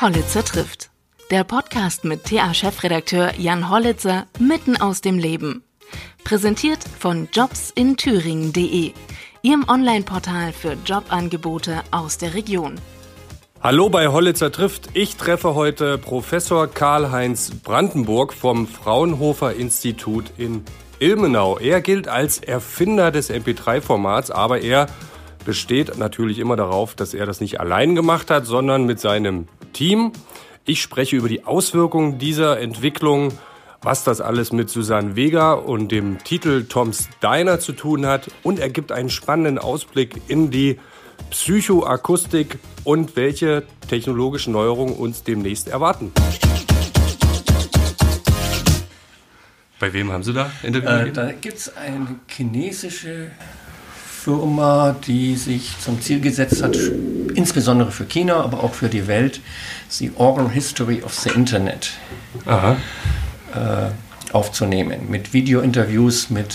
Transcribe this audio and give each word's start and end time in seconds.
Hollitzer 0.00 0.44
trifft. 0.44 0.90
Der 1.30 1.44
Podcast 1.44 2.04
mit 2.04 2.24
TA-Chefredakteur 2.24 3.32
Jan 3.38 3.70
Hollitzer 3.70 4.26
mitten 4.40 4.76
aus 4.76 5.00
dem 5.00 5.18
Leben. 5.18 5.62
Präsentiert 6.24 6.80
von 6.98 7.28
jobsinthüringen.de, 7.32 8.92
Ihrem 9.42 9.68
Online-Portal 9.68 10.52
für 10.52 10.76
Jobangebote 10.84 11.82
aus 11.92 12.18
der 12.18 12.34
Region. 12.34 12.74
Hallo 13.62 13.88
bei 13.88 14.08
Hollitzer 14.08 14.50
trifft. 14.50 14.88
Ich 14.94 15.16
treffe 15.16 15.54
heute 15.54 15.96
Professor 15.96 16.66
Karl-Heinz 16.66 17.52
Brandenburg 17.62 18.32
vom 18.32 18.66
Fraunhofer 18.66 19.54
Institut 19.54 20.32
in 20.36 20.64
Ilmenau. 20.98 21.56
Er 21.58 21.80
gilt 21.80 22.08
als 22.08 22.38
Erfinder 22.38 23.12
des 23.12 23.30
MP3-Formats, 23.30 24.32
aber 24.32 24.60
er 24.60 24.86
besteht 25.44 25.98
natürlich 25.98 26.38
immer 26.38 26.56
darauf, 26.56 26.94
dass 26.94 27.14
er 27.14 27.26
das 27.26 27.40
nicht 27.40 27.60
allein 27.60 27.94
gemacht 27.94 28.30
hat, 28.30 28.46
sondern 28.46 28.84
mit 28.84 29.00
seinem 29.00 29.48
Team. 29.72 30.12
Ich 30.64 30.80
spreche 30.80 31.16
über 31.16 31.28
die 31.28 31.44
Auswirkungen 31.44 32.18
dieser 32.18 32.58
Entwicklung, 32.58 33.32
was 33.82 34.02
das 34.02 34.20
alles 34.20 34.52
mit 34.52 34.70
Susanne 34.70 35.14
Vega 35.14 35.52
und 35.52 35.92
dem 35.92 36.18
Titel 36.24 36.64
Toms 36.64 37.08
Diner 37.22 37.60
zu 37.60 37.72
tun 37.72 38.06
hat 38.06 38.30
und 38.42 38.58
er 38.58 38.70
gibt 38.70 38.92
einen 38.92 39.10
spannenden 39.10 39.58
Ausblick 39.58 40.22
in 40.28 40.50
die 40.50 40.78
Psychoakustik 41.30 42.58
und 42.84 43.16
welche 43.16 43.64
technologischen 43.88 44.52
Neuerungen 44.52 44.94
uns 44.94 45.22
demnächst 45.22 45.68
erwarten. 45.68 46.12
Bei 49.78 49.92
wem 49.92 50.12
haben 50.12 50.22
Sie 50.22 50.32
da 50.32 50.50
Interview? 50.62 50.88
Äh, 50.88 51.12
da 51.12 51.32
gibt 51.32 51.58
es 51.58 51.76
eine 51.76 52.20
chinesische 52.26 53.30
Firma, 54.24 54.96
die 55.06 55.36
sich 55.36 55.78
zum 55.80 56.00
Ziel 56.00 56.18
gesetzt 56.18 56.62
hat, 56.62 56.76
insbesondere 57.34 57.90
für 57.90 58.06
China, 58.06 58.36
aber 58.36 58.64
auch 58.64 58.72
für 58.72 58.88
die 58.88 59.06
Welt, 59.06 59.42
die 60.00 60.12
Oral 60.16 60.48
History 60.48 61.02
of 61.02 61.12
the 61.12 61.28
Internet 61.28 61.92
äh, 62.46 63.90
aufzunehmen. 64.32 65.10
Mit 65.10 65.34
Videointerviews 65.34 66.30
mit 66.30 66.54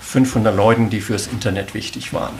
500 0.00 0.54
Leuten, 0.54 0.90
die 0.90 1.00
fürs 1.00 1.26
Internet 1.26 1.74
wichtig 1.74 2.12
waren. 2.12 2.34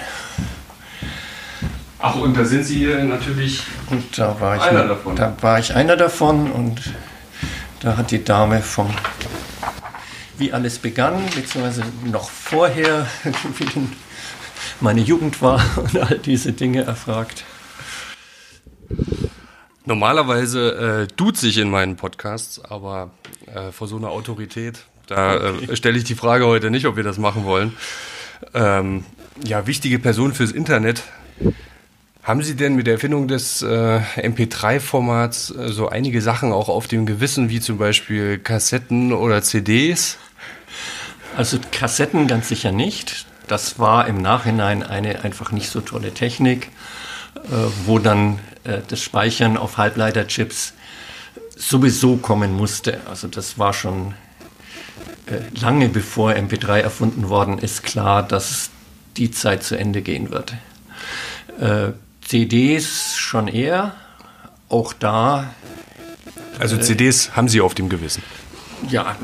Ach, 1.98 2.14
und 2.14 2.36
da 2.36 2.44
sind 2.44 2.62
Sie 2.62 2.86
natürlich 2.86 3.64
und 3.90 4.16
da 4.16 4.40
war 4.40 4.58
ich 4.58 4.62
einer 4.62 4.82
mit, 4.82 4.90
davon. 4.90 5.16
Da 5.16 5.36
war 5.40 5.58
ich 5.58 5.74
einer 5.74 5.96
davon 5.96 6.52
und 6.52 6.80
da 7.80 7.96
hat 7.96 8.12
die 8.12 8.22
Dame 8.22 8.60
vom 8.60 8.88
wie 10.36 10.52
alles 10.52 10.78
begann, 10.78 11.20
beziehungsweise 11.34 11.82
noch 12.04 12.30
vorher, 12.30 13.08
wie 13.58 13.64
denn 13.64 13.92
meine 14.80 15.00
Jugend 15.00 15.40
war 15.42 15.62
und 15.76 15.98
all 15.98 16.18
diese 16.18 16.52
Dinge 16.52 16.82
erfragt. 16.82 17.44
Normalerweise 19.84 21.06
äh, 21.08 21.14
tut 21.14 21.36
sich 21.36 21.56
in 21.58 21.70
meinen 21.70 21.96
Podcasts, 21.96 22.62
aber 22.62 23.10
äh, 23.46 23.72
vor 23.72 23.88
so 23.88 23.96
einer 23.96 24.10
Autorität, 24.10 24.84
da 25.06 25.34
äh, 25.34 25.50
okay. 25.50 25.72
äh, 25.72 25.76
stelle 25.76 25.96
ich 25.96 26.04
die 26.04 26.14
Frage 26.14 26.46
heute 26.46 26.70
nicht, 26.70 26.86
ob 26.86 26.96
wir 26.96 27.04
das 27.04 27.18
machen 27.18 27.44
wollen. 27.44 27.74
Ähm, 28.54 29.04
ja, 29.44 29.66
wichtige 29.66 29.98
Person 29.98 30.34
fürs 30.34 30.52
Internet. 30.52 31.02
Haben 32.22 32.42
Sie 32.42 32.56
denn 32.56 32.74
mit 32.74 32.86
der 32.86 32.94
Erfindung 32.94 33.26
des 33.26 33.62
äh, 33.62 34.00
MP3-Formats 34.16 35.50
äh, 35.50 35.68
so 35.68 35.88
einige 35.88 36.20
Sachen 36.20 36.52
auch 36.52 36.68
auf 36.68 36.86
dem 36.86 37.06
Gewissen, 37.06 37.48
wie 37.48 37.58
zum 37.58 37.78
Beispiel 37.78 38.38
Kassetten 38.38 39.14
oder 39.14 39.40
CDs? 39.40 40.18
Also 41.34 41.58
Kassetten 41.72 42.26
ganz 42.26 42.48
sicher 42.48 42.70
nicht. 42.70 43.27
Das 43.48 43.78
war 43.78 44.06
im 44.06 44.20
Nachhinein 44.20 44.82
eine 44.82 45.24
einfach 45.24 45.50
nicht 45.52 45.70
so 45.70 45.80
tolle 45.80 46.12
Technik, 46.12 46.68
äh, 47.34 47.40
wo 47.86 47.98
dann 47.98 48.38
äh, 48.64 48.78
das 48.86 49.02
Speichern 49.02 49.56
auf 49.56 49.78
Halbleiterchips 49.78 50.74
sowieso 51.56 52.16
kommen 52.18 52.54
musste. 52.54 53.00
Also 53.08 53.26
das 53.26 53.58
war 53.58 53.72
schon 53.72 54.14
äh, 55.26 55.40
lange 55.58 55.88
bevor 55.88 56.32
MP3 56.32 56.80
erfunden 56.80 57.28
worden 57.30 57.58
ist, 57.58 57.82
klar, 57.82 58.22
dass 58.22 58.70
die 59.16 59.30
Zeit 59.30 59.64
zu 59.64 59.76
Ende 59.76 60.02
gehen 60.02 60.30
wird. 60.30 60.54
CDs 62.24 63.16
schon 63.16 63.48
eher, 63.48 63.96
auch 64.68 64.92
da. 64.92 65.52
Also 66.60 66.76
CDs 66.76 67.34
haben 67.34 67.48
Sie 67.48 67.60
auf 67.60 67.74
dem 67.74 67.88
Gewissen? 67.88 68.22
Ja, 68.88 69.16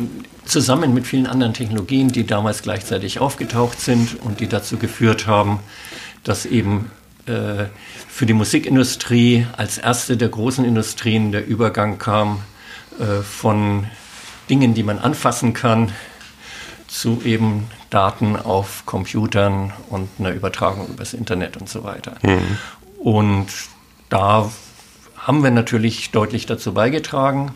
zusammen 0.44 0.94
mit 0.94 1.06
vielen 1.06 1.26
anderen 1.26 1.54
Technologien, 1.54 2.08
die 2.08 2.26
damals 2.26 2.62
gleichzeitig 2.62 3.18
aufgetaucht 3.18 3.80
sind 3.80 4.20
und 4.22 4.40
die 4.40 4.48
dazu 4.48 4.76
geführt 4.76 5.26
haben, 5.26 5.60
dass 6.22 6.46
eben 6.46 6.90
äh, 7.26 7.66
für 8.08 8.26
die 8.26 8.32
Musikindustrie 8.32 9.46
als 9.56 9.78
erste 9.78 10.16
der 10.16 10.28
großen 10.28 10.64
Industrien 10.64 11.32
der 11.32 11.46
Übergang 11.46 11.98
kam 11.98 12.40
äh, 12.98 13.22
von 13.22 13.86
Dingen, 14.50 14.74
die 14.74 14.82
man 14.82 14.98
anfassen 14.98 15.54
kann, 15.54 15.92
zu 16.86 17.22
eben 17.24 17.66
Daten 17.90 18.36
auf 18.36 18.84
Computern 18.86 19.72
und 19.88 20.08
einer 20.18 20.32
Übertragung 20.32 20.88
übers 20.88 21.14
Internet 21.14 21.56
und 21.56 21.68
so 21.68 21.82
weiter. 21.82 22.16
Mhm. 22.22 22.58
Und 22.98 23.46
da 24.10 24.50
haben 25.16 25.42
wir 25.42 25.50
natürlich 25.50 26.10
deutlich 26.10 26.46
dazu 26.46 26.74
beigetragen. 26.74 27.52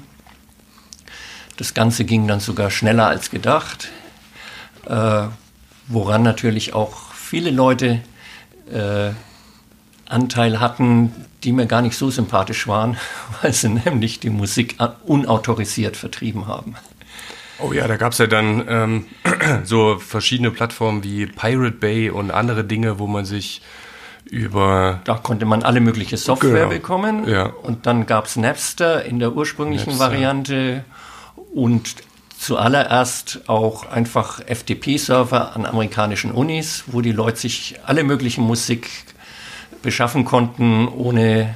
Das 1.58 1.74
Ganze 1.74 2.04
ging 2.04 2.28
dann 2.28 2.38
sogar 2.38 2.70
schneller 2.70 3.08
als 3.08 3.30
gedacht, 3.30 3.88
äh, 4.86 5.24
woran 5.88 6.22
natürlich 6.22 6.72
auch 6.72 7.12
viele 7.12 7.50
Leute 7.50 8.00
äh, 8.72 9.10
Anteil 10.06 10.60
hatten, 10.60 11.12
die 11.42 11.50
mir 11.50 11.66
gar 11.66 11.82
nicht 11.82 11.96
so 11.96 12.10
sympathisch 12.10 12.68
waren, 12.68 12.96
weil 13.42 13.52
sie 13.52 13.70
nämlich 13.70 14.20
die 14.20 14.30
Musik 14.30 14.76
unautorisiert 15.04 15.96
vertrieben 15.96 16.46
haben. 16.46 16.76
Oh 17.58 17.72
ja, 17.72 17.88
da 17.88 17.96
gab 17.96 18.12
es 18.12 18.18
ja 18.18 18.28
dann 18.28 18.64
ähm, 18.68 19.04
so 19.64 19.98
verschiedene 19.98 20.52
Plattformen 20.52 21.02
wie 21.02 21.26
Pirate 21.26 21.76
Bay 21.76 22.08
und 22.08 22.30
andere 22.30 22.62
Dinge, 22.62 23.00
wo 23.00 23.08
man 23.08 23.24
sich 23.24 23.62
über. 24.24 25.00
Da 25.02 25.14
konnte 25.14 25.44
man 25.44 25.64
alle 25.64 25.80
mögliche 25.80 26.18
Software 26.18 26.52
genau. 26.52 26.68
bekommen. 26.68 27.28
Ja. 27.28 27.46
Und 27.46 27.86
dann 27.86 28.06
gab 28.06 28.26
es 28.26 28.36
Napster 28.36 29.04
in 29.04 29.18
der 29.18 29.32
ursprünglichen 29.32 29.90
Napster. 29.90 30.12
Variante 30.12 30.84
und 31.54 31.96
zuallererst 32.38 33.48
auch 33.48 33.90
einfach 33.90 34.40
FTP-Server 34.40 35.56
an 35.56 35.66
amerikanischen 35.66 36.30
Unis, 36.30 36.84
wo 36.86 37.00
die 37.00 37.12
Leute 37.12 37.38
sich 37.38 37.76
alle 37.84 38.04
möglichen 38.04 38.44
Musik 38.44 38.88
beschaffen 39.82 40.24
konnten, 40.24 40.88
ohne 40.88 41.54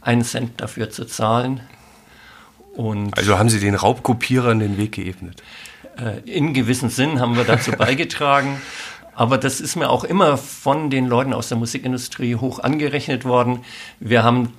einen 0.00 0.24
Cent 0.24 0.60
dafür 0.60 0.90
zu 0.90 1.04
zahlen. 1.04 1.60
Und 2.74 3.16
also 3.16 3.38
haben 3.38 3.48
Sie 3.48 3.60
den 3.60 3.74
Raubkopierern 3.74 4.58
den 4.58 4.76
Weg 4.76 4.92
geebnet? 4.92 5.42
Äh, 5.98 6.20
in 6.28 6.54
gewissem 6.54 6.88
Sinn 6.88 7.20
haben 7.20 7.36
wir 7.36 7.44
dazu 7.44 7.72
beigetragen. 7.78 8.60
Aber 9.14 9.38
das 9.38 9.60
ist 9.60 9.76
mir 9.76 9.90
auch 9.90 10.04
immer 10.04 10.38
von 10.38 10.88
den 10.88 11.06
Leuten 11.06 11.34
aus 11.34 11.48
der 11.48 11.58
Musikindustrie 11.58 12.36
hoch 12.36 12.58
angerechnet 12.60 13.24
worden. 13.24 13.64
Wir 13.98 14.22
haben 14.22 14.54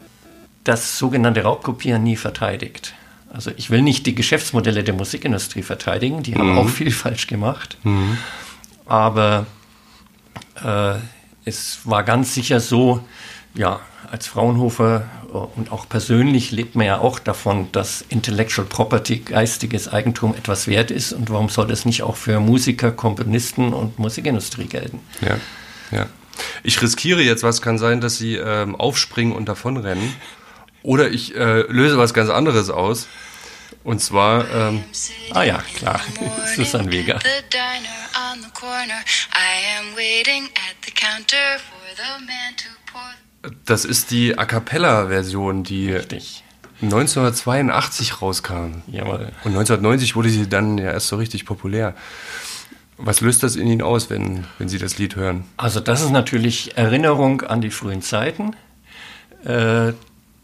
das 0.63 0.99
sogenannte 0.99 1.43
Raubkopieren 1.43 2.03
nie 2.03 2.15
verteidigt. 2.15 2.93
Also 3.33 3.51
ich 3.55 3.69
will 3.69 3.81
nicht 3.81 4.05
die 4.05 4.15
Geschäftsmodelle 4.15 4.83
der 4.83 4.93
Musikindustrie 4.93 5.63
verteidigen, 5.63 6.21
die 6.21 6.35
haben 6.35 6.51
mhm. 6.51 6.57
auch 6.57 6.69
viel 6.69 6.91
falsch 6.91 7.27
gemacht. 7.27 7.77
Mhm. 7.83 8.17
Aber 8.85 9.45
äh, 10.63 10.95
es 11.45 11.79
war 11.85 12.03
ganz 12.03 12.33
sicher 12.33 12.59
so, 12.59 13.03
ja, 13.53 13.79
als 14.11 14.27
Fraunhofer 14.27 15.09
äh, 15.29 15.37
und 15.37 15.71
auch 15.71 15.87
persönlich 15.87 16.51
lebt 16.51 16.75
man 16.75 16.85
ja 16.85 16.99
auch 16.99 17.19
davon, 17.19 17.71
dass 17.71 18.03
Intellectual 18.09 18.67
Property, 18.67 19.19
geistiges 19.19 19.87
Eigentum 19.87 20.35
etwas 20.35 20.67
wert 20.67 20.91
ist. 20.91 21.13
Und 21.13 21.29
warum 21.29 21.47
soll 21.47 21.67
das 21.67 21.85
nicht 21.85 22.03
auch 22.03 22.17
für 22.17 22.39
Musiker, 22.39 22.91
Komponisten 22.91 23.73
und 23.73 23.97
Musikindustrie 23.97 24.65
gelten? 24.65 24.99
Ja, 25.21 25.37
ja. 25.97 26.05
Ich 26.63 26.81
riskiere 26.81 27.21
jetzt 27.21 27.43
was, 27.43 27.61
kann 27.61 27.77
sein, 27.77 28.01
dass 28.01 28.17
Sie 28.17 28.35
ähm, 28.35 28.75
aufspringen 28.75 29.33
und 29.33 29.47
davonrennen. 29.47 30.13
Oder 30.83 31.09
ich 31.09 31.35
äh, 31.35 31.61
löse 31.61 31.97
was 31.97 32.13
ganz 32.13 32.29
anderes 32.29 32.69
aus. 32.69 33.07
Und 33.83 33.99
zwar, 33.99 34.49
ähm, 34.53 34.83
ah 35.31 35.43
ja, 35.43 35.63
klar, 35.75 36.01
Susan 36.55 36.91
Vega. 36.91 37.19
Das 43.65 43.85
ist 43.85 44.11
die 44.11 44.37
A 44.37 44.45
Cappella-Version, 44.45 45.63
die 45.63 45.93
Richtig. 45.93 46.43
1982 46.81 48.21
rauskam. 48.21 48.81
Jawohl. 48.87 49.31
Und 49.43 49.51
1990 49.51 50.15
wurde 50.15 50.29
sie 50.29 50.47
dann 50.47 50.77
ja 50.77 50.91
erst 50.91 51.07
so 51.07 51.15
richtig 51.17 51.45
populär. 51.45 51.95
Was 52.97 53.21
löst 53.21 53.43
das 53.43 53.55
in 53.55 53.67
Ihnen 53.67 53.81
aus, 53.81 54.09
wenn, 54.09 54.45
wenn 54.59 54.69
Sie 54.69 54.77
das 54.77 54.97
Lied 54.97 55.15
hören? 55.15 55.45
Also 55.57 55.79
das 55.79 56.01
ist 56.01 56.11
natürlich 56.11 56.77
Erinnerung 56.77 57.41
an 57.41 57.61
die 57.61 57.71
frühen 57.71 58.01
Zeiten. 58.01 58.55
Äh, 59.43 59.93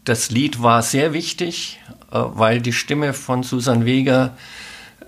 das 0.08 0.30
Lied 0.30 0.62
war 0.62 0.82
sehr 0.82 1.12
wichtig, 1.12 1.80
äh, 2.10 2.18
weil 2.20 2.60
die 2.60 2.72
Stimme 2.72 3.12
von 3.12 3.42
Susan 3.42 3.84
Weger 3.84 4.36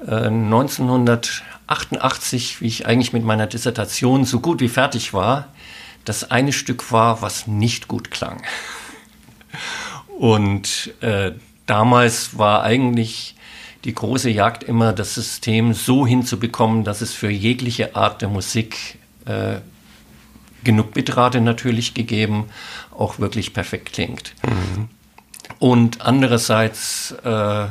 1988, 0.07 2.57
äh, 2.57 2.61
wie 2.61 2.67
ich 2.67 2.87
eigentlich 2.87 3.13
mit 3.13 3.25
meiner 3.25 3.47
Dissertation 3.47 4.25
so 4.25 4.41
gut 4.41 4.61
wie 4.61 4.69
fertig 4.69 5.13
war, 5.13 5.49
das 6.05 6.31
eine 6.31 6.53
Stück 6.53 6.93
war, 6.93 7.23
was 7.23 7.47
nicht 7.47 7.89
gut 7.89 8.11
klang. 8.11 8.43
Und 10.19 10.93
äh, 11.01 11.33
damals 11.67 12.39
war 12.39 12.63
eigentlich 12.63 13.35
die 13.85 13.95
große 13.95 14.31
Jagd 14.31 14.65
immer, 14.65 14.93
das 14.93 15.15
System 15.15 15.75
so 15.75 16.07
hinzubekommen, 16.07 16.85
dass 16.85 17.01
es 17.01 17.15
für 17.15 17.31
jegliche 17.31 17.97
Art 17.97 18.23
der 18.23 18.29
Musik 18.29 18.99
äh, 19.27 19.57
genug 20.65 20.93
Bitrate 20.95 21.41
natürlich 21.41 21.95
gegeben, 21.95 22.47
auch 22.97 23.19
wirklich 23.19 23.55
perfekt 23.55 23.93
klingt. 23.93 24.35
Mhm. 24.45 24.89
Und 25.59 26.01
andererseits 26.01 27.15
äh, 27.25 27.67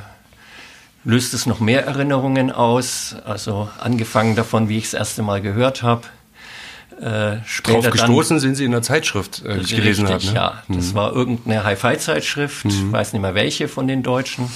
löst 1.03 1.33
es 1.33 1.45
noch 1.45 1.59
mehr 1.59 1.85
Erinnerungen 1.85 2.51
aus, 2.51 3.15
also 3.25 3.69
angefangen 3.79 4.35
davon, 4.35 4.69
wie 4.69 4.77
ich 4.77 4.85
es 4.85 4.91
das 4.91 4.99
erste 4.99 5.23
Mal 5.23 5.41
gehört 5.41 5.81
habe. 5.81 6.03
Äh, 6.99 7.37
Drauf 7.63 7.89
gestoßen 7.89 8.35
dann, 8.35 8.39
sind 8.41 8.55
Sie 8.55 8.65
in 8.65 8.71
der 8.71 8.81
Zeitschrift, 8.81 9.43
äh, 9.45 9.55
die 9.55 9.61
ich 9.61 9.75
gelesen 9.75 10.09
habe. 10.09 10.25
Ne? 10.25 10.33
Ja, 10.33 10.63
das 10.67 10.91
mhm. 10.91 10.95
war 10.95 11.13
irgendeine 11.13 11.63
Hi-Fi-Zeitschrift, 11.63 12.65
mhm. 12.65 12.91
weiß 12.91 13.13
nicht 13.13 13.21
mehr 13.21 13.35
welche 13.35 13.69
von 13.69 13.87
den 13.87 14.03
Deutschen, 14.03 14.51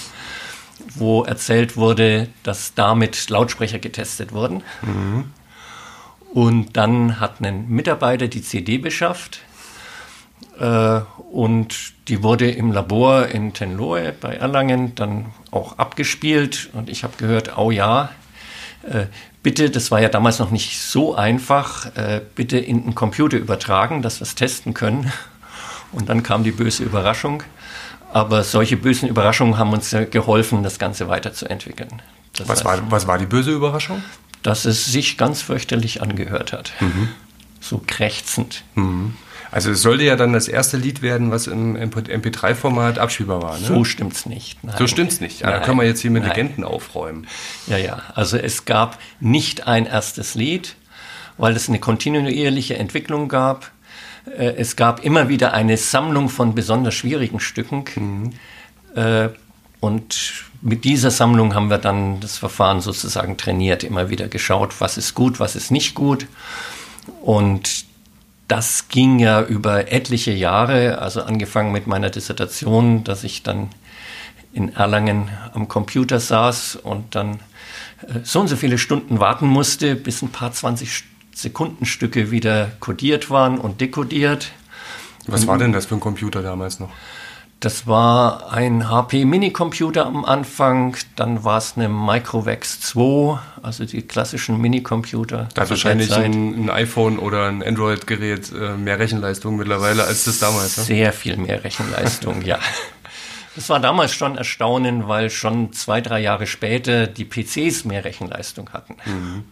wo 0.95 1.23
erzählt 1.23 1.77
wurde, 1.77 2.27
dass 2.43 2.73
damit 2.75 3.29
Lautsprecher 3.29 3.79
getestet 3.79 4.33
wurden. 4.33 4.61
Mhm. 4.81 5.31
Und 6.33 6.77
dann 6.77 7.19
hat 7.19 7.41
ein 7.41 7.69
Mitarbeiter 7.69 8.27
die 8.27 8.41
CD 8.41 8.79
beschafft 8.79 9.41
äh, 10.59 11.01
und 11.31 11.93
die 12.07 12.23
wurde 12.23 12.49
im 12.49 12.71
Labor 12.71 13.27
in 13.27 13.53
Tenlohe 13.53 14.13
bei 14.19 14.35
Erlangen 14.35 14.95
dann 14.95 15.27
auch 15.51 15.77
abgespielt 15.77 16.71
und 16.73 16.89
ich 16.89 17.03
habe 17.03 17.13
gehört, 17.17 17.55
oh 17.59 17.69
ja, 17.69 18.09
äh, 18.81 19.05
bitte, 19.43 19.69
das 19.69 19.91
war 19.91 20.01
ja 20.01 20.09
damals 20.09 20.39
noch 20.39 20.49
nicht 20.49 20.81
so 20.81 21.13
einfach, 21.13 21.95
äh, 21.95 22.21
bitte 22.33 22.57
in 22.57 22.83
den 22.83 22.95
Computer 22.95 23.37
übertragen, 23.37 24.01
dass 24.01 24.19
wir 24.19 24.23
es 24.23 24.33
testen 24.33 24.73
können. 24.73 25.11
Und 25.91 26.09
dann 26.09 26.23
kam 26.23 26.43
die 26.43 26.51
böse 26.51 26.83
Überraschung. 26.83 27.43
Aber 28.11 28.43
solche 28.43 28.75
bösen 28.75 29.07
Überraschungen 29.07 29.59
haben 29.59 29.71
uns 29.71 29.95
geholfen, 30.09 30.63
das 30.63 30.79
Ganze 30.79 31.07
weiterzuentwickeln. 31.09 32.01
Das 32.35 32.47
was, 32.47 32.65
war, 32.65 32.79
was 32.89 33.05
war 33.05 33.19
die 33.19 33.27
böse 33.27 33.51
Überraschung? 33.51 34.01
Dass 34.43 34.65
es 34.65 34.85
sich 34.85 35.17
ganz 35.17 35.41
fürchterlich 35.41 36.01
angehört 36.01 36.53
hat. 36.53 36.73
Mhm. 36.79 37.09
So 37.59 37.81
krächzend. 37.85 38.63
Mhm. 38.75 39.15
Also 39.53 39.69
es 39.69 39.83
sollte 39.83 40.03
ja 40.03 40.15
dann 40.15 40.33
das 40.33 40.47
erste 40.47 40.77
Lied 40.77 41.03
werden, 41.03 41.29
was 41.29 41.45
im 41.45 41.77
MP3-Format 41.77 42.97
abspielbar 42.97 43.43
war. 43.43 43.59
Ne? 43.59 43.65
So 43.65 43.83
stimmt's 43.83 44.25
nicht. 44.25 44.63
Nein. 44.63 44.75
So 44.79 44.87
stimmt's 44.87 45.21
nicht. 45.21 45.41
Ja, 45.41 45.51
da 45.51 45.59
können 45.59 45.77
wir 45.77 45.85
jetzt 45.85 46.01
hier 46.01 46.09
mit 46.09 46.23
Nein. 46.23 46.31
Legenden 46.31 46.63
aufräumen. 46.63 47.27
Ja, 47.67 47.77
ja. 47.77 48.01
Also 48.15 48.37
es 48.37 48.65
gab 48.65 48.97
nicht 49.19 49.67
ein 49.67 49.85
erstes 49.85 50.33
Lied, 50.33 50.75
weil 51.37 51.55
es 51.55 51.69
eine 51.69 51.79
kontinuierliche 51.79 52.77
Entwicklung 52.77 53.29
gab. 53.29 53.69
Äh, 54.25 54.55
es 54.55 54.75
gab 54.75 55.03
immer 55.03 55.29
wieder 55.29 55.53
eine 55.53 55.77
Sammlung 55.77 56.29
von 56.29 56.55
besonders 56.55 56.95
schwierigen 56.95 57.39
Stücken. 57.39 57.85
Mhm. 57.95 58.33
Und 59.83 60.45
mit 60.61 60.85
dieser 60.85 61.11
Sammlung 61.11 61.55
haben 61.55 61.69
wir 61.69 61.77
dann 61.77 62.21
das 62.21 62.37
Verfahren 62.37 62.79
sozusagen 62.79 63.35
trainiert, 63.35 63.83
immer 63.83 64.09
wieder 64.09 64.29
geschaut, 64.29 64.79
was 64.79 64.97
ist 64.97 65.13
gut, 65.13 65.41
was 65.41 65.57
ist 65.57 65.71
nicht 65.71 65.93
gut. 65.93 66.25
Und 67.21 67.83
das 68.47 68.87
ging 68.87 69.19
ja 69.19 69.41
über 69.41 69.91
etliche 69.91 70.31
Jahre, 70.31 70.99
also 70.99 71.23
angefangen 71.23 71.73
mit 71.73 71.85
meiner 71.85 72.09
Dissertation, 72.09 73.03
dass 73.03 73.25
ich 73.25 73.43
dann 73.43 73.71
in 74.53 74.73
Erlangen 74.73 75.27
am 75.53 75.67
Computer 75.67 76.21
saß 76.21 76.77
und 76.77 77.13
dann 77.13 77.41
äh, 78.07 78.19
so 78.23 78.39
und 78.39 78.47
so 78.47 78.55
viele 78.55 78.77
Stunden 78.77 79.19
warten 79.19 79.47
musste, 79.47 79.97
bis 79.97 80.21
ein 80.21 80.29
paar 80.29 80.53
20 80.53 81.03
Sekundenstücke 81.35 82.31
wieder 82.31 82.71
codiert 82.79 83.29
waren 83.29 83.57
und 83.57 83.81
dekodiert. 83.81 84.53
Was 85.27 85.45
war 85.45 85.57
denn 85.57 85.73
das 85.73 85.87
für 85.87 85.95
ein 85.95 85.99
Computer 85.99 86.41
damals 86.41 86.79
noch? 86.79 86.89
Das 87.63 87.87
war 87.87 88.51
ein 88.51 88.89
HP 88.89 89.23
Minicomputer 89.23 90.05
am 90.05 90.25
Anfang, 90.25 90.97
dann 91.15 91.45
war 91.45 91.59
es 91.59 91.77
eine 91.77 91.87
Microvex 91.87 92.81
2, 92.81 93.39
also 93.61 93.85
die 93.85 94.01
klassischen 94.01 94.59
Minicomputer. 94.59 95.47
Da 95.53 95.61
hat 95.61 95.69
wahrscheinlich 95.69 96.13
ein, 96.13 96.65
ein, 96.65 96.69
iPhone 96.69 97.17
oder 97.17 97.47
ein 97.47 97.63
Android-Gerät 97.63 98.51
äh, 98.51 98.75
mehr 98.75 98.99
Rechenleistung 98.99 99.55
mittlerweile 99.55 100.03
als 100.03 100.25
das 100.25 100.39
damals. 100.39 100.75
Ne? 100.75 100.83
Sehr 100.83 101.13
viel 101.13 101.37
mehr 101.37 101.63
Rechenleistung, 101.63 102.41
ja. 102.41 102.59
Das 103.55 103.69
war 103.69 103.79
damals 103.79 104.13
schon 104.13 104.37
erstaunlich, 104.37 105.07
weil 105.07 105.29
schon 105.29 105.71
zwei, 105.71 106.01
drei 106.01 106.19
Jahre 106.19 106.47
später 106.47 107.07
die 107.07 107.23
PCs 107.23 107.85
mehr 107.85 108.03
Rechenleistung 108.03 108.71
hatten. 108.73 108.97
Mhm. 109.05 109.43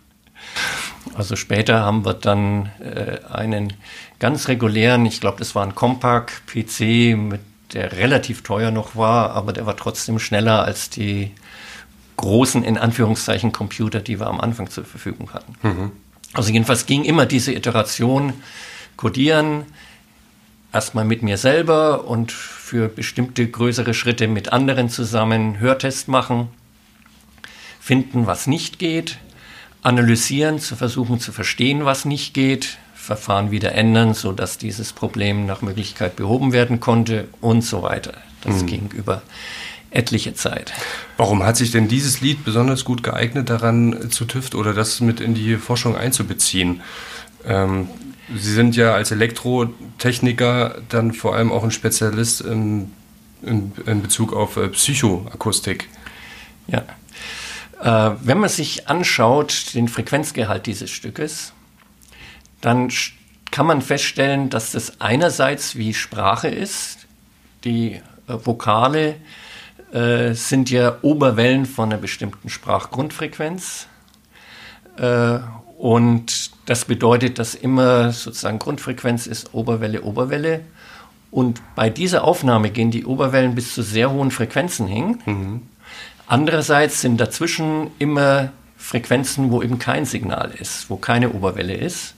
Also 1.15 1.37
später 1.37 1.79
haben 1.79 2.03
wir 2.03 2.15
dann 2.15 2.71
äh, 2.81 3.19
einen 3.31 3.71
ganz 4.19 4.49
regulären, 4.49 5.05
ich 5.05 5.21
glaube, 5.21 5.37
das 5.39 5.55
war 5.55 5.63
ein 5.65 5.75
Compaq-PC 5.75 7.15
mit 7.15 7.39
der 7.73 7.93
relativ 7.93 8.43
teuer 8.43 8.71
noch 8.71 8.95
war, 8.95 9.31
aber 9.31 9.53
der 9.53 9.65
war 9.65 9.77
trotzdem 9.77 10.19
schneller 10.19 10.63
als 10.63 10.89
die 10.89 11.31
großen, 12.17 12.63
in 12.63 12.77
Anführungszeichen, 12.77 13.51
Computer, 13.51 13.99
die 13.99 14.19
wir 14.19 14.27
am 14.27 14.39
Anfang 14.39 14.69
zur 14.69 14.85
Verfügung 14.85 15.33
hatten. 15.33 15.55
Mhm. 15.63 15.91
Also 16.33 16.51
jedenfalls 16.51 16.85
ging 16.85 17.03
immer 17.03 17.25
diese 17.25 17.53
Iteration, 17.53 18.33
codieren, 18.95 19.65
erstmal 20.71 21.05
mit 21.05 21.23
mir 21.23 21.37
selber 21.37 22.05
und 22.05 22.31
für 22.31 22.87
bestimmte 22.87 23.47
größere 23.47 23.93
Schritte 23.93 24.27
mit 24.27 24.53
anderen 24.53 24.89
zusammen 24.89 25.59
Hörtest 25.59 26.07
machen, 26.07 26.47
finden, 27.79 28.27
was 28.27 28.47
nicht 28.47 28.79
geht, 28.79 29.17
analysieren, 29.81 30.59
zu 30.59 30.75
versuchen 30.75 31.19
zu 31.19 31.31
verstehen, 31.31 31.85
was 31.85 32.05
nicht 32.05 32.33
geht, 32.33 32.77
Verfahren 33.11 33.51
wieder 33.51 33.73
ändern, 33.73 34.13
sodass 34.13 34.57
dieses 34.57 34.93
Problem 34.93 35.45
nach 35.45 35.61
Möglichkeit 35.61 36.15
behoben 36.15 36.53
werden 36.53 36.79
konnte 36.79 37.27
und 37.41 37.61
so 37.61 37.83
weiter. 37.83 38.13
Das 38.41 38.61
mhm. 38.61 38.67
ging 38.67 38.89
über 38.93 39.21
etliche 39.89 40.33
Zeit. 40.33 40.71
Warum 41.17 41.43
hat 41.43 41.57
sich 41.57 41.71
denn 41.71 41.89
dieses 41.89 42.21
Lied 42.21 42.45
besonders 42.45 42.85
gut 42.85 43.03
geeignet, 43.03 43.49
daran 43.49 44.09
zu 44.11 44.23
TÜFT 44.23 44.55
oder 44.55 44.73
das 44.73 45.01
mit 45.01 45.19
in 45.19 45.33
die 45.33 45.57
Forschung 45.57 45.97
einzubeziehen? 45.97 46.79
Ähm, 47.45 47.89
Sie 48.33 48.53
sind 48.53 48.77
ja 48.77 48.93
als 48.93 49.11
Elektrotechniker 49.11 50.77
dann 50.87 51.11
vor 51.11 51.35
allem 51.35 51.51
auch 51.51 51.65
ein 51.65 51.71
Spezialist 51.71 52.39
in, 52.39 52.93
in, 53.41 53.73
in 53.85 54.01
Bezug 54.01 54.31
auf 54.31 54.55
äh, 54.55 54.69
Psychoakustik. 54.69 55.89
Ja. 56.67 56.85
Äh, 57.81 58.15
wenn 58.23 58.37
man 58.37 58.49
sich 58.49 58.87
anschaut, 58.87 59.73
den 59.73 59.89
Frequenzgehalt 59.89 60.65
dieses 60.65 60.89
Stückes, 60.89 61.51
dann 62.61 62.89
kann 63.51 63.65
man 63.65 63.81
feststellen, 63.81 64.49
dass 64.49 64.71
das 64.71 65.01
einerseits 65.01 65.75
wie 65.75 65.93
Sprache 65.93 66.47
ist. 66.47 67.07
Die 67.63 67.93
äh, 67.95 68.01
Vokale 68.27 69.15
äh, 69.91 70.33
sind 70.33 70.69
ja 70.69 70.97
Oberwellen 71.01 71.65
von 71.65 71.91
einer 71.91 72.01
bestimmten 72.01 72.49
Sprachgrundfrequenz. 72.49 73.87
Äh, 74.97 75.39
und 75.77 76.51
das 76.67 76.85
bedeutet, 76.85 77.39
dass 77.39 77.55
immer 77.55 78.11
sozusagen 78.11 78.59
Grundfrequenz 78.59 79.27
ist 79.27 79.53
Oberwelle, 79.53 80.03
Oberwelle. 80.03 80.61
Und 81.31 81.61
bei 81.75 81.89
dieser 81.89 82.23
Aufnahme 82.23 82.69
gehen 82.69 82.91
die 82.91 83.05
Oberwellen 83.05 83.55
bis 83.55 83.73
zu 83.73 83.81
sehr 83.81 84.11
hohen 84.11 84.31
Frequenzen 84.31 84.85
hin. 84.87 85.19
Mhm. 85.25 85.61
Andererseits 86.27 87.01
sind 87.01 87.19
dazwischen 87.19 87.87
immer 87.99 88.51
Frequenzen, 88.77 89.51
wo 89.51 89.61
eben 89.61 89.79
kein 89.79 90.05
Signal 90.05 90.51
ist, 90.51 90.89
wo 90.89 90.97
keine 90.97 91.31
Oberwelle 91.31 91.73
ist. 91.73 92.13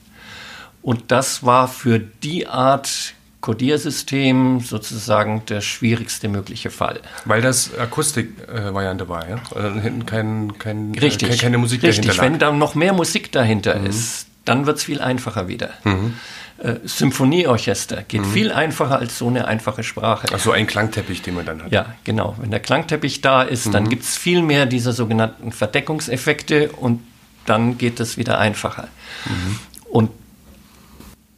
Und 0.84 1.10
das 1.10 1.42
war 1.42 1.66
für 1.66 1.98
die 1.98 2.46
Art 2.46 3.14
Codiersystem 3.40 4.60
sozusagen 4.60 5.42
der 5.46 5.62
schwierigste 5.62 6.28
mögliche 6.28 6.68
Fall. 6.68 7.00
Weil 7.24 7.40
das 7.40 7.76
Akustikvariante 7.78 9.04
äh, 9.04 9.08
war, 9.08 9.26
ja? 9.26 9.36
Also 9.54 9.80
hinten 9.80 10.04
kein, 10.04 10.58
kein, 10.58 10.94
Richtig, 10.94 11.30
äh, 11.30 11.36
keine 11.38 11.56
Musik 11.56 11.82
richtig. 11.82 12.04
dahinter 12.04 12.22
lag. 12.22 12.32
Wenn 12.32 12.38
da 12.38 12.52
noch 12.52 12.74
mehr 12.74 12.92
Musik 12.92 13.32
dahinter 13.32 13.78
mhm. 13.78 13.86
ist, 13.86 14.26
dann 14.44 14.66
wird 14.66 14.76
es 14.76 14.84
viel 14.84 15.00
einfacher 15.00 15.48
wieder. 15.48 15.70
Mhm. 15.84 16.14
Äh, 16.58 16.74
Symphonieorchester 16.84 18.02
geht 18.02 18.20
mhm. 18.20 18.32
viel 18.32 18.52
einfacher 18.52 18.98
als 18.98 19.18
so 19.18 19.26
eine 19.26 19.48
einfache 19.48 19.84
Sprache. 19.84 20.26
Ach 20.34 20.38
so, 20.38 20.52
ein 20.52 20.66
Klangteppich, 20.66 21.22
den 21.22 21.34
man 21.34 21.46
dann 21.46 21.62
hat. 21.62 21.72
Ja, 21.72 21.94
genau. 22.04 22.36
Wenn 22.38 22.50
der 22.50 22.60
Klangteppich 22.60 23.22
da 23.22 23.42
ist, 23.42 23.72
dann 23.72 23.84
mhm. 23.84 23.88
gibt 23.88 24.02
es 24.02 24.18
viel 24.18 24.42
mehr 24.42 24.66
dieser 24.66 24.92
sogenannten 24.92 25.50
Verdeckungseffekte 25.50 26.72
und 26.72 27.00
dann 27.46 27.78
geht 27.78 28.00
es 28.00 28.18
wieder 28.18 28.38
einfacher. 28.38 28.88
Mhm. 29.24 29.58
Und 29.90 30.10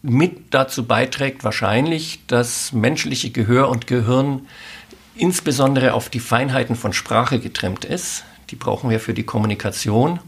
mit 0.02 0.54
dazu 0.54 0.86
beiträgt 0.86 1.44
wahrscheinlich, 1.44 2.20
dass 2.26 2.72
menschliche 2.72 3.30
Gehör 3.30 3.68
und 3.68 3.86
Gehirn 3.86 4.46
insbesondere 5.16 5.94
auf 5.94 6.08
die 6.08 6.20
Feinheiten 6.20 6.76
von 6.76 6.92
Sprache 6.92 7.40
getrimmt 7.40 7.84
ist. 7.84 8.24
Die 8.50 8.56
brauchen 8.56 8.90
wir 8.90 9.00
für 9.00 9.14
die 9.14 9.24
Kommunikation. 9.24 10.20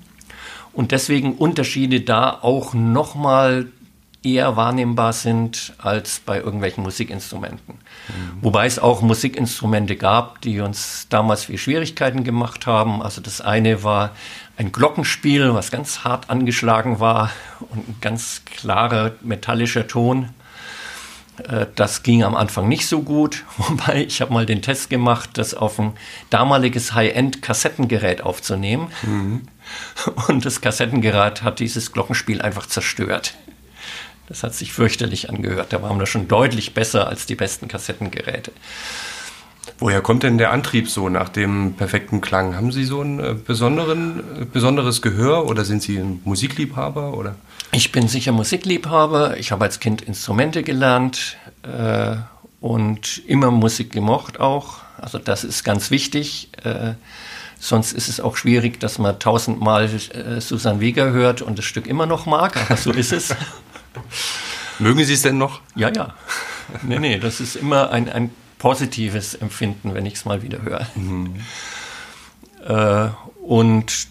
Und 0.73 0.93
deswegen 0.93 1.35
Unterschiede 1.35 2.01
da 2.01 2.39
auch 2.43 2.75
nochmal 2.75 3.67
eher 4.23 4.57
wahrnehmbar 4.57 5.13
sind 5.13 5.75
als 5.79 6.21
bei 6.25 6.39
irgendwelchen 6.39 6.83
Musikinstrumenten. 6.83 7.75
Mhm. 7.75 8.39
Wobei 8.43 8.67
es 8.67 8.79
auch 8.79 9.01
Musikinstrumente 9.01 9.97
gab, 9.97 10.41
die 10.41 10.61
uns 10.61 11.07
damals 11.09 11.45
viel 11.45 11.59
Schwierigkeiten 11.59 12.25
gemacht 12.25 12.67
haben. 12.67 13.01
Also 13.01 13.21
das 13.21 13.41
eine 13.41 13.85
war 13.85 14.11
ein 14.59 14.73
Glockenspiel, 14.73 15.55
was 15.55 15.71
ganz 15.71 16.01
hart 16.01 16.31
angeschlagen 16.31 16.99
war 16.99 17.31
und 17.61 17.89
ein 17.89 17.97
ganz 18.01 18.43
klarer 18.45 19.13
metallischer 19.23 19.87
Ton. 19.87 20.31
Äh, 21.49 21.67
das 21.77 22.03
ging 22.03 22.25
am 22.25 22.35
Anfang 22.35 22.69
nicht 22.69 22.89
so 22.89 23.03
gut, 23.03 23.45
wobei 23.57 24.05
ich 24.05 24.21
habe 24.21 24.35
mal 24.35 24.47
den 24.47 24.61
Test 24.61 24.91
gemacht, 24.91 25.31
das 25.35 25.55
auf 25.55 25.79
ein 25.79 25.93
damaliges 26.29 26.93
High-End-Kassettengerät 26.93 28.21
aufzunehmen. 28.21 28.89
Mhm. 29.03 29.43
Und 30.27 30.45
das 30.45 30.61
Kassettengerät 30.61 31.43
hat 31.43 31.61
dieses 31.61 31.93
Glockenspiel 31.93 32.43
einfach 32.43 32.67
zerstört. 32.67 33.35
Das 34.27 34.43
hat 34.43 34.55
sich 34.55 34.73
fürchterlich 34.73 35.31
angehört. 35.31 35.73
Da 35.73 35.83
waren 35.83 35.99
wir 36.01 36.07
schon 36.07 36.27
deutlich 36.27 36.75
besser 36.75 37.07
als 37.07 37.27
die 37.27 37.37
besten 37.37 37.69
Kassettengeräte. 37.69 38.53
Woher 39.81 40.01
kommt 40.01 40.25
denn 40.25 40.39
der 40.39 40.51
Antrieb 40.51 40.91
so 40.91 41.09
nach 41.09 41.29
dem 41.29 41.75
perfekten 41.75 42.21
Klang? 42.21 42.57
Haben 42.57 42.73
Sie 42.73 42.85
so 42.85 43.01
ein 43.01 43.21
äh, 43.21 43.35
besonderen, 43.35 44.21
äh, 44.41 44.45
besonderes 44.45 45.03
Gehör 45.03 45.47
oder 45.47 45.65
sind 45.65 45.83
Sie 45.83 45.99
ein 45.99 46.21
Musikliebhaber? 46.25 47.17
Oder? 47.17 47.37
Ich 47.71 47.93
bin 47.93 48.09
sicher 48.09 48.33
Musikliebhaber. 48.33 49.37
Ich 49.37 49.53
habe 49.53 49.65
als 49.65 49.79
Kind 49.79 50.03
Instrumente 50.03 50.65
gelernt 50.65 51.37
äh, 51.63 52.17
und 52.61 53.23
immer 53.27 53.53
Musik 53.53 53.93
gemocht 53.93 54.41
auch. 54.41 54.79
Also 54.97 55.19
das 55.19 55.45
ist 55.45 55.63
ganz 55.63 55.93
wichtig. 55.93 56.51
Äh, 56.65 56.95
sonst 57.61 57.93
ist 57.93 58.09
es 58.09 58.21
auch 58.21 58.37
schwierig, 58.37 58.81
dass 58.81 58.99
man 58.99 59.21
tausendmal 59.21 59.85
äh, 59.85 60.41
Susan 60.41 60.81
Vega 60.81 61.05
hört 61.05 61.41
und 61.41 61.57
das 61.57 61.65
Stück 61.65 61.87
immer 61.87 62.07
noch 62.07 62.27
mag. 62.27 62.57
Aber 62.57 62.77
so 62.77 62.91
ist 62.91 63.13
es. 63.13 63.33
Mögen 64.81 65.05
Sie 65.05 65.15
es 65.15 65.23
denn 65.23 65.39
noch? 65.39 65.61
Ja, 65.77 65.93
ja. 65.93 66.15
Nee, 66.83 66.99
nee, 66.99 67.19
das 67.19 67.41
ist 67.41 67.55
immer 67.55 67.91
ein, 67.91 68.09
ein 68.09 68.31
positives 68.59 69.35
Empfinden, 69.35 69.95
wenn 69.95 70.07
ich 70.07 70.15
es 70.15 70.25
mal 70.25 70.43
wieder 70.43 70.63
höre. 70.63 70.87
Mhm. 70.95 71.35
Äh, 72.67 73.09
und 73.41 74.09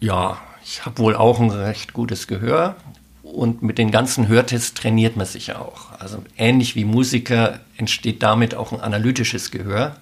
ja, 0.00 0.36
ich 0.64 0.84
habe 0.84 0.98
wohl 0.98 1.14
auch 1.14 1.38
ein 1.38 1.50
recht 1.50 1.92
gutes 1.92 2.26
Gehör. 2.26 2.74
Und 3.22 3.62
mit 3.62 3.78
den 3.78 3.90
ganzen 3.90 4.26
Hörtests 4.28 4.74
trainiert 4.74 5.16
man 5.16 5.26
sich 5.26 5.46
ja 5.46 5.60
auch. 5.60 5.92
Also 5.98 6.22
ähnlich 6.36 6.74
wie 6.74 6.84
Musiker 6.84 7.60
entsteht 7.76 8.22
damit 8.22 8.54
auch 8.56 8.72
ein 8.72 8.80
analytisches 8.80 9.52
Gehör. 9.52 9.96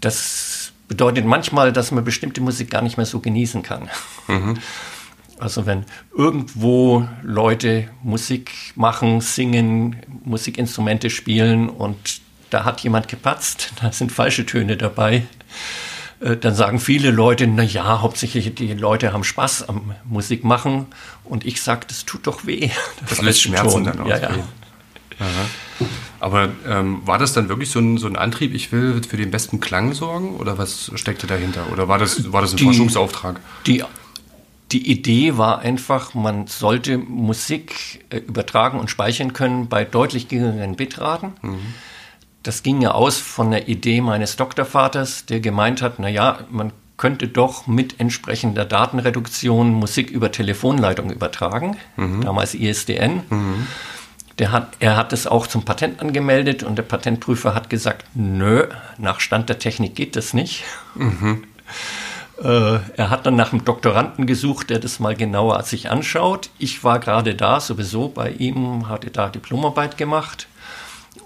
Das 0.00 0.72
bedeutet 0.88 1.24
manchmal, 1.24 1.72
dass 1.72 1.92
man 1.92 2.04
bestimmte 2.04 2.40
Musik 2.40 2.68
gar 2.68 2.82
nicht 2.82 2.96
mehr 2.96 3.06
so 3.06 3.20
genießen 3.20 3.62
kann. 3.62 3.88
Mhm. 4.26 4.58
Also 5.38 5.64
wenn 5.64 5.86
irgendwo 6.14 7.08
Leute 7.22 7.88
Musik 8.02 8.52
machen, 8.74 9.22
singen, 9.22 9.96
Musikinstrumente 10.22 11.08
spielen 11.08 11.70
und 11.70 12.20
da 12.50 12.64
hat 12.64 12.80
jemand 12.80 13.08
gepatzt, 13.08 13.72
da 13.80 13.92
sind 13.92 14.12
falsche 14.12 14.44
Töne 14.44 14.76
dabei, 14.76 15.26
äh, 16.20 16.36
dann 16.36 16.54
sagen 16.54 16.80
viele 16.80 17.10
Leute, 17.10 17.46
na 17.46 17.62
ja, 17.62 18.00
hauptsächlich 18.00 18.54
die 18.54 18.74
Leute 18.74 19.12
haben 19.12 19.24
Spaß 19.24 19.68
am 19.68 19.94
Musik 20.04 20.44
machen 20.44 20.86
und 21.24 21.46
ich 21.46 21.62
sage, 21.62 21.86
das 21.88 22.04
tut 22.04 22.26
doch 22.26 22.46
weh. 22.46 22.70
Das, 23.00 23.08
das 23.10 23.22
lässt 23.22 23.42
Schmerzen 23.42 23.84
dann 23.84 24.06
ja, 24.06 24.18
ja. 24.18 24.30
Aber 26.18 26.48
ähm, 26.66 27.02
war 27.06 27.18
das 27.18 27.32
dann 27.32 27.48
wirklich 27.48 27.70
so 27.70 27.78
ein, 27.78 27.98
so 27.98 28.06
ein 28.06 28.16
Antrieb, 28.16 28.54
ich 28.54 28.72
will 28.72 29.02
für 29.06 29.16
den 29.16 29.30
besten 29.30 29.60
Klang 29.60 29.92
sorgen 29.92 30.36
oder 30.36 30.58
was 30.58 30.90
steckte 30.94 31.26
dahinter? 31.26 31.70
Oder 31.72 31.88
war 31.88 31.98
das, 31.98 32.32
war 32.32 32.42
das 32.42 32.52
ein 32.52 32.56
die, 32.56 32.64
Forschungsauftrag? 32.64 33.40
Die, 33.66 33.84
die 34.72 34.90
Idee 34.90 35.36
war 35.36 35.60
einfach, 35.60 36.14
man 36.14 36.46
sollte 36.46 36.98
Musik 36.98 38.04
äh, 38.10 38.18
übertragen 38.18 38.78
und 38.78 38.90
speichern 38.90 39.32
können 39.32 39.68
bei 39.68 39.84
deutlich 39.84 40.28
geringeren 40.28 40.76
Bitraten. 40.76 41.32
Mhm 41.42 41.74
das 42.42 42.62
ging 42.62 42.80
ja 42.80 42.92
aus 42.92 43.18
von 43.18 43.50
der 43.50 43.68
Idee 43.68 44.00
meines 44.00 44.36
Doktorvaters, 44.36 45.26
der 45.26 45.40
gemeint 45.40 45.82
hat, 45.82 45.98
na 45.98 46.08
ja, 46.08 46.38
man 46.50 46.72
könnte 46.96 47.28
doch 47.28 47.66
mit 47.66 47.98
entsprechender 47.98 48.64
Datenreduktion 48.64 49.72
Musik 49.72 50.10
über 50.10 50.32
Telefonleitung 50.32 51.10
übertragen, 51.10 51.76
mhm. 51.96 52.22
damals 52.22 52.54
ISDN. 52.54 53.22
Mhm. 53.28 53.66
Der 54.38 54.52
hat, 54.52 54.76
er 54.80 54.96
hat 54.96 55.12
es 55.12 55.26
auch 55.26 55.46
zum 55.46 55.64
Patent 55.64 56.00
angemeldet 56.00 56.62
und 56.62 56.76
der 56.76 56.82
Patentprüfer 56.82 57.54
hat 57.54 57.68
gesagt, 57.70 58.04
nö, 58.14 58.66
nach 58.98 59.20
Stand 59.20 59.48
der 59.48 59.58
Technik 59.58 59.94
geht 59.94 60.16
das 60.16 60.34
nicht. 60.34 60.64
Mhm. 60.94 61.44
Äh, 62.42 62.78
er 62.96 63.10
hat 63.10 63.26
dann 63.26 63.36
nach 63.36 63.52
einem 63.52 63.64
Doktoranden 63.64 64.26
gesucht, 64.26 64.70
der 64.70 64.78
das 64.78 64.98
mal 64.98 65.14
genauer 65.14 65.62
sich 65.62 65.90
anschaut. 65.90 66.50
Ich 66.58 66.84
war 66.84 66.98
gerade 66.98 67.34
da, 67.34 67.60
sowieso 67.60 68.08
bei 68.08 68.30
ihm, 68.30 68.88
hatte 68.88 69.10
da 69.10 69.28
Diplomarbeit 69.28 69.98
gemacht. 69.98 70.48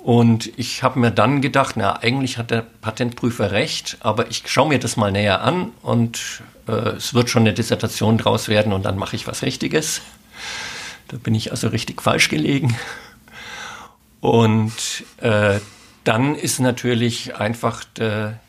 Und 0.05 0.53
ich 0.59 0.83
habe 0.83 0.99
mir 0.99 1.11
dann 1.11 1.41
gedacht, 1.41 1.77
na, 1.79 1.97
eigentlich 2.03 2.37
hat 2.37 2.51
der 2.51 2.61
Patentprüfer 2.61 3.53
recht, 3.53 3.97
aber 4.01 4.29
ich 4.29 4.43
schaue 4.45 4.69
mir 4.69 4.79
das 4.79 4.99
mal 4.99 5.11
näher 5.11 5.41
an 5.41 5.73
und 5.81 6.43
äh, 6.69 6.73
es 6.91 7.15
wird 7.15 7.31
schon 7.31 7.45
eine 7.45 7.55
Dissertation 7.55 8.19
draus 8.19 8.49
werden 8.49 8.75
und 8.75 8.85
dann 8.85 8.99
mache 8.99 9.17
ich 9.17 9.27
was 9.27 9.41
Richtiges. 9.41 10.03
Da 11.09 11.17
bin 11.17 11.35
ich 11.35 11.53
also 11.53 11.69
richtig 11.69 12.03
falsch 12.03 12.29
gelegen. 12.29 12.77
Und 14.21 14.75
äh, 15.23 15.59
dann 16.05 16.35
ist 16.35 16.61
natürlich 16.61 17.37
einfach 17.37 17.83
der 17.97 18.41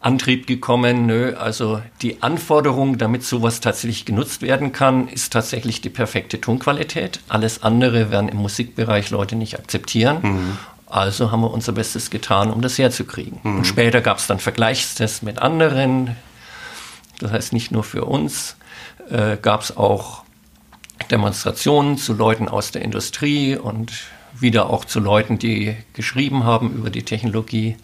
Antrieb 0.00 0.48
gekommen, 0.48 1.06
nö, 1.06 1.34
also 1.36 1.80
die 2.02 2.24
Anforderung, 2.24 2.98
damit 2.98 3.22
sowas 3.22 3.60
tatsächlich 3.60 4.04
genutzt 4.04 4.42
werden 4.42 4.72
kann, 4.72 5.06
ist 5.06 5.32
tatsächlich 5.32 5.80
die 5.80 5.90
perfekte 5.90 6.40
Tonqualität. 6.40 7.20
Alles 7.28 7.62
andere 7.62 8.10
werden 8.10 8.28
im 8.28 8.38
Musikbereich 8.38 9.10
Leute 9.10 9.36
nicht 9.36 9.60
akzeptieren. 9.60 10.18
Mhm. 10.22 10.58
Also 10.92 11.32
haben 11.32 11.40
wir 11.40 11.50
unser 11.50 11.72
Bestes 11.72 12.10
getan, 12.10 12.50
um 12.50 12.60
das 12.60 12.76
herzukriegen. 12.76 13.40
Mhm. 13.42 13.58
Und 13.58 13.66
später 13.66 14.02
gab 14.02 14.18
es 14.18 14.26
dann 14.26 14.38
Vergleichstests 14.38 15.22
mit 15.22 15.38
anderen. 15.38 16.16
Das 17.18 17.32
heißt, 17.32 17.54
nicht 17.54 17.72
nur 17.72 17.82
für 17.82 18.04
uns 18.04 18.56
äh, 19.08 19.38
gab 19.40 19.62
es 19.62 19.74
auch 19.74 20.22
Demonstrationen 21.10 21.96
zu 21.96 22.12
Leuten 22.12 22.46
aus 22.46 22.72
der 22.72 22.82
Industrie 22.82 23.56
und 23.56 23.90
wieder 24.34 24.68
auch 24.68 24.84
zu 24.84 25.00
Leuten, 25.00 25.38
die 25.38 25.74
geschrieben 25.94 26.44
haben 26.44 26.74
über 26.74 26.90
die 26.90 27.04
Technologie. 27.04 27.78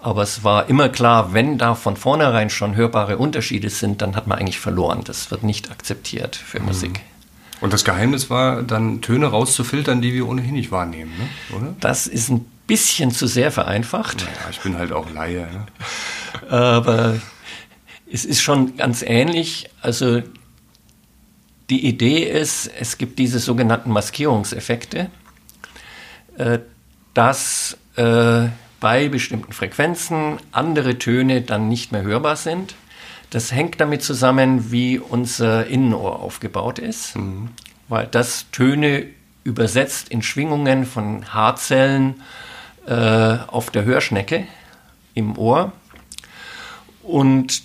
Aber 0.00 0.22
es 0.22 0.44
war 0.44 0.68
immer 0.68 0.88
klar, 0.88 1.32
wenn 1.32 1.58
da 1.58 1.74
von 1.74 1.96
vornherein 1.96 2.50
schon 2.50 2.76
hörbare 2.76 3.18
Unterschiede 3.18 3.68
sind, 3.68 4.00
dann 4.00 4.14
hat 4.14 4.28
man 4.28 4.38
eigentlich 4.38 4.60
verloren. 4.60 5.02
Das 5.02 5.32
wird 5.32 5.42
nicht 5.42 5.72
akzeptiert 5.72 6.36
für 6.36 6.60
mhm. 6.60 6.66
Musik. 6.66 7.00
Und 7.60 7.72
das 7.72 7.84
Geheimnis 7.84 8.30
war 8.30 8.62
dann 8.62 9.00
Töne 9.00 9.26
rauszufiltern, 9.26 10.00
die 10.00 10.14
wir 10.14 10.28
ohnehin 10.28 10.54
nicht 10.54 10.70
wahrnehmen, 10.70 11.12
ne? 11.18 11.56
oder? 11.56 11.74
Das 11.80 12.06
ist 12.06 12.28
ein 12.28 12.44
bisschen 12.66 13.10
zu 13.10 13.26
sehr 13.26 13.50
vereinfacht. 13.50 14.18
Naja, 14.18 14.50
ich 14.50 14.60
bin 14.60 14.76
halt 14.76 14.92
auch 14.92 15.10
Laie. 15.10 15.48
Ne? 15.50 16.50
Aber 16.50 17.16
es 18.10 18.24
ist 18.24 18.42
schon 18.42 18.76
ganz 18.76 19.02
ähnlich. 19.02 19.70
Also 19.80 20.22
die 21.70 21.86
Idee 21.86 22.24
ist, 22.24 22.70
es 22.78 22.98
gibt 22.98 23.18
diese 23.18 23.38
sogenannten 23.38 23.90
Maskierungseffekte, 23.90 25.10
äh, 26.36 26.60
dass 27.14 27.76
äh, 27.96 28.48
bei 28.80 29.08
bestimmten 29.08 29.52
Frequenzen 29.52 30.38
andere 30.52 30.98
Töne 30.98 31.42
dann 31.42 31.68
nicht 31.68 31.92
mehr 31.92 32.02
hörbar 32.02 32.36
sind. 32.36 32.74
Das 33.30 33.52
hängt 33.52 33.80
damit 33.80 34.02
zusammen, 34.02 34.72
wie 34.72 34.98
unser 34.98 35.66
Innenohr 35.66 36.20
aufgebaut 36.20 36.78
ist, 36.78 37.16
mhm. 37.16 37.50
weil 37.88 38.06
das 38.06 38.46
Töne 38.52 39.06
übersetzt 39.44 40.08
in 40.08 40.22
Schwingungen 40.22 40.86
von 40.86 41.32
Haarzellen 41.32 42.22
äh, 42.86 43.36
auf 43.46 43.70
der 43.70 43.84
Hörschnecke 43.84 44.46
im 45.14 45.36
Ohr. 45.36 45.72
Und 47.02 47.62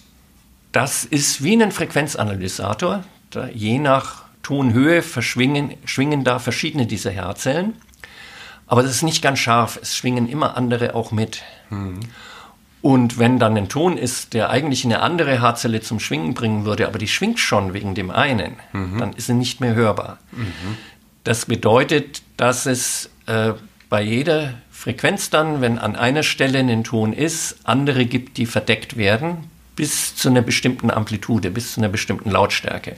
das 0.72 1.06
ist 1.06 1.44
wie 1.44 1.62
ein 1.62 1.72
Frequenzanalysator. 1.72 3.04
Da 3.30 3.48
je 3.48 3.80
nach 3.80 4.24
Tonhöhe 4.42 5.02
verschwingen 5.02 5.76
schwingen 5.86 6.24
da 6.24 6.40
verschiedene 6.40 6.86
dieser 6.86 7.16
Haarzellen. 7.16 7.76
Aber 8.68 8.84
das 8.84 8.92
ist 8.92 9.04
nicht 9.04 9.22
ganz 9.22 9.40
scharf. 9.40 9.80
Es 9.82 9.96
schwingen 9.96 10.28
immer 10.28 10.58
andere 10.58 10.96
auch 10.96 11.12
mit. 11.12 11.42
Mhm. 11.70 12.00
Und 12.84 13.18
wenn 13.18 13.40
dann 13.40 13.56
ein 13.56 13.70
Ton 13.70 13.98
ist, 13.98 14.34
der 14.34 14.50
eigentlich 14.50 14.84
eine 14.84 15.00
andere 15.00 15.40
Haarzelle 15.40 15.80
zum 15.80 16.02
Schwingen 16.02 16.34
bringen 16.34 16.66
würde, 16.66 16.86
aber 16.86 17.00
die 17.00 17.08
schwingt 17.08 17.40
schon 17.40 17.74
wegen 17.74 17.96
dem 17.96 18.12
einen, 18.12 18.58
mhm. 18.74 18.98
dann 18.98 19.14
ist 19.14 19.28
sie 19.28 19.34
nicht 19.34 19.62
mehr 19.62 19.74
hörbar. 19.74 20.20
Mhm. 20.34 20.78
Das 21.24 21.46
bedeutet, 21.46 22.24
dass 22.36 22.66
es 22.66 23.10
äh, 23.26 23.54
bei 23.88 24.02
jeder 24.02 24.56
Frequenz 24.70 25.30
dann, 25.30 25.62
wenn 25.62 25.80
an 25.80 25.96
einer 25.96 26.24
Stelle 26.24 26.60
ein 26.60 26.84
Ton 26.84 27.14
ist, 27.14 27.56
andere 27.64 28.06
gibt, 28.06 28.36
die 28.36 28.46
verdeckt 28.46 28.98
werden, 28.98 29.50
bis 29.78 30.18
zu 30.18 30.28
einer 30.28 30.42
bestimmten 30.42 30.92
Amplitude, 30.92 31.52
bis 31.52 31.76
zu 31.76 31.80
einer 31.80 31.90
bestimmten 31.90 32.32
Lautstärke. 32.32 32.98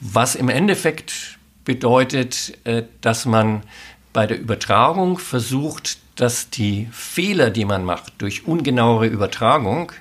Was 0.00 0.36
im 0.36 0.48
Endeffekt 0.48 1.36
bedeutet, 1.66 2.56
äh, 2.64 2.84
dass 3.02 3.26
man 3.26 3.62
bei 4.14 4.26
der 4.26 4.40
Übertragung 4.40 5.18
versucht, 5.18 5.98
dass 6.16 6.50
die 6.50 6.88
Fehler, 6.90 7.50
die 7.50 7.64
man 7.64 7.84
macht 7.84 8.14
durch 8.18 8.46
ungenauere 8.46 9.06
Übertragung, 9.06 9.92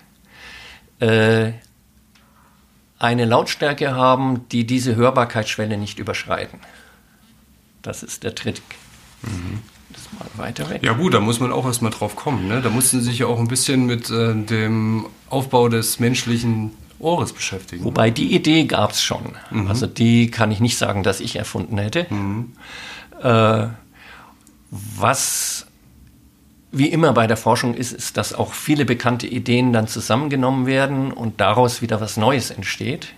äh, 0.99 1.51
eine 2.97 3.25
Lautstärke 3.25 3.93
haben, 3.93 4.47
die 4.49 4.65
diese 4.65 4.95
Hörbarkeitsschwelle 4.95 5.77
nicht 5.77 5.99
überschreiten. 5.99 6.59
Das 7.81 8.01
ist 8.01 8.23
der 8.23 8.33
Trick. 8.33 8.61
Mhm. 9.21 9.59
Das 9.91 10.07
mal 10.13 10.45
weiter 10.45 10.69
weg. 10.69 10.81
Ja 10.83 10.93
gut, 10.93 11.13
da 11.13 11.19
muss 11.19 11.39
man 11.39 11.51
auch 11.51 11.65
erstmal 11.65 11.91
drauf 11.91 12.15
kommen. 12.15 12.47
Ne? 12.47 12.61
Da 12.61 12.69
mussten 12.69 12.99
Sie 13.01 13.11
sich 13.11 13.19
ja 13.19 13.27
auch 13.27 13.39
ein 13.39 13.47
bisschen 13.47 13.85
mit 13.85 14.09
äh, 14.09 14.33
dem 14.33 15.05
Aufbau 15.29 15.69
des 15.69 15.99
menschlichen 15.99 16.71
Ohres 16.97 17.33
beschäftigen. 17.33 17.83
Wobei 17.83 18.09
die 18.09 18.33
Idee 18.33 18.63
gab 18.63 18.91
es 18.91 19.03
schon. 19.03 19.35
Mhm. 19.51 19.67
Also 19.67 19.85
die 19.85 20.31
kann 20.31 20.51
ich 20.51 20.59
nicht 20.59 20.77
sagen, 20.77 21.03
dass 21.03 21.19
ich 21.19 21.35
erfunden 21.35 21.77
hätte. 21.77 22.07
Mhm. 22.09 22.53
Äh, 23.21 23.67
Was 24.71 25.67
wie 26.77 26.87
immer 26.87 27.13
bei 27.13 27.25
der 27.25 27.37
Forschung 27.37 27.73
ist, 27.73 27.93
ist, 27.93 28.17
dass 28.17 28.33
auch 28.33 28.53
viele 28.53 28.85
bekannte 28.85 29.27
Ideen 29.27 29.71
dann 29.71 29.87
zusammengenommen 29.87 30.65
werden 30.65 31.11
und 31.11 31.39
daraus 31.39 31.81
wieder 31.81 32.01
was 32.01 32.17
Neues 32.17 32.51
entsteht. 32.51 33.13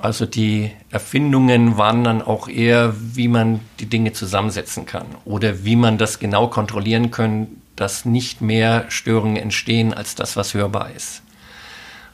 Also 0.00 0.26
die 0.26 0.72
Erfindungen 0.90 1.78
waren 1.78 2.04
dann 2.04 2.22
auch 2.22 2.48
eher, 2.48 2.94
wie 2.98 3.28
man 3.28 3.60
die 3.80 3.86
Dinge 3.86 4.12
zusammensetzen 4.12 4.86
kann 4.86 5.06
oder 5.24 5.64
wie 5.64 5.76
man 5.76 5.98
das 5.98 6.18
genau 6.18 6.48
kontrollieren 6.48 7.10
kann, 7.10 7.46
dass 7.76 8.04
nicht 8.04 8.40
mehr 8.40 8.86
Störungen 8.88 9.36
entstehen 9.36 9.94
als 9.94 10.14
das, 10.14 10.36
was 10.36 10.52
hörbar 10.54 10.90
ist. 10.90 11.22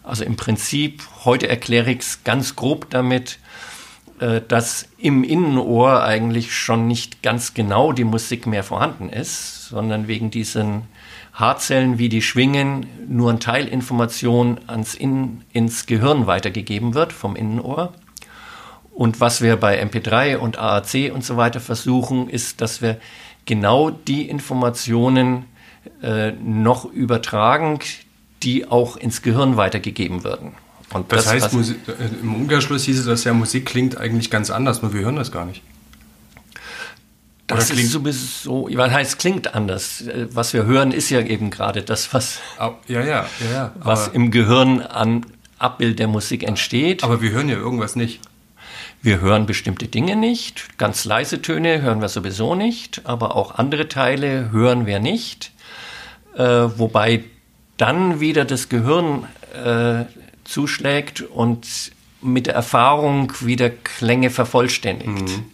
Also 0.04 0.24
im 0.24 0.36
Prinzip, 0.36 1.02
heute 1.24 1.48
erkläre 1.48 1.90
ich 1.90 2.00
es 2.00 2.24
ganz 2.24 2.54
grob 2.56 2.90
damit, 2.90 3.38
dass 4.48 4.88
im 4.98 5.24
Innenohr 5.24 6.04
eigentlich 6.04 6.54
schon 6.54 6.86
nicht 6.86 7.22
ganz 7.22 7.54
genau 7.54 7.92
die 7.92 8.04
Musik 8.04 8.46
mehr 8.46 8.62
vorhanden 8.62 9.08
ist, 9.08 9.68
sondern 9.68 10.06
wegen 10.06 10.30
diesen 10.30 10.82
Haarzellen, 11.32 11.98
wie 11.98 12.08
die 12.08 12.22
schwingen, 12.22 12.86
nur 13.08 13.30
ein 13.30 13.40
Teilinformation 13.40 14.60
ans 14.66 14.94
In 14.94 15.42
ins 15.52 15.86
Gehirn 15.86 16.26
weitergegeben 16.26 16.94
wird 16.94 17.12
vom 17.12 17.36
Innenohr. 17.36 17.92
Und 18.94 19.20
was 19.20 19.40
wir 19.40 19.56
bei 19.56 19.82
MP3 19.82 20.36
und 20.36 20.58
AAC 20.58 21.12
und 21.12 21.24
so 21.24 21.36
weiter 21.36 21.60
versuchen, 21.60 22.28
ist, 22.28 22.60
dass 22.60 22.82
wir 22.82 22.98
genau 23.46 23.90
die 23.90 24.28
Informationen 24.28 25.46
äh, 26.02 26.32
noch 26.32 26.84
übertragen, 26.84 27.78
die 28.42 28.68
auch 28.68 28.96
ins 28.96 29.22
Gehirn 29.22 29.56
weitergegeben 29.56 30.24
werden. 30.24 30.52
Und 30.92 31.10
das, 31.12 31.24
das 31.24 31.32
heißt, 31.32 31.52
Musik, 31.52 31.78
äh, 31.88 32.20
im 32.22 32.34
Umkehrschluss 32.34 32.84
hieß 32.84 33.00
es, 33.00 33.06
dass 33.06 33.24
ja 33.24 33.32
Musik 33.32 33.66
klingt 33.66 33.96
eigentlich 33.96 34.30
ganz 34.30 34.50
anders, 34.50 34.82
nur 34.82 34.92
wir 34.92 35.02
hören 35.02 35.16
das 35.16 35.32
gar 35.32 35.44
nicht. 35.44 35.62
Das 37.46 37.70
Oder 37.70 37.80
ist 37.80 37.90
sowieso, 37.90 38.68
was 38.72 38.92
heißt 38.92 39.18
klingt 39.18 39.54
anders. 39.54 40.04
Was 40.30 40.54
wir 40.54 40.64
hören, 40.64 40.92
ist 40.92 41.10
ja 41.10 41.20
eben 41.20 41.50
gerade 41.50 41.82
das, 41.82 42.14
was, 42.14 42.38
ja, 42.58 42.74
ja, 42.88 43.00
ja, 43.02 43.26
ja 43.52 43.72
was 43.78 44.08
im 44.08 44.30
Gehirn 44.30 44.80
an 44.80 45.26
Abbild 45.58 45.98
der 45.98 46.08
Musik 46.08 46.44
entsteht. 46.44 47.04
Aber 47.04 47.20
wir 47.20 47.30
hören 47.30 47.48
ja 47.48 47.56
irgendwas 47.56 47.96
nicht. 47.96 48.20
Wir 49.02 49.20
hören 49.20 49.46
bestimmte 49.46 49.88
Dinge 49.88 50.16
nicht. 50.16 50.78
Ganz 50.78 51.04
leise 51.04 51.42
Töne 51.42 51.82
hören 51.82 52.00
wir 52.00 52.08
sowieso 52.08 52.54
nicht, 52.54 53.02
aber 53.04 53.34
auch 53.34 53.56
andere 53.56 53.88
Teile 53.88 54.50
hören 54.52 54.86
wir 54.86 55.00
nicht. 55.00 55.52
Äh, 56.36 56.44
wobei 56.44 57.24
dann 57.76 58.20
wieder 58.20 58.44
das 58.44 58.68
Gehirn 58.68 59.26
äh, 59.52 60.04
zuschlägt 60.52 61.22
und 61.22 61.92
mit 62.20 62.46
der 62.46 62.54
Erfahrung 62.54 63.32
wieder 63.40 63.70
Klänge 63.70 64.30
vervollständigt. 64.30 65.36
Mhm. 65.36 65.44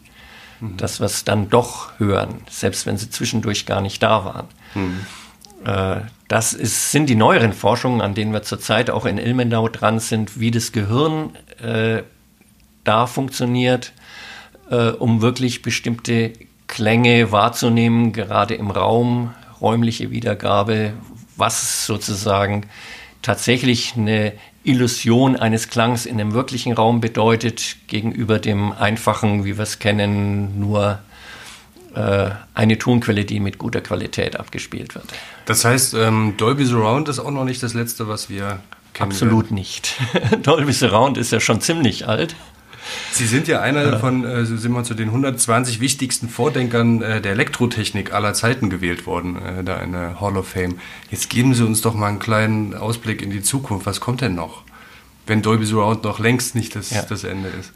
Mhm. 0.61 0.77
Das, 0.77 1.01
was 1.01 1.25
dann 1.25 1.49
doch 1.49 1.99
hören, 1.99 2.43
selbst 2.51 2.85
wenn 2.87 2.99
sie 2.99 3.11
zwischendurch 3.11 3.65
gar 3.65 3.81
nicht 3.81 4.03
da 4.03 4.25
waren. 4.25 4.47
Mhm. 4.75 5.07
Äh, 5.65 6.01
das 6.29 6.53
ist, 6.53 6.93
sind 6.93 7.09
die 7.09 7.15
neueren 7.15 7.53
Forschungen, 7.53 8.01
an 8.01 8.15
denen 8.15 8.33
wir 8.33 8.43
zurzeit 8.43 8.91
auch 8.91 9.07
in 9.07 9.19
Ilmenau 9.19 9.69
dran 9.69 9.99
sind, 10.01 10.39
wie 10.39 10.51
das 10.51 10.73
Gehirn 10.73 11.35
äh, 11.63 12.03
da 12.85 13.07
funktioniert, 13.07 13.93
äh, 14.71 14.91
um 14.91 15.23
wirklich 15.23 15.63
bestimmte 15.63 16.33
Klänge 16.67 17.33
wahrzunehmen, 17.33 18.13
gerade 18.13 18.55
im 18.55 18.71
Raum, 18.71 19.35
räumliche 19.61 20.11
Wiedergabe, 20.11 20.93
was 21.37 21.87
sozusagen 21.87 22.67
tatsächlich 23.23 23.95
eine 23.97 24.33
Illusion 24.69 25.37
eines 25.37 25.69
Klangs 25.69 26.07
in 26.07 26.19
dem 26.19 26.35
wirklichen 26.35 26.73
Raum 26.73 27.01
bedeutet, 27.01 27.77
gegenüber 27.87 28.39
dem 28.39 28.73
einfachen, 28.73 29.45
wie 29.45 29.57
wir 29.57 29.63
es 29.63 29.79
kennen, 29.79 30.61
nur 30.61 30.99
äh, 31.95 32.31
eine 32.55 32.79
Tonquelle, 32.79 33.25
die 33.25 33.41
mit 33.41 33.59
guter 33.59 33.81
Qualität 33.81 34.39
abgespielt 34.39 34.95
wird. 34.95 35.07
Das 35.47 35.65
heißt, 35.65 35.95
ähm, 35.95 36.35
Dolby 36.37 36.67
Surround 36.67 37.09
ist 37.09 37.19
auch 37.19 37.31
noch 37.31 37.45
nicht 37.45 37.63
das 37.63 37.75
Letzte, 37.75 38.09
was 38.09 38.29
wir 38.29 38.61
kennen. 38.93 39.11
Absolut 39.11 39.51
nicht. 39.51 39.97
Dolby 40.43 40.73
Surround 40.73 41.17
ist 41.17 41.33
ja 41.33 41.41
schon 41.41 41.61
ziemlich 41.61 42.07
alt. 42.07 42.37
Sie 43.13 43.27
sind 43.27 43.49
ja 43.49 43.61
einer 43.61 43.99
von, 43.99 44.25
äh, 44.25 44.45
sind 44.45 44.73
wir 44.73 44.85
zu 44.85 44.95
den 44.95 45.09
120 45.09 45.81
wichtigsten 45.81 46.29
Vordenkern 46.29 47.03
äh, 47.03 47.21
der 47.21 47.33
Elektrotechnik 47.33 48.13
aller 48.13 48.35
Zeiten 48.35 48.71
gewählt 48.71 49.07
worden, 49.07 49.37
äh, 49.37 49.65
da 49.65 49.79
in 49.79 49.93
der 49.93 50.21
Hall 50.21 50.37
of 50.37 50.49
Fame. 50.49 50.79
Jetzt 51.11 51.29
geben 51.31 51.55
Sie 51.55 51.65
uns 51.65 51.81
doch 51.81 51.95
mal 51.95 52.09
einen 52.09 52.19
kleinen 52.19 52.75
Ausblick 52.75 53.23
in 53.23 53.31
die 53.31 53.43
Zukunft. 53.43 53.87
Was 53.87 54.01
kommt 54.01 54.21
denn 54.21 54.35
noch? 54.35 54.63
Wenn 55.29 55.43
Dolby 55.43 55.67
Surround 55.67 56.05
noch 56.05 56.19
längst 56.19 56.55
nicht 56.55 56.75
das, 56.75 56.91
ja. 56.91 57.03
das 57.03 57.25
Ende 57.25 57.49
ist. 57.49 57.73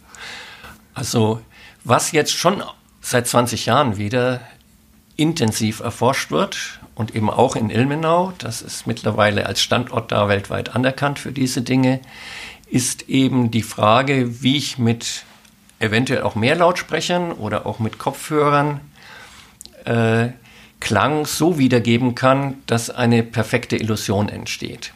Also, 0.94 1.40
was 1.84 2.12
jetzt 2.12 2.32
schon 2.32 2.62
seit 3.00 3.26
20 3.26 3.66
Jahren 3.66 3.96
wieder 3.96 4.40
intensiv 5.16 5.80
erforscht 5.80 6.30
wird 6.30 6.80
und 6.94 7.14
eben 7.14 7.30
auch 7.30 7.56
in 7.56 7.70
Ilmenau, 7.70 8.32
das 8.38 8.62
ist 8.62 8.86
mittlerweile 8.86 9.46
als 9.46 9.60
Standort 9.60 10.12
da 10.12 10.28
weltweit 10.28 10.74
anerkannt 10.74 11.18
für 11.18 11.32
diese 11.32 11.62
Dinge, 11.62 12.00
ist 12.70 13.08
eben 13.08 13.50
die 13.50 13.62
Frage, 13.62 14.42
wie 14.42 14.56
ich 14.56 14.78
mit 14.78 15.24
eventuell 15.78 16.22
auch 16.22 16.36
Mehrlautsprechern 16.36 17.32
oder 17.32 17.66
auch 17.66 17.78
mit 17.78 17.98
Kopfhörern 17.98 18.80
äh, 19.84 20.28
Klang 20.80 21.26
so 21.26 21.58
wiedergeben 21.58 22.14
kann, 22.14 22.58
dass 22.66 22.90
eine 22.90 23.22
perfekte 23.22 23.76
Illusion 23.76 24.28
entsteht. 24.28 24.92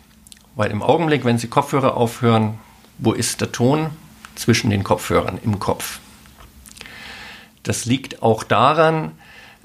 Weil 0.56 0.70
im 0.70 0.82
Augenblick, 0.82 1.24
wenn 1.24 1.38
Sie 1.38 1.48
Kopfhörer 1.48 1.96
aufhören, 1.96 2.58
wo 2.98 3.12
ist 3.12 3.40
der 3.40 3.52
Ton? 3.52 3.90
Zwischen 4.34 4.68
den 4.70 4.84
Kopfhörern 4.84 5.38
im 5.42 5.58
Kopf. 5.58 6.00
Das 7.62 7.86
liegt 7.86 8.22
auch 8.22 8.42
daran, 8.42 9.12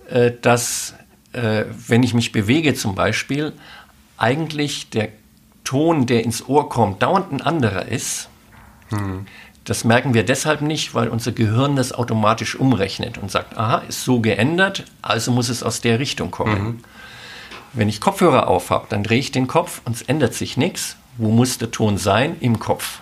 äh, 0.10 0.32
dass 0.42 0.94
äh, 1.34 1.66
wenn 1.88 2.04
ich 2.04 2.14
mich 2.14 2.32
bewege 2.32 2.74
zum 2.74 2.96
Beispiel, 2.96 3.54
eigentlich 4.18 4.90
der 4.90 5.10
Ton, 5.64 6.06
der 6.06 6.24
ins 6.24 6.48
Ohr 6.48 6.70
kommt, 6.70 7.02
dauernd 7.02 7.32
ein 7.32 7.42
anderer 7.42 7.88
ist. 7.88 8.30
Mhm. 8.90 9.26
Das 9.64 9.84
merken 9.84 10.14
wir 10.14 10.24
deshalb 10.24 10.62
nicht, 10.62 10.96
weil 10.96 11.08
unser 11.08 11.32
Gehirn 11.32 11.76
das 11.76 11.94
automatisch 11.94 12.56
umrechnet 12.56 13.18
und 13.18 13.30
sagt, 13.30 13.58
aha, 13.58 13.78
ist 13.88 14.04
so 14.04 14.20
geändert, 14.20 14.86
also 15.02 15.32
muss 15.32 15.50
es 15.50 15.64
aus 15.64 15.82
der 15.82 16.00
Richtung 16.00 16.32
kommen. 16.32 16.64
Mhm. 16.64 16.84
Wenn 17.74 17.90
ich 17.90 18.02
Kopfhörer 18.02 18.48
auf 18.48 18.70
habe, 18.70 18.88
dann 18.90 19.04
drehe 19.04 19.20
ich 19.20 19.32
den 19.32 19.48
Kopf 19.48 19.82
und 19.86 19.96
es 19.96 20.02
ändert 20.02 20.34
sich 20.34 20.58
nichts. 20.58 20.98
Wo 21.18 21.32
muss 21.32 21.58
der 21.58 21.72
Ton 21.72 21.98
sein? 21.98 22.36
Im 22.40 22.60
Kopf. 22.60 23.00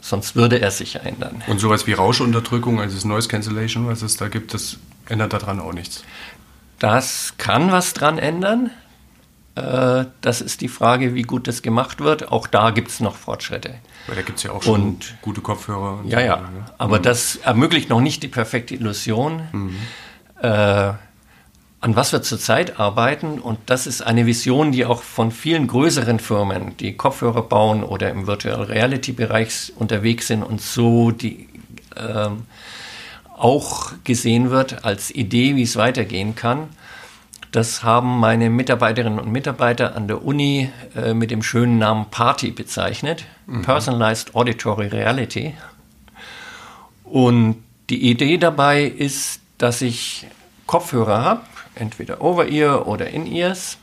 Sonst 0.00 0.36
würde 0.36 0.60
er 0.60 0.70
sich 0.70 0.96
ändern. 0.96 1.42
Und 1.48 1.58
sowas 1.58 1.86
wie 1.86 1.92
Rauschunterdrückung, 1.92 2.80
also 2.80 2.94
das 2.94 3.04
Noise 3.04 3.28
Cancellation, 3.28 3.88
was 3.88 4.02
es 4.02 4.16
da 4.16 4.28
gibt, 4.28 4.54
das 4.54 4.78
ändert 5.08 5.32
daran 5.32 5.58
auch 5.58 5.72
nichts. 5.72 6.04
Das 6.78 7.34
kann 7.38 7.72
was 7.72 7.94
dran 7.94 8.18
ändern. 8.18 8.70
Äh, 9.56 10.04
das 10.20 10.40
ist 10.40 10.60
die 10.60 10.68
Frage, 10.68 11.14
wie 11.14 11.22
gut 11.22 11.48
das 11.48 11.62
gemacht 11.62 12.00
wird. 12.00 12.30
Auch 12.30 12.46
da 12.46 12.70
gibt 12.70 12.90
es 12.90 13.00
noch 13.00 13.16
Fortschritte. 13.16 13.74
Weil 14.06 14.16
da 14.16 14.22
gibt 14.22 14.38
es 14.38 14.44
ja 14.44 14.52
auch 14.52 14.62
schon 14.62 14.82
und, 14.82 15.16
gute 15.22 15.40
Kopfhörer. 15.40 16.00
ja, 16.04 16.20
so, 16.20 16.24
ja. 16.24 16.36
Ne? 16.36 16.46
Aber 16.78 16.98
mhm. 16.98 17.02
das 17.02 17.36
ermöglicht 17.36 17.88
noch 17.88 18.00
nicht 18.00 18.22
die 18.22 18.28
perfekte 18.28 18.74
Illusion. 18.74 19.42
Mhm. 19.52 19.76
Äh, 20.42 20.92
an 21.80 21.94
was 21.94 22.12
wir 22.12 22.22
zurzeit 22.22 22.80
arbeiten, 22.80 23.38
und 23.38 23.58
das 23.66 23.86
ist 23.86 24.02
eine 24.02 24.26
Vision, 24.26 24.72
die 24.72 24.86
auch 24.86 25.02
von 25.02 25.30
vielen 25.30 25.66
größeren 25.66 26.18
Firmen, 26.18 26.76
die 26.78 26.96
Kopfhörer 26.96 27.42
bauen 27.42 27.84
oder 27.84 28.10
im 28.10 28.26
Virtual 28.26 28.62
Reality 28.62 29.12
Bereich 29.12 29.72
unterwegs 29.76 30.26
sind 30.26 30.42
und 30.42 30.60
so 30.60 31.10
die 31.10 31.48
äh, 31.94 32.28
auch 33.36 33.92
gesehen 34.04 34.50
wird 34.50 34.84
als 34.84 35.10
Idee, 35.10 35.56
wie 35.56 35.62
es 35.62 35.76
weitergehen 35.76 36.34
kann. 36.34 36.68
Das 37.52 37.82
haben 37.82 38.18
meine 38.18 38.50
Mitarbeiterinnen 38.50 39.18
und 39.18 39.30
Mitarbeiter 39.30 39.94
an 39.94 40.08
der 40.08 40.24
Uni 40.24 40.70
äh, 40.94 41.14
mit 41.14 41.30
dem 41.30 41.42
schönen 41.42 41.78
Namen 41.78 42.06
Party 42.10 42.50
bezeichnet. 42.50 43.24
Mhm. 43.46 43.62
Personalized 43.62 44.34
Auditory 44.34 44.88
Reality. 44.88 45.54
Und 47.04 47.62
die 47.88 48.10
Idee 48.10 48.38
dabei 48.38 48.84
ist, 48.84 49.40
dass 49.58 49.80
ich 49.80 50.26
Kopfhörer 50.66 51.22
habe, 51.22 51.42
entweder 51.76 52.20
Over-Ear 52.20 52.86
oder 52.86 53.08
In-Ears. 53.08 53.78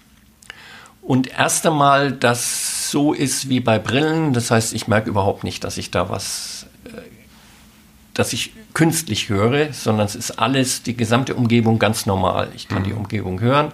Und 1.01 1.27
erst 1.27 1.65
einmal 1.65 2.11
das 2.11 2.89
so 2.89 3.13
ist 3.13 3.49
wie 3.49 3.59
bei 3.59 3.77
Brillen. 3.79 4.33
Das 4.33 4.51
heißt, 4.51 4.73
ich 4.73 4.87
merke 4.87 5.09
überhaupt 5.09 5.43
nicht, 5.43 5.63
dass 5.63 5.77
ich 5.77 5.91
da 5.91 6.09
was, 6.09 6.65
äh, 6.85 7.01
dass 8.13 8.31
ich 8.33 8.53
künstlich 8.73 9.29
höre, 9.29 9.73
sondern 9.73 10.05
es 10.05 10.15
ist 10.15 10.39
alles, 10.39 10.83
die 10.83 10.95
gesamte 10.95 11.35
Umgebung 11.35 11.77
ganz 11.77 12.05
normal. 12.05 12.49
Ich 12.55 12.67
kann 12.67 12.79
mhm. 12.79 12.85
die 12.85 12.93
Umgebung 12.93 13.41
hören. 13.41 13.71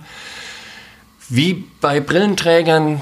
Wie 1.29 1.65
bei 1.81 1.99
Brillenträgern, 1.99 3.01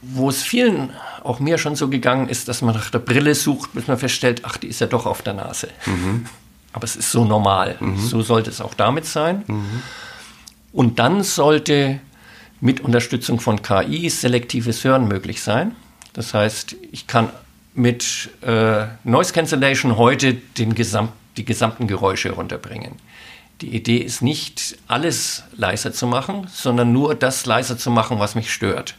wo 0.00 0.28
es 0.28 0.42
vielen, 0.42 0.90
auch 1.24 1.40
mir 1.40 1.58
schon 1.58 1.74
so 1.74 1.88
gegangen 1.88 2.28
ist, 2.28 2.48
dass 2.48 2.62
man 2.62 2.74
nach 2.74 2.90
der 2.90 3.00
Brille 3.00 3.34
sucht, 3.34 3.72
bis 3.74 3.88
man 3.88 3.98
feststellt, 3.98 4.42
ach, 4.44 4.56
die 4.56 4.68
ist 4.68 4.80
ja 4.80 4.86
doch 4.86 5.06
auf 5.06 5.22
der 5.22 5.34
Nase. 5.34 5.68
Mhm. 5.86 6.26
Aber 6.72 6.84
es 6.84 6.94
ist 6.94 7.10
so 7.10 7.24
normal. 7.24 7.76
Mhm. 7.80 7.98
So 7.98 8.22
sollte 8.22 8.50
es 8.50 8.60
auch 8.60 8.74
damit 8.74 9.06
sein. 9.06 9.42
Und 10.76 10.98
dann 10.98 11.22
sollte 11.22 12.00
mit 12.60 12.80
Unterstützung 12.80 13.40
von 13.40 13.62
KI 13.62 14.10
selektives 14.10 14.84
Hören 14.84 15.08
möglich 15.08 15.40
sein. 15.40 15.74
Das 16.12 16.34
heißt, 16.34 16.76
ich 16.92 17.06
kann 17.06 17.30
mit 17.72 18.28
äh, 18.42 18.84
Noise 19.02 19.32
Cancellation 19.32 19.96
heute 19.96 20.34
den 20.34 20.74
gesamten 20.74 21.14
die 21.38 21.46
gesamten 21.46 21.86
Geräusche 21.86 22.32
runterbringen. 22.32 22.92
Die 23.62 23.74
Idee 23.74 23.98
ist 23.98 24.20
nicht, 24.20 24.76
alles 24.86 25.44
leiser 25.56 25.92
zu 25.92 26.06
machen, 26.06 26.46
sondern 26.52 26.92
nur 26.92 27.14
das 27.14 27.46
leiser 27.46 27.78
zu 27.78 27.90
machen, 27.90 28.18
was 28.18 28.34
mich 28.34 28.52
stört. 28.52 28.96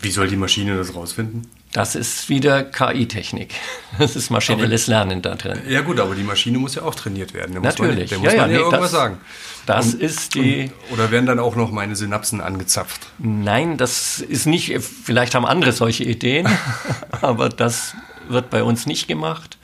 Wie 0.00 0.10
soll 0.10 0.28
die 0.28 0.36
Maschine 0.36 0.76
das 0.76 0.94
rausfinden? 0.94 1.48
Das 1.76 1.94
ist 1.94 2.30
wieder 2.30 2.64
KI-Technik. 2.64 3.54
Das 3.98 4.14
ist 4.16 4.28
maschinelles 4.30 4.88
Lernen 4.88 5.22
da 5.22 5.34
drin. 5.36 5.60
Ja 5.68 5.80
gut, 5.80 6.00
aber 6.00 6.14
die 6.14 6.22
Maschine 6.22 6.58
muss 6.58 6.74
ja 6.74 6.82
auch 6.82 6.94
trainiert 6.94 7.32
werden. 7.32 7.54
Da 7.54 7.60
Natürlich. 7.60 8.10
Da 8.10 8.16
muss 8.18 8.26
man, 8.26 8.34
ja, 8.34 8.40
muss 8.40 8.40
man 8.40 8.50
ja, 8.50 8.56
nee, 8.56 8.62
irgendwas 8.62 8.80
das, 8.80 8.90
sagen. 8.90 9.20
Das 9.64 9.94
und, 9.94 10.02
ist 10.02 10.34
die. 10.34 10.70
Und, 10.90 10.98
oder 10.98 11.10
werden 11.10 11.24
dann 11.24 11.38
auch 11.38 11.56
noch 11.56 11.70
meine 11.70 11.96
Synapsen 11.96 12.42
angezapft? 12.42 13.06
Nein, 13.18 13.78
das 13.78 14.18
ist 14.20 14.46
nicht. 14.46 14.72
Vielleicht 14.82 15.34
haben 15.34 15.46
andere 15.46 15.72
solche 15.72 16.04
Ideen, 16.04 16.46
aber 17.22 17.48
das 17.48 17.94
wird 18.28 18.50
bei 18.50 18.62
uns 18.62 18.84
nicht 18.84 19.06
gemacht. 19.06 19.56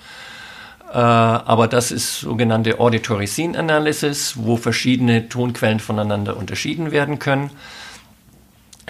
Äh, 0.90 0.96
aber 0.96 1.68
das 1.68 1.90
ist 1.90 2.20
sogenannte 2.20 2.80
Auditory 2.80 3.26
Scene 3.26 3.58
Analysis, 3.58 4.34
wo 4.36 4.56
verschiedene 4.56 5.28
Tonquellen 5.28 5.80
voneinander 5.80 6.38
unterschieden 6.38 6.90
werden 6.90 7.18
können. 7.18 7.50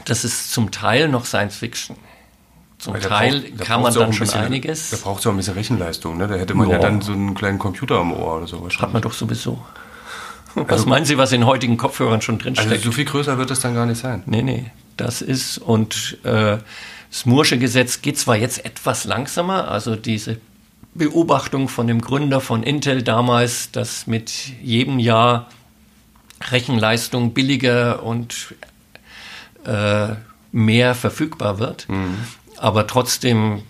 Das 0.05 0.25
ist 0.25 0.53
zum 0.53 0.71
Teil 0.71 1.09
noch 1.09 1.25
Science 1.25 1.57
Fiction. 1.57 1.97
Zum 2.83 2.99
Teil 2.99 3.43
braucht, 3.43 3.59
kann 3.61 3.81
man 3.81 3.95
dann 3.95 4.13
schon 4.13 4.27
bisschen, 4.27 4.41
einiges. 4.41 4.91
Da 4.91 4.97
braucht 4.97 5.21
es 5.21 5.27
auch 5.29 5.31
ein 5.31 5.37
bisschen 5.37 5.55
Rechenleistung. 5.55 6.17
Ne? 6.17 6.27
Da 6.27 6.35
hätte 6.35 6.55
man 6.55 6.69
ja. 6.69 6.75
ja. 6.75 6.81
dann 6.81 7.01
so 7.01 7.13
einen 7.13 7.33
kleinen 7.33 7.61
Computer 7.61 8.01
am 8.01 8.13
Ohr 8.13 8.39
oder 8.39 8.49
so. 8.49 8.69
Hat 8.69 8.93
man 8.93 9.01
doch 9.01 9.13
sowieso. 9.13 9.65
Was 10.57 10.69
also, 10.69 10.87
meinen 10.89 11.05
Sie, 11.05 11.17
was 11.17 11.31
in 11.31 11.47
heutigen 11.47 11.77
Kopfhörern 11.77 12.21
schon 12.23 12.41
drinsteckt? 12.41 12.73
Also 12.73 12.87
so 12.87 12.91
viel 12.91 13.05
größer 13.05 13.39
wird 13.39 13.53
es 13.53 13.61
dann 13.61 13.77
gar 13.77 13.87
nicht 13.87 14.01
sein. 14.01 14.25
Nee, 14.27 14.43
nee. 14.43 14.73
Das 14.97 15.23
ist, 15.23 15.59
und 15.59 16.19
äh, 16.25 16.59
das 17.11 17.25
Moore'sche 17.25 17.57
Gesetz 17.59 18.03
geht 18.03 18.19
zwar 18.19 18.35
jetzt 18.35 18.65
etwas 18.65 19.05
langsamer, 19.05 19.71
also 19.71 19.95
diese 19.95 20.41
Beobachtung 20.95 21.69
von 21.69 21.87
dem 21.87 22.01
Gründer 22.01 22.41
von 22.41 22.65
Intel 22.65 23.05
damals, 23.05 23.71
dass 23.71 24.09
mit 24.09 24.33
jedem 24.61 24.99
Jahr 24.99 25.49
Rechenleistung 26.51 27.33
billiger 27.33 28.03
und 28.03 28.57
äh, 29.67 30.17
mehr 30.51 30.97
verfügbar 30.97 31.61
wird. 31.61 31.89
Mhm. 31.89 32.19
Aber 32.63 32.87
trotzdem 32.87 33.63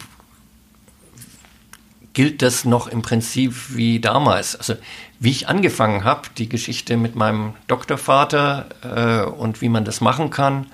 gilt 2.13 2.43
das 2.43 2.67
noch 2.67 2.89
im 2.89 3.01
Prinzip 3.01 3.75
wie 3.75 4.01
damals. 4.01 4.55
Also 4.55 4.75
wie 5.19 5.31
ich 5.31 5.49
angefangen 5.49 6.05
habe, 6.05 6.29
die 6.37 6.47
Geschichte 6.47 6.99
mit 6.99 7.17
meinem 7.17 7.55
Doktorvater 7.69 8.67
äh, 8.83 9.31
und 9.31 9.63
wie 9.63 9.71
man 9.71 9.87
das 9.87 10.03
machen 10.03 10.29
kann, 10.29 10.67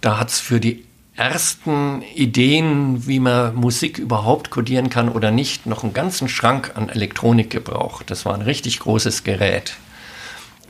da 0.00 0.18
hat 0.18 0.30
es 0.30 0.40
für 0.40 0.60
die 0.60 0.86
ersten 1.14 2.00
Ideen, 2.14 3.06
wie 3.06 3.20
man 3.20 3.54
Musik 3.54 3.98
überhaupt 3.98 4.48
kodieren 4.48 4.88
kann 4.88 5.10
oder 5.10 5.30
nicht, 5.30 5.66
noch 5.66 5.84
einen 5.84 5.92
ganzen 5.92 6.26
Schrank 6.26 6.72
an 6.74 6.88
Elektronik 6.88 7.50
gebraucht. 7.50 8.10
Das 8.10 8.24
war 8.24 8.32
ein 8.32 8.40
richtig 8.40 8.78
großes 8.78 9.24
Gerät. 9.24 9.76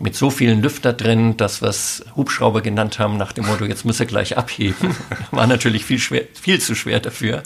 Mit 0.01 0.17
so 0.17 0.31
vielen 0.31 0.63
Lüfter 0.63 0.95
drin, 0.95 1.37
dass 1.37 1.61
wir 1.61 1.69
es 1.69 2.05
Hubschrauber 2.17 2.63
genannt 2.63 2.99
haben, 2.99 3.19
nach 3.19 3.33
dem 3.33 3.47
Motto, 3.47 3.67
jetzt 3.67 3.85
muss 3.85 4.01
er 4.01 4.07
gleich 4.07 4.37
abheben. 4.39 4.97
War 5.31 5.47
natürlich 5.47 5.85
viel, 5.85 5.99
schwer, 5.99 6.25
viel 6.33 6.59
zu 6.59 6.75
schwer 6.75 7.01
dafür. 7.01 7.43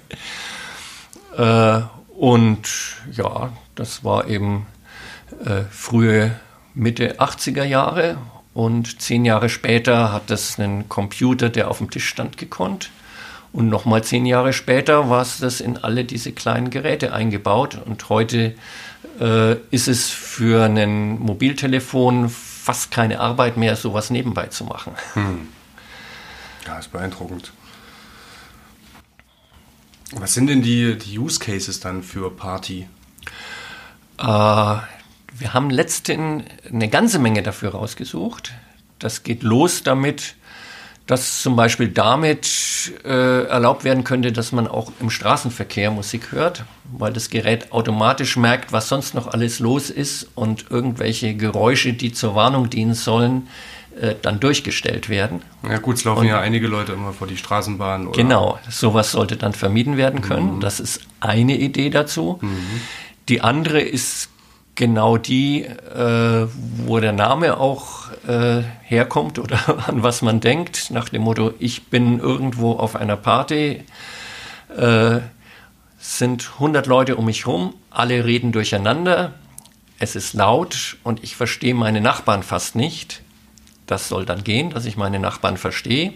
Äh, 1.36 1.80
und 2.16 2.68
ja, 3.10 3.52
das 3.74 4.04
war 4.04 4.28
eben 4.28 4.66
äh, 5.44 5.62
frühe 5.68 6.36
Mitte 6.74 7.20
80er 7.20 7.64
Jahre 7.64 8.18
und 8.54 9.02
zehn 9.02 9.24
Jahre 9.24 9.48
später 9.48 10.12
hat 10.12 10.30
das 10.30 10.58
einen 10.58 10.88
Computer, 10.88 11.48
der 11.48 11.68
auf 11.68 11.78
dem 11.78 11.90
Tisch 11.90 12.08
stand, 12.08 12.38
gekonnt. 12.38 12.90
Und 13.54 13.68
nochmal 13.68 14.02
zehn 14.02 14.26
Jahre 14.26 14.52
später 14.52 15.08
war 15.10 15.22
es 15.22 15.38
das 15.38 15.60
in 15.60 15.76
alle 15.76 16.04
diese 16.04 16.32
kleinen 16.32 16.70
Geräte 16.70 17.12
eingebaut. 17.12 17.78
Und 17.86 18.08
heute 18.08 18.56
äh, 19.20 19.52
ist 19.70 19.86
es 19.86 20.10
für 20.10 20.64
ein 20.64 21.20
Mobiltelefon 21.20 22.30
fast 22.30 22.90
keine 22.90 23.20
Arbeit 23.20 23.56
mehr, 23.56 23.76
sowas 23.76 24.10
nebenbei 24.10 24.48
zu 24.48 24.64
machen. 24.64 24.94
Hm. 25.12 25.48
Ja, 26.66 26.80
ist 26.80 26.90
beeindruckend. 26.90 27.52
Was 30.14 30.34
sind 30.34 30.48
denn 30.48 30.62
die, 30.62 30.98
die 30.98 31.16
Use 31.16 31.38
Cases 31.38 31.78
dann 31.78 32.02
für 32.02 32.32
Party? 32.32 32.88
Äh, 34.18 34.24
wir 34.24 35.52
haben 35.52 35.70
letztens 35.70 36.42
eine 36.68 36.88
ganze 36.88 37.20
Menge 37.20 37.44
dafür 37.44 37.70
rausgesucht. 37.70 38.52
Das 38.98 39.22
geht 39.22 39.44
los 39.44 39.84
damit, 39.84 40.34
dass 41.06 41.42
zum 41.42 41.54
Beispiel 41.54 41.88
damit 41.88 42.92
äh, 43.04 43.44
erlaubt 43.44 43.84
werden 43.84 44.04
könnte, 44.04 44.32
dass 44.32 44.52
man 44.52 44.66
auch 44.66 44.90
im 45.00 45.10
Straßenverkehr 45.10 45.90
Musik 45.90 46.32
hört, 46.32 46.64
weil 46.84 47.12
das 47.12 47.28
Gerät 47.28 47.72
automatisch 47.72 48.36
merkt, 48.36 48.72
was 48.72 48.88
sonst 48.88 49.14
noch 49.14 49.28
alles 49.28 49.58
los 49.58 49.90
ist 49.90 50.28
und 50.34 50.70
irgendwelche 50.70 51.34
Geräusche, 51.34 51.92
die 51.92 52.12
zur 52.12 52.34
Warnung 52.34 52.70
dienen 52.70 52.94
sollen, 52.94 53.48
äh, 54.00 54.14
dann 54.20 54.40
durchgestellt 54.40 55.10
werden. 55.10 55.42
Ja 55.68 55.78
gut, 55.78 55.96
es 55.96 56.04
laufen 56.04 56.20
und, 56.20 56.26
ja 56.26 56.40
einige 56.40 56.68
Leute 56.68 56.92
immer 56.92 57.12
vor 57.12 57.26
die 57.26 57.36
Straßenbahn. 57.36 58.06
Oder? 58.06 58.16
Genau, 58.16 58.58
sowas 58.70 59.12
sollte 59.12 59.36
dann 59.36 59.52
vermieden 59.52 59.98
werden 59.98 60.22
können. 60.22 60.56
Mhm. 60.56 60.60
Das 60.60 60.80
ist 60.80 61.00
eine 61.20 61.56
Idee 61.56 61.90
dazu. 61.90 62.38
Mhm. 62.40 62.80
Die 63.28 63.42
andere 63.42 63.80
ist 63.80 64.30
genau 64.74 65.16
die, 65.16 65.62
äh, 65.64 66.46
wo 66.84 67.00
der 67.00 67.12
Name 67.12 67.58
auch 67.58 68.10
äh, 68.26 68.62
herkommt 68.82 69.38
oder 69.38 69.86
an 69.88 70.02
was 70.02 70.22
man 70.22 70.40
denkt, 70.40 70.90
nach 70.90 71.08
dem 71.08 71.22
Motto, 71.22 71.54
ich 71.58 71.84
bin 71.86 72.18
irgendwo 72.18 72.72
auf 72.72 72.96
einer 72.96 73.16
Party, 73.16 73.84
äh, 74.76 75.20
sind 75.98 76.50
100 76.54 76.86
Leute 76.86 77.16
um 77.16 77.26
mich 77.26 77.46
rum, 77.46 77.74
alle 77.90 78.24
reden 78.24 78.52
durcheinander, 78.52 79.34
es 79.98 80.16
ist 80.16 80.34
laut 80.34 80.96
und 81.02 81.22
ich 81.22 81.36
verstehe 81.36 81.74
meine 81.74 82.00
Nachbarn 82.00 82.42
fast 82.42 82.74
nicht. 82.74 83.22
Das 83.86 84.08
soll 84.08 84.24
dann 84.24 84.44
gehen, 84.44 84.70
dass 84.70 84.86
ich 84.86 84.96
meine 84.96 85.18
Nachbarn 85.18 85.56
verstehe. 85.56 86.12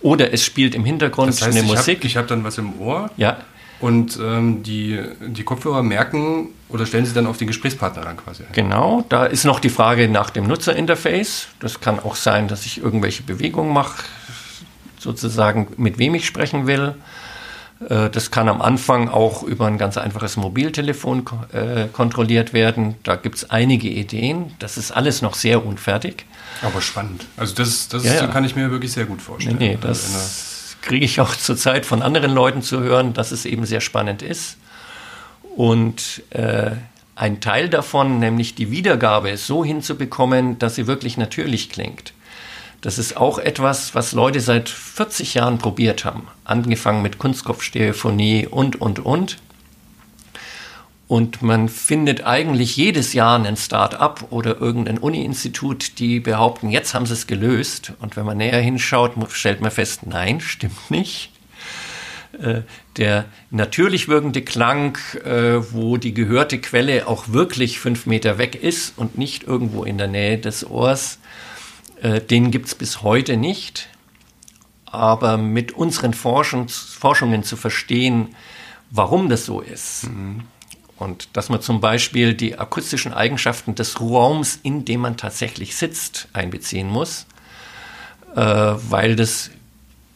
Oder 0.00 0.32
es 0.32 0.44
spielt 0.44 0.74
im 0.74 0.84
Hintergrund 0.84 1.28
das 1.28 1.42
heißt, 1.42 1.56
eine 1.56 1.66
ich 1.66 1.72
Musik. 1.72 1.98
Hab, 1.98 2.04
ich 2.04 2.16
habe 2.16 2.26
dann 2.28 2.44
was 2.44 2.58
im 2.58 2.80
Ohr. 2.80 3.10
Ja. 3.16 3.38
Und 3.80 4.18
ähm, 4.20 4.62
die, 4.64 5.00
die 5.26 5.44
Kopfhörer 5.44 5.82
merken 5.82 6.48
oder 6.68 6.84
stellen 6.84 7.06
sie 7.06 7.14
dann 7.14 7.26
auf 7.26 7.36
den 7.36 7.46
Gesprächspartner 7.46 8.04
ran 8.04 8.16
quasi. 8.16 8.42
Genau, 8.52 9.04
da 9.08 9.24
ist 9.24 9.44
noch 9.44 9.60
die 9.60 9.68
Frage 9.68 10.08
nach 10.08 10.30
dem 10.30 10.46
Nutzerinterface. 10.46 11.48
Das 11.60 11.80
kann 11.80 12.00
auch 12.00 12.16
sein, 12.16 12.48
dass 12.48 12.66
ich 12.66 12.82
irgendwelche 12.82 13.22
Bewegungen 13.22 13.72
mache, 13.72 14.04
sozusagen 14.98 15.68
mit 15.76 15.98
wem 15.98 16.14
ich 16.16 16.26
sprechen 16.26 16.66
will. 16.66 16.94
Äh, 17.88 18.10
das 18.10 18.30
kann 18.30 18.48
am 18.48 18.60
Anfang 18.60 19.08
auch 19.08 19.42
über 19.42 19.66
ein 19.66 19.78
ganz 19.78 19.96
einfaches 19.96 20.36
Mobiltelefon 20.36 21.24
äh, 21.52 21.86
kontrolliert 21.92 22.52
werden. 22.52 22.96
Da 23.04 23.16
gibt 23.16 23.36
es 23.36 23.50
einige 23.50 23.88
Ideen. 23.88 24.54
Das 24.58 24.76
ist 24.76 24.90
alles 24.90 25.22
noch 25.22 25.34
sehr 25.34 25.64
unfertig. 25.64 26.26
Aber 26.62 26.80
spannend. 26.80 27.26
Also 27.36 27.54
das, 27.54 27.88
das 27.88 28.04
ja, 28.04 28.14
ja. 28.14 28.26
kann 28.26 28.44
ich 28.44 28.56
mir 28.56 28.70
wirklich 28.70 28.92
sehr 28.92 29.04
gut 29.04 29.22
vorstellen. 29.22 29.56
Nee, 29.58 29.70
nee, 29.70 29.78
das 29.80 30.14
also 30.14 30.47
kriege 30.88 31.04
ich 31.04 31.20
auch 31.20 31.36
zurzeit 31.36 31.86
von 31.86 32.02
anderen 32.02 32.32
Leuten 32.32 32.62
zu 32.62 32.80
hören, 32.80 33.12
dass 33.12 33.30
es 33.30 33.44
eben 33.44 33.66
sehr 33.66 33.80
spannend 33.80 34.22
ist. 34.22 34.56
Und 35.54 36.22
äh, 36.30 36.72
ein 37.14 37.40
Teil 37.40 37.68
davon, 37.68 38.18
nämlich 38.18 38.54
die 38.54 38.70
Wiedergabe, 38.70 39.36
so 39.36 39.64
hinzubekommen, 39.64 40.58
dass 40.58 40.76
sie 40.76 40.86
wirklich 40.86 41.16
natürlich 41.16 41.68
klingt. 41.68 42.14
Das 42.80 42.98
ist 42.98 43.16
auch 43.16 43.38
etwas, 43.38 43.94
was 43.94 44.12
Leute 44.12 44.40
seit 44.40 44.68
40 44.68 45.34
Jahren 45.34 45.58
probiert 45.58 46.04
haben. 46.04 46.28
Angefangen 46.44 47.02
mit 47.02 47.18
Kunstkopfstereophonie 47.18 48.46
und, 48.46 48.80
und, 48.80 49.00
und. 49.00 49.38
Und 51.08 51.40
man 51.40 51.70
findet 51.70 52.24
eigentlich 52.26 52.76
jedes 52.76 53.14
Jahr 53.14 53.42
ein 53.42 53.56
Start-up 53.56 54.26
oder 54.28 54.60
irgendein 54.60 54.98
Uni-Institut, 54.98 55.98
die 55.98 56.20
behaupten, 56.20 56.68
jetzt 56.68 56.92
haben 56.92 57.06
sie 57.06 57.14
es 57.14 57.26
gelöst. 57.26 57.94
Und 57.98 58.16
wenn 58.16 58.26
man 58.26 58.36
näher 58.36 58.60
hinschaut, 58.60 59.14
stellt 59.30 59.62
man 59.62 59.70
fest, 59.70 60.06
nein, 60.06 60.42
stimmt 60.42 60.90
nicht. 60.90 61.30
Äh, 62.38 62.60
der 62.98 63.24
natürlich 63.50 64.08
wirkende 64.08 64.42
Klang, 64.42 64.98
äh, 65.24 65.72
wo 65.72 65.96
die 65.96 66.12
gehörte 66.12 66.60
Quelle 66.60 67.08
auch 67.08 67.28
wirklich 67.28 67.80
fünf 67.80 68.04
Meter 68.04 68.36
weg 68.36 68.62
ist 68.62 68.98
und 68.98 69.16
nicht 69.16 69.44
irgendwo 69.44 69.84
in 69.84 69.96
der 69.96 70.08
Nähe 70.08 70.36
des 70.36 70.68
Ohrs, 70.68 71.20
äh, 72.02 72.20
den 72.20 72.50
gibt 72.50 72.66
es 72.66 72.74
bis 72.74 73.02
heute 73.02 73.38
nicht. 73.38 73.88
Aber 74.84 75.38
mit 75.38 75.72
unseren 75.72 76.12
Forschungen 76.12 76.68
zu 76.68 77.56
verstehen, 77.56 78.34
warum 78.90 79.30
das 79.30 79.46
so 79.46 79.60
ist, 79.62 80.06
mhm 80.08 80.42
und 80.98 81.28
dass 81.34 81.48
man 81.48 81.60
zum 81.60 81.80
Beispiel 81.80 82.34
die 82.34 82.58
akustischen 82.58 83.12
Eigenschaften 83.14 83.74
des 83.74 84.00
Raums, 84.00 84.58
in 84.62 84.84
dem 84.84 85.00
man 85.00 85.16
tatsächlich 85.16 85.76
sitzt, 85.76 86.28
einbeziehen 86.32 86.88
muss, 86.88 87.26
äh, 88.34 88.40
weil 88.40 89.16
das 89.16 89.50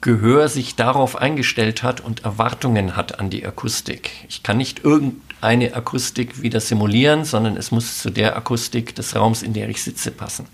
Gehör 0.01 0.49
sich 0.49 0.75
darauf 0.75 1.15
eingestellt 1.15 1.85
hat 1.85 2.01
und 2.01 2.25
Erwartungen 2.25 2.97
hat 2.97 3.21
an 3.21 3.31
die 3.31 3.47
Akustik. 3.47 4.11
Ich 4.29 4.43
kann 4.43 4.57
nicht 4.57 4.85
irgendeine 4.85 5.75
Akustik 5.75 6.43
wieder 6.43 6.59
simulieren, 6.59 7.25
sondern 7.25 7.57
es 7.57 7.71
muss 7.71 8.03
zu 8.03 8.11
der 8.11 8.37
Akustik 8.37 8.97
des 8.97 9.15
Raums, 9.15 9.45
in 9.45 9.53
der 9.53 9.69
ich 9.69 9.81
sitze, 9.81 10.11
passen. 10.11 10.47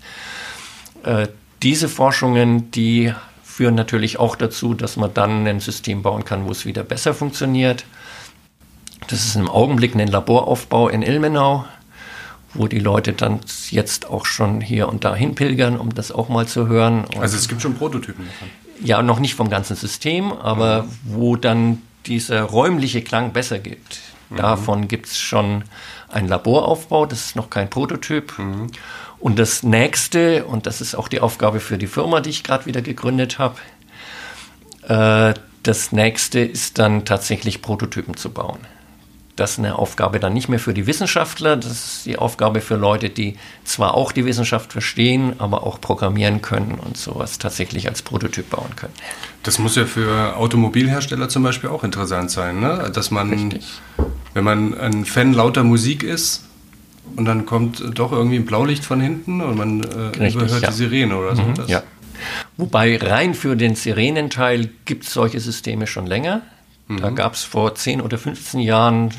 Äh, 1.03 1.27
diese 1.63 1.89
Forschungen, 1.89 2.69
die 2.69 3.11
führen 3.43 3.73
natürlich 3.73 4.19
auch 4.19 4.35
dazu, 4.35 4.75
dass 4.75 4.95
man 4.95 5.13
dann 5.15 5.47
ein 5.47 5.59
System 5.59 6.03
bauen 6.03 6.23
kann, 6.23 6.45
wo 6.45 6.51
es 6.51 6.67
wieder 6.67 6.83
besser 6.83 7.15
funktioniert. 7.15 7.85
Das 9.07 9.25
ist 9.25 9.35
im 9.35 9.49
Augenblick 9.49 9.95
ein 9.95 10.07
Laboraufbau 10.07 10.89
in 10.89 11.01
Ilmenau, 11.01 11.65
wo 12.53 12.67
die 12.67 12.79
Leute 12.79 13.13
dann 13.13 13.39
jetzt 13.69 14.09
auch 14.09 14.25
schon 14.25 14.61
hier 14.61 14.87
und 14.87 15.03
da 15.03 15.15
hinpilgern, 15.15 15.77
um 15.77 15.93
das 15.93 16.11
auch 16.11 16.29
mal 16.29 16.47
zu 16.47 16.67
hören. 16.67 17.05
Und 17.05 17.19
also 17.19 17.37
es 17.37 17.47
gibt 17.47 17.61
schon 17.61 17.75
Prototypen 17.75 18.25
davon. 18.25 18.49
Ja, 18.81 19.01
noch 19.01 19.19
nicht 19.19 19.35
vom 19.35 19.49
ganzen 19.49 19.75
System, 19.75 20.31
aber 20.31 20.83
mhm. 20.83 20.89
wo 21.05 21.35
dann 21.35 21.81
dieser 22.05 22.43
räumliche 22.43 23.01
Klang 23.01 23.33
besser 23.33 23.59
gibt. 23.59 23.99
Mhm. 24.29 24.37
Davon 24.37 24.87
gibt 24.87 25.07
es 25.07 25.17
schon 25.17 25.63
einen 26.07 26.27
Laboraufbau, 26.27 27.05
das 27.05 27.25
ist 27.25 27.35
noch 27.35 27.49
kein 27.49 27.69
Prototyp. 27.69 28.37
Mhm. 28.37 28.67
Und 29.19 29.37
das 29.37 29.63
nächste, 29.63 30.45
und 30.45 30.65
das 30.65 30.81
ist 30.81 30.95
auch 30.95 31.07
die 31.07 31.19
Aufgabe 31.19 31.59
für 31.59 31.77
die 31.77 31.87
Firma, 31.87 32.21
die 32.21 32.29
ich 32.29 32.43
gerade 32.43 32.65
wieder 32.65 32.81
gegründet 32.81 33.37
habe, 33.37 33.57
äh, 34.87 35.33
das 35.63 35.91
nächste 35.91 36.39
ist 36.39 36.79
dann 36.79 37.03
tatsächlich 37.03 37.61
Prototypen 37.61 38.15
zu 38.15 38.31
bauen. 38.31 38.59
Das 39.39 39.51
ist 39.51 39.59
eine 39.59 39.79
Aufgabe 39.79 40.19
dann 40.19 40.33
nicht 40.33 40.49
mehr 40.49 40.59
für 40.59 40.73
die 40.73 40.85
Wissenschaftler, 40.85 41.55
das 41.55 41.71
ist 41.71 42.05
die 42.05 42.17
Aufgabe 42.17 42.59
für 42.59 42.75
Leute, 42.75 43.09
die 43.09 43.35
zwar 43.63 43.93
auch 43.93 44.11
die 44.11 44.25
Wissenschaft 44.25 44.73
verstehen, 44.73 45.33
aber 45.37 45.63
auch 45.63 45.79
programmieren 45.79 46.41
können 46.41 46.73
und 46.73 46.97
sowas 46.97 47.39
tatsächlich 47.39 47.87
als 47.87 48.01
Prototyp 48.01 48.49
bauen 48.49 48.75
können. 48.75 48.93
Das 49.43 49.57
muss 49.57 49.75
ja 49.77 49.85
für 49.85 50.35
Automobilhersteller 50.35 51.29
zum 51.29 51.43
Beispiel 51.43 51.69
auch 51.69 51.85
interessant 51.85 52.31
sein, 52.31 52.59
ne? 52.59 52.91
dass 52.93 53.11
man, 53.11 53.29
Richtig. 53.29 53.65
wenn 54.33 54.43
man 54.43 54.77
ein 54.77 55.05
Fan 55.05 55.33
lauter 55.33 55.63
Musik 55.63 56.03
ist, 56.03 56.43
und 57.15 57.25
dann 57.25 57.47
kommt 57.47 57.83
doch 57.97 58.11
irgendwie 58.11 58.35
ein 58.35 58.45
Blaulicht 58.45 58.85
von 58.85 59.01
hinten 59.01 59.41
und 59.41 59.57
man 59.57 59.83
äh, 59.83 59.85
Richtig, 60.19 60.35
überhört 60.35 60.61
ja. 60.61 60.69
die 60.69 60.75
Sirene 60.75 61.17
oder 61.17 61.35
so. 61.35 61.41
Mhm, 61.41 61.55
ja. 61.65 61.81
Wobei 62.55 62.97
rein 62.97 63.33
für 63.33 63.55
den 63.55 63.73
Sirenenteil 63.73 64.69
gibt 64.85 65.05
es 65.05 65.13
solche 65.13 65.39
Systeme 65.39 65.87
schon 65.87 66.05
länger. 66.05 66.43
Mhm. 66.87 67.01
Da 67.01 67.09
gab 67.11 67.33
es 67.33 67.43
vor 67.43 67.75
10 67.75 68.01
oder 68.01 68.17
15 68.17 68.59
Jahren 68.59 69.11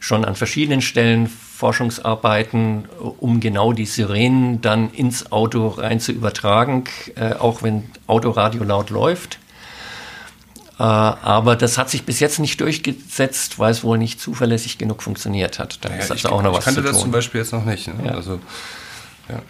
schon 0.00 0.24
an 0.24 0.34
verschiedenen 0.34 0.80
Stellen 0.80 1.28
Forschungsarbeiten, 1.28 2.84
um 3.18 3.40
genau 3.40 3.72
die 3.72 3.86
Sirenen 3.86 4.60
dann 4.60 4.92
ins 4.92 5.32
Auto 5.32 5.68
rein 5.68 5.98
zu 5.98 6.12
übertragen, 6.12 6.84
äh, 7.16 7.32
auch 7.32 7.62
wenn 7.62 7.90
Autoradio 8.06 8.62
laut 8.62 8.90
läuft. 8.90 9.38
Äh, 10.78 10.82
aber 10.84 11.56
das 11.56 11.76
hat 11.76 11.90
sich 11.90 12.04
bis 12.04 12.20
jetzt 12.20 12.38
nicht 12.38 12.60
durchgesetzt, 12.60 13.58
weil 13.58 13.72
es 13.72 13.82
wohl 13.82 13.98
nicht 13.98 14.20
zuverlässig 14.20 14.78
genug 14.78 15.02
funktioniert 15.02 15.58
hat. 15.58 15.84
Da 15.84 15.88
ja, 15.88 15.96
ist 15.96 16.12
also 16.12 16.28
auch 16.28 16.42
noch 16.42 16.52
was 16.52 16.64
zu 16.64 16.70
tun. 16.70 16.78
Ich 16.78 16.84
kannte 16.84 16.92
das 16.92 17.00
zum 17.00 17.10
Beispiel 17.10 17.40
jetzt 17.40 17.52
noch 17.52 17.64
nicht. 17.64 17.88
Ne? 17.88 18.06
Ja. 18.06 18.12
Also, 18.12 18.38
ja. 19.28 19.42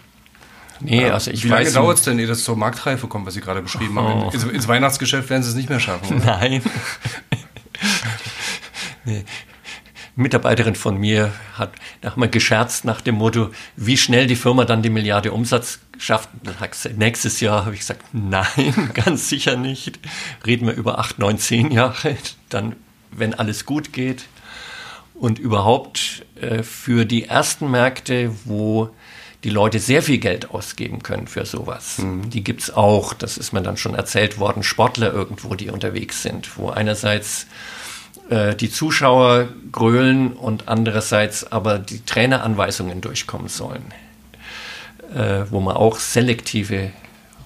Nee, 0.81 1.09
also 1.09 1.29
ich 1.29 1.43
Wie 1.43 1.49
lange 1.49 1.71
dauert 1.71 1.97
es 1.97 2.03
denn, 2.03 2.17
ehe 2.17 2.25
das 2.25 2.43
zur 2.43 2.55
Marktreife 2.55 3.07
kommt, 3.07 3.27
was 3.27 3.33
Sie 3.33 3.41
gerade 3.41 3.61
beschrieben 3.61 3.97
oh. 3.97 4.01
haben? 4.01 4.31
Ins, 4.31 4.43
ins, 4.45 4.67
Weihnachtsgeschäft 4.67 5.29
werden 5.29 5.43
Sie 5.43 5.49
es 5.49 5.55
nicht 5.55 5.69
mehr 5.69 5.79
schaffen. 5.79 6.17
Oder? 6.21 6.25
Nein. 6.25 6.63
nee. 9.05 9.25
Mitarbeiterin 10.19 10.75
von 10.75 10.97
mir 10.97 11.33
hat 11.57 11.71
mal 12.17 12.29
gescherzt 12.29 12.85
nach 12.85 13.01
dem 13.01 13.15
Motto, 13.15 13.49
wie 13.75 13.97
schnell 13.97 14.27
die 14.27 14.35
Firma 14.35 14.65
dann 14.65 14.81
die 14.81 14.89
Milliarde 14.89 15.31
Umsatz 15.31 15.79
schafft. 15.97 16.29
Nächstes 16.97 17.39
Jahr 17.39 17.65
habe 17.65 17.73
ich 17.73 17.81
gesagt, 17.81 18.03
nein, 18.13 18.91
ganz 18.93 19.29
sicher 19.29 19.55
nicht. 19.55 19.99
Reden 20.45 20.67
wir 20.67 20.73
über 20.73 20.99
acht, 20.99 21.19
neun, 21.19 21.37
zehn 21.37 21.71
Jahre, 21.71 22.17
dann, 22.49 22.75
wenn 23.11 23.33
alles 23.33 23.65
gut 23.65 23.93
geht. 23.93 24.25
Und 25.13 25.39
überhaupt 25.39 26.25
äh, 26.39 26.63
für 26.63 27.05
die 27.05 27.25
ersten 27.25 27.69
Märkte, 27.69 28.31
wo 28.45 28.89
die 29.43 29.49
Leute 29.49 29.79
sehr 29.79 30.01
viel 30.01 30.17
Geld 30.17 30.51
ausgeben 30.51 31.01
können 31.01 31.27
für 31.27 31.45
sowas. 31.45 31.99
Mhm. 31.99 32.29
Die 32.29 32.43
es 32.57 32.71
auch, 32.71 33.13
das 33.13 33.37
ist 33.37 33.53
mir 33.53 33.61
dann 33.61 33.77
schon 33.77 33.95
erzählt 33.95 34.37
worden, 34.37 34.63
Sportler 34.63 35.13
irgendwo, 35.13 35.55
die 35.55 35.69
unterwegs 35.69 36.23
sind, 36.23 36.57
wo 36.57 36.69
einerseits 36.69 37.47
äh, 38.29 38.55
die 38.55 38.69
Zuschauer 38.69 39.49
grölen 39.71 40.33
und 40.33 40.67
andererseits 40.67 41.51
aber 41.51 41.79
die 41.79 42.05
Traineranweisungen 42.05 43.01
durchkommen 43.01 43.47
sollen, 43.47 43.83
äh, 45.15 45.45
wo 45.49 45.59
man 45.59 45.75
auch 45.75 45.97
selektive 45.97 46.91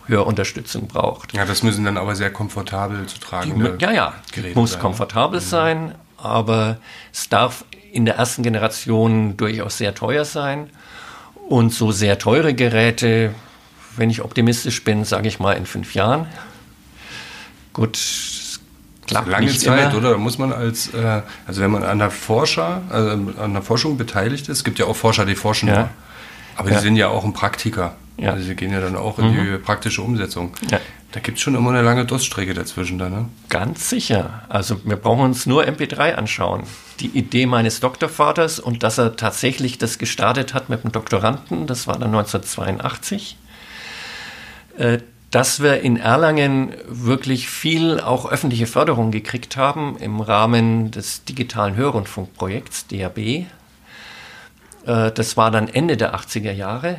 Hörunterstützung 0.08 0.88
braucht. 0.88 1.34
Ja, 1.34 1.46
das 1.46 1.64
müssen 1.64 1.86
dann 1.86 1.98
aber 1.98 2.16
sehr 2.16 2.32
komfortabel 2.32 3.06
zu 3.06 3.20
tragen. 3.20 3.78
Ja, 3.80 3.92
ja, 3.92 4.14
Geräte 4.34 4.60
muss 4.60 4.74
sein. 4.74 4.82
komfortabel 4.82 5.40
mhm. 5.40 5.46
sein, 5.46 5.96
aber 6.18 6.78
es 7.14 7.30
darf 7.30 7.64
in 7.94 8.06
der 8.06 8.16
ersten 8.16 8.44
Generation 8.44 9.38
durchaus 9.38 9.78
sehr 9.78 9.96
teuer 9.96 10.26
sein. 10.26 10.70
Und 11.48 11.74
so 11.74 11.92
sehr 11.92 12.18
teure 12.20 12.54
Geräte, 12.54 13.36
wenn 13.98 14.10
ich 14.10 14.22
optimistisch 14.22 14.84
bin, 14.84 15.04
sage 15.04 15.28
ich 15.28 15.40
mal 15.40 15.54
in 15.54 15.66
fünf 15.66 15.94
Jahren. 15.94 16.26
Gut, 17.74 17.98
klappt 19.14 19.30
lange 19.30 19.58
Zeit, 19.58 19.92
immer. 19.92 19.98
oder? 19.98 20.12
Da 20.12 20.18
muss 20.18 20.38
man 20.38 20.54
als, 20.54 20.94
äh, 20.94 21.22
also 21.48 21.62
wenn 21.62 21.72
man 21.72 21.84
an 21.84 22.00
der 22.00 22.12
Forscher, 22.12 22.82
also 22.90 23.10
an 23.40 23.54
der 23.54 23.62
Forschung 23.62 23.98
beteiligt 23.98 24.50
ist, 24.50 24.64
gibt 24.64 24.80
ja 24.80 24.86
auch 24.86 24.96
Forscher, 24.96 25.26
die 25.26 25.36
forschen 25.36 25.70
ja. 25.70 25.90
Aber 26.56 26.70
ja. 26.70 26.78
die 26.78 26.84
sind 26.84 26.96
ja 26.96 27.08
auch 27.08 27.24
ein 27.24 27.34
Praktiker. 27.34 27.96
Ja. 28.18 28.32
Also 28.32 28.44
sie 28.46 28.56
gehen 28.56 28.72
ja 28.72 28.80
dann 28.80 28.96
auch 28.96 29.18
in 29.18 29.32
mhm. 29.32 29.44
die 29.44 29.58
praktische 29.58 30.02
Umsetzung. 30.02 30.54
Ja. 30.70 30.80
Da 31.12 31.20
gibt 31.20 31.38
es 31.38 31.44
schon 31.44 31.56
immer 31.56 31.70
eine 31.70 31.82
lange 31.82 32.06
Durststrecke 32.06 32.54
dazwischen 32.54 32.98
da, 32.98 33.10
ne? 33.10 33.30
Ganz 33.50 33.90
sicher. 33.90 34.44
Also 34.50 34.84
wir 34.84 34.96
brauchen 34.96 35.22
uns 35.22 35.46
nur 35.46 35.64
MP3 35.64 36.16
anschauen. 36.16 36.64
Die 37.00 37.08
Idee 37.08 37.46
meines 37.46 37.80
Doktorvaters 37.80 38.60
und 38.60 38.82
dass 38.82 38.98
er 38.98 39.16
tatsächlich 39.16 39.78
das 39.78 40.00
gestartet 40.00 40.54
hat 40.54 40.70
mit 40.70 40.84
dem 40.84 40.92
Doktoranden, 40.92 41.68
das 41.68 41.86
war 41.86 42.00
dann 42.00 42.16
1982. 42.16 43.38
Äh, 44.78 45.00
dass 45.34 45.64
wir 45.64 45.82
in 45.82 45.98
Erlangen 45.98 46.76
wirklich 46.86 47.50
viel 47.50 48.00
auch 48.00 48.30
öffentliche 48.30 48.68
Förderung 48.68 49.10
gekriegt 49.10 49.58
haben 49.58 49.98
im 49.98 50.22
Rahmen 50.22 50.92
des 50.92 51.24
digitalen 51.26 51.76
Hörrundfunkprojekts 51.76 52.86
DAB. 52.86 53.18
Äh, 53.18 53.48
das 54.86 55.36
war 55.36 55.50
dann 55.50 55.70
Ende 55.70 55.98
der 55.98 56.14
80er 56.14 56.52
Jahre. 56.52 56.98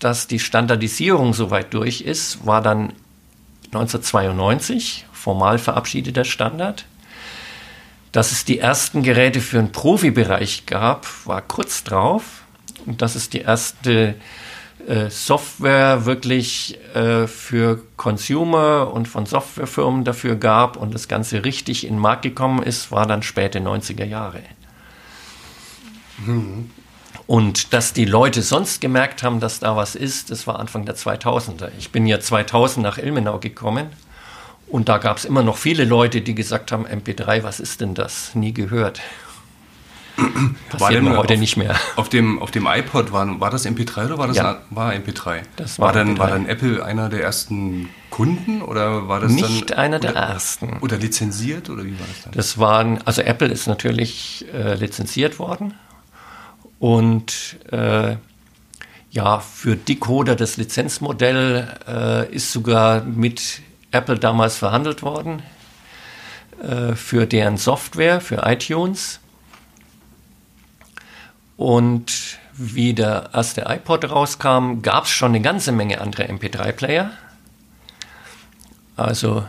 Dass 0.00 0.26
die 0.26 0.40
Standardisierung 0.40 1.34
soweit 1.34 1.72
durch 1.72 2.00
ist, 2.00 2.44
war 2.44 2.62
dann 2.62 2.94
1992, 3.66 5.06
formal 5.12 5.60
verabschiedet 5.60 6.16
der 6.16 6.24
Standard. 6.24 6.84
Dass 8.10 8.32
es 8.32 8.44
die 8.44 8.58
ersten 8.58 9.04
Geräte 9.04 9.40
für 9.40 9.58
den 9.58 9.70
Profibereich 9.70 10.66
gab, 10.66 11.06
war 11.26 11.40
kurz 11.40 11.84
drauf. 11.84 12.42
Und 12.86 13.02
dass 13.02 13.14
es 13.14 13.30
die 13.30 13.42
erste 13.42 14.08
äh, 14.08 14.14
Software 15.10 16.06
wirklich 16.06 16.78
äh, 16.94 17.26
für 17.26 17.80
Consumer 17.96 18.90
und 18.92 19.06
von 19.06 19.26
Softwarefirmen 19.26 20.04
dafür 20.04 20.36
gab 20.36 20.76
und 20.76 20.94
das 20.94 21.08
Ganze 21.08 21.44
richtig 21.44 21.86
in 21.86 21.94
den 21.94 22.00
Markt 22.00 22.22
gekommen 22.22 22.62
ist, 22.62 22.90
war 22.90 23.06
dann 23.06 23.22
späte 23.22 23.60
90er 23.60 24.04
Jahre. 24.04 24.42
Mhm. 26.26 26.70
Und 27.26 27.72
dass 27.72 27.92
die 27.92 28.04
Leute 28.04 28.42
sonst 28.42 28.80
gemerkt 28.80 29.22
haben, 29.22 29.40
dass 29.40 29.60
da 29.60 29.76
was 29.76 29.94
ist, 29.94 30.30
das 30.30 30.46
war 30.46 30.58
Anfang 30.58 30.84
der 30.84 30.96
2000er. 30.96 31.68
Ich 31.78 31.92
bin 31.92 32.06
ja 32.06 32.20
2000 32.20 32.82
nach 32.82 32.98
Ilmenau 32.98 33.38
gekommen 33.38 33.86
und 34.66 34.88
da 34.88 34.98
gab 34.98 35.18
es 35.18 35.24
immer 35.24 35.42
noch 35.42 35.56
viele 35.56 35.84
Leute, 35.84 36.20
die 36.22 36.34
gesagt 36.34 36.72
haben, 36.72 36.86
MP3, 36.86 37.42
was 37.42 37.60
ist 37.60 37.80
denn 37.80 37.94
das? 37.94 38.34
Nie 38.34 38.52
gehört. 38.52 39.00
Passiert 40.16 40.80
war 40.80 40.90
denn 40.90 41.16
heute 41.16 41.34
auf, 41.34 41.40
nicht 41.40 41.56
mehr. 41.56 41.74
Auf 41.96 42.08
dem, 42.08 42.38
auf 42.38 42.50
dem 42.50 42.66
iPod 42.66 43.12
war, 43.12 43.40
war 43.40 43.50
das 43.50 43.66
MP3 43.66 44.06
oder 44.06 44.18
war 44.18 44.28
das 44.28 44.36
ja. 44.36 44.60
war 44.70 44.92
MP3? 44.92 45.42
Das 45.56 45.78
war, 45.78 45.86
war, 45.86 45.92
dann, 45.92 46.14
MP3. 46.14 46.18
war 46.18 46.30
dann 46.30 46.46
Apple 46.46 46.84
einer 46.84 47.08
der 47.08 47.22
ersten 47.22 47.88
Kunden 48.10 48.62
oder 48.62 49.08
war 49.08 49.20
das 49.20 49.32
nicht 49.32 49.70
dann, 49.70 49.78
einer 49.78 49.98
der 49.98 50.14
ersten 50.14 50.78
oder 50.80 50.98
lizenziert 50.98 51.70
oder 51.70 51.84
wie 51.84 51.98
war 51.98 52.06
das 52.06 52.22
dann? 52.24 52.32
Das 52.32 52.58
waren 52.58 53.00
also 53.06 53.22
Apple 53.22 53.48
ist 53.48 53.66
natürlich 53.66 54.44
äh, 54.52 54.74
lizenziert 54.74 55.38
worden 55.38 55.74
und 56.78 57.56
äh, 57.70 58.16
ja 59.10 59.40
für 59.40 59.76
Decoder 59.76 60.36
das 60.36 60.58
Lizenzmodell 60.58 61.68
äh, 61.88 62.34
ist 62.34 62.52
sogar 62.52 63.02
mit 63.02 63.62
Apple 63.92 64.18
damals 64.18 64.56
verhandelt 64.56 65.02
worden 65.02 65.42
äh, 66.62 66.94
für 66.94 67.26
deren 67.26 67.56
Software 67.56 68.20
für 68.20 68.42
iTunes 68.44 69.21
und 71.62 72.38
wie 72.54 72.92
der 72.92 73.30
erste 73.32 73.66
iPod 73.68 74.10
rauskam, 74.10 74.82
gab 74.82 75.04
es 75.04 75.10
schon 75.10 75.28
eine 75.28 75.40
ganze 75.40 75.70
Menge 75.70 76.00
andere 76.00 76.24
MP3-Player. 76.24 77.12
Also 78.96 79.44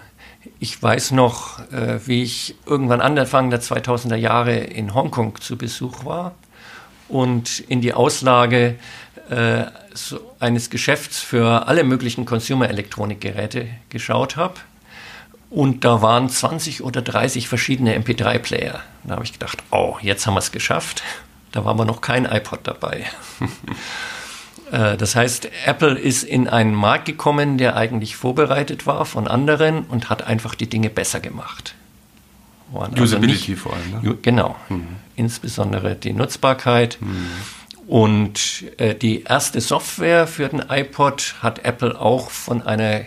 ich 0.59 0.81
weiß 0.81 1.09
noch, 1.11 1.59
äh, 1.71 1.99
wie 2.05 2.21
ich 2.21 2.53
irgendwann 2.67 3.01
Anfang 3.01 3.49
der 3.49 3.61
2000er 3.61 4.15
Jahre 4.15 4.55
in 4.55 4.93
Hongkong 4.93 5.41
zu 5.41 5.57
Besuch 5.57 6.05
war 6.05 6.35
und 7.09 7.59
in 7.61 7.81
die 7.81 7.95
Auslage 7.95 8.75
äh, 9.31 9.63
so 9.95 10.19
eines 10.39 10.69
Geschäfts 10.69 11.19
für 11.19 11.67
alle 11.67 11.83
möglichen 11.83 12.25
Consumer-Elektronikgeräte 12.25 13.67
geschaut 13.89 14.35
habe. 14.35 14.53
Und 15.49 15.83
da 15.83 16.03
waren 16.03 16.29
20 16.29 16.83
oder 16.83 17.01
30 17.01 17.47
verschiedene 17.47 17.97
MP3-Player. 17.97 18.81
Da 19.03 19.15
habe 19.15 19.23
ich 19.23 19.33
gedacht, 19.33 19.57
oh, 19.71 19.97
jetzt 20.01 20.27
haben 20.27 20.35
wir 20.35 20.39
es 20.39 20.51
geschafft. 20.51 21.01
Da 21.53 21.63
war 21.63 21.71
aber 21.71 21.85
noch 21.85 22.01
kein 22.01 22.25
iPod 22.25 22.59
dabei. 22.63 23.05
Äh, 24.71 24.97
das 24.97 25.15
heißt, 25.15 25.49
Apple 25.65 25.99
ist 25.99 26.23
in 26.23 26.47
einen 26.47 26.73
Markt 26.73 27.05
gekommen, 27.05 27.59
der 27.59 27.75
eigentlich 27.75 28.15
vorbereitet 28.15 28.87
war 28.87 29.05
von 29.05 29.27
anderen 29.27 29.83
und 29.83 30.09
hat 30.09 30.25
einfach 30.25 30.55
die 30.55 30.67
Dinge 30.67 30.89
besser 30.89 31.19
gemacht. 31.19 31.75
Also 32.73 33.03
Usability 33.03 33.51
nicht, 33.51 33.61
vor 33.61 33.73
allem. 33.73 34.01
Ne? 34.01 34.17
Genau. 34.21 34.55
Mhm. 34.69 34.87
Insbesondere 35.15 35.95
die 35.95 36.13
Nutzbarkeit. 36.13 36.97
Mhm. 37.01 37.27
Und 37.85 38.63
äh, 38.77 38.95
die 38.95 39.23
erste 39.23 39.61
Software 39.61 40.25
für 40.25 40.47
den 40.47 40.63
iPod 40.69 41.35
hat 41.41 41.65
Apple 41.65 41.99
auch 41.99 42.31
von 42.31 42.61
einer 42.63 43.01
äh, 43.01 43.05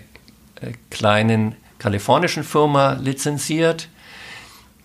kleinen 0.91 1.57
kalifornischen 1.79 2.45
Firma 2.45 2.93
lizenziert, 2.93 3.89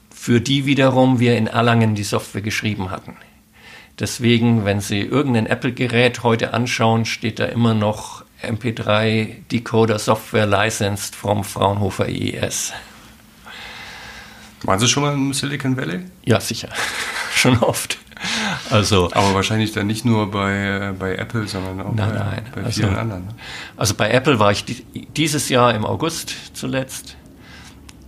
für 0.09 0.41
die 0.41 0.65
wiederum 0.65 1.19
wir 1.19 1.37
in 1.37 1.47
Erlangen 1.47 1.93
die 1.93 2.03
Software 2.03 2.41
geschrieben 2.41 2.89
hatten. 2.89 3.17
Deswegen, 4.01 4.65
wenn 4.65 4.81
Sie 4.81 5.01
irgendein 5.01 5.45
Apple-Gerät 5.45 6.23
heute 6.23 6.55
anschauen, 6.55 7.05
steht 7.05 7.37
da 7.37 7.45
immer 7.45 7.75
noch 7.75 8.25
MP3 8.41 9.47
Decoder 9.51 9.99
Software 9.99 10.47
licensed 10.47 11.15
vom 11.15 11.43
Fraunhofer 11.43 12.09
IES. 12.09 12.73
Waren 14.63 14.79
Sie 14.79 14.87
schon 14.87 15.03
mal 15.03 15.13
im 15.13 15.33
Silicon 15.33 15.77
Valley? 15.77 15.99
Ja, 16.25 16.41
sicher. 16.41 16.69
schon 17.35 17.59
oft. 17.59 17.99
Also, 18.71 19.11
Aber 19.13 19.35
wahrscheinlich 19.35 19.71
dann 19.71 19.85
nicht 19.85 20.03
nur 20.03 20.31
bei, 20.31 20.93
bei 20.97 21.15
Apple, 21.15 21.47
sondern 21.47 21.81
auch 21.81 21.93
nein, 21.93 22.09
bei, 22.09 22.17
nein. 22.17 22.45
bei 22.55 22.63
also, 22.63 22.81
vielen 22.81 22.95
anderen. 22.95 23.25
Ne? 23.25 23.35
Also 23.77 23.93
bei 23.93 24.09
Apple 24.09 24.39
war 24.39 24.51
ich 24.51 24.65
dieses 25.15 25.49
Jahr 25.49 25.75
im 25.75 25.85
August 25.85 26.55
zuletzt. 26.55 27.17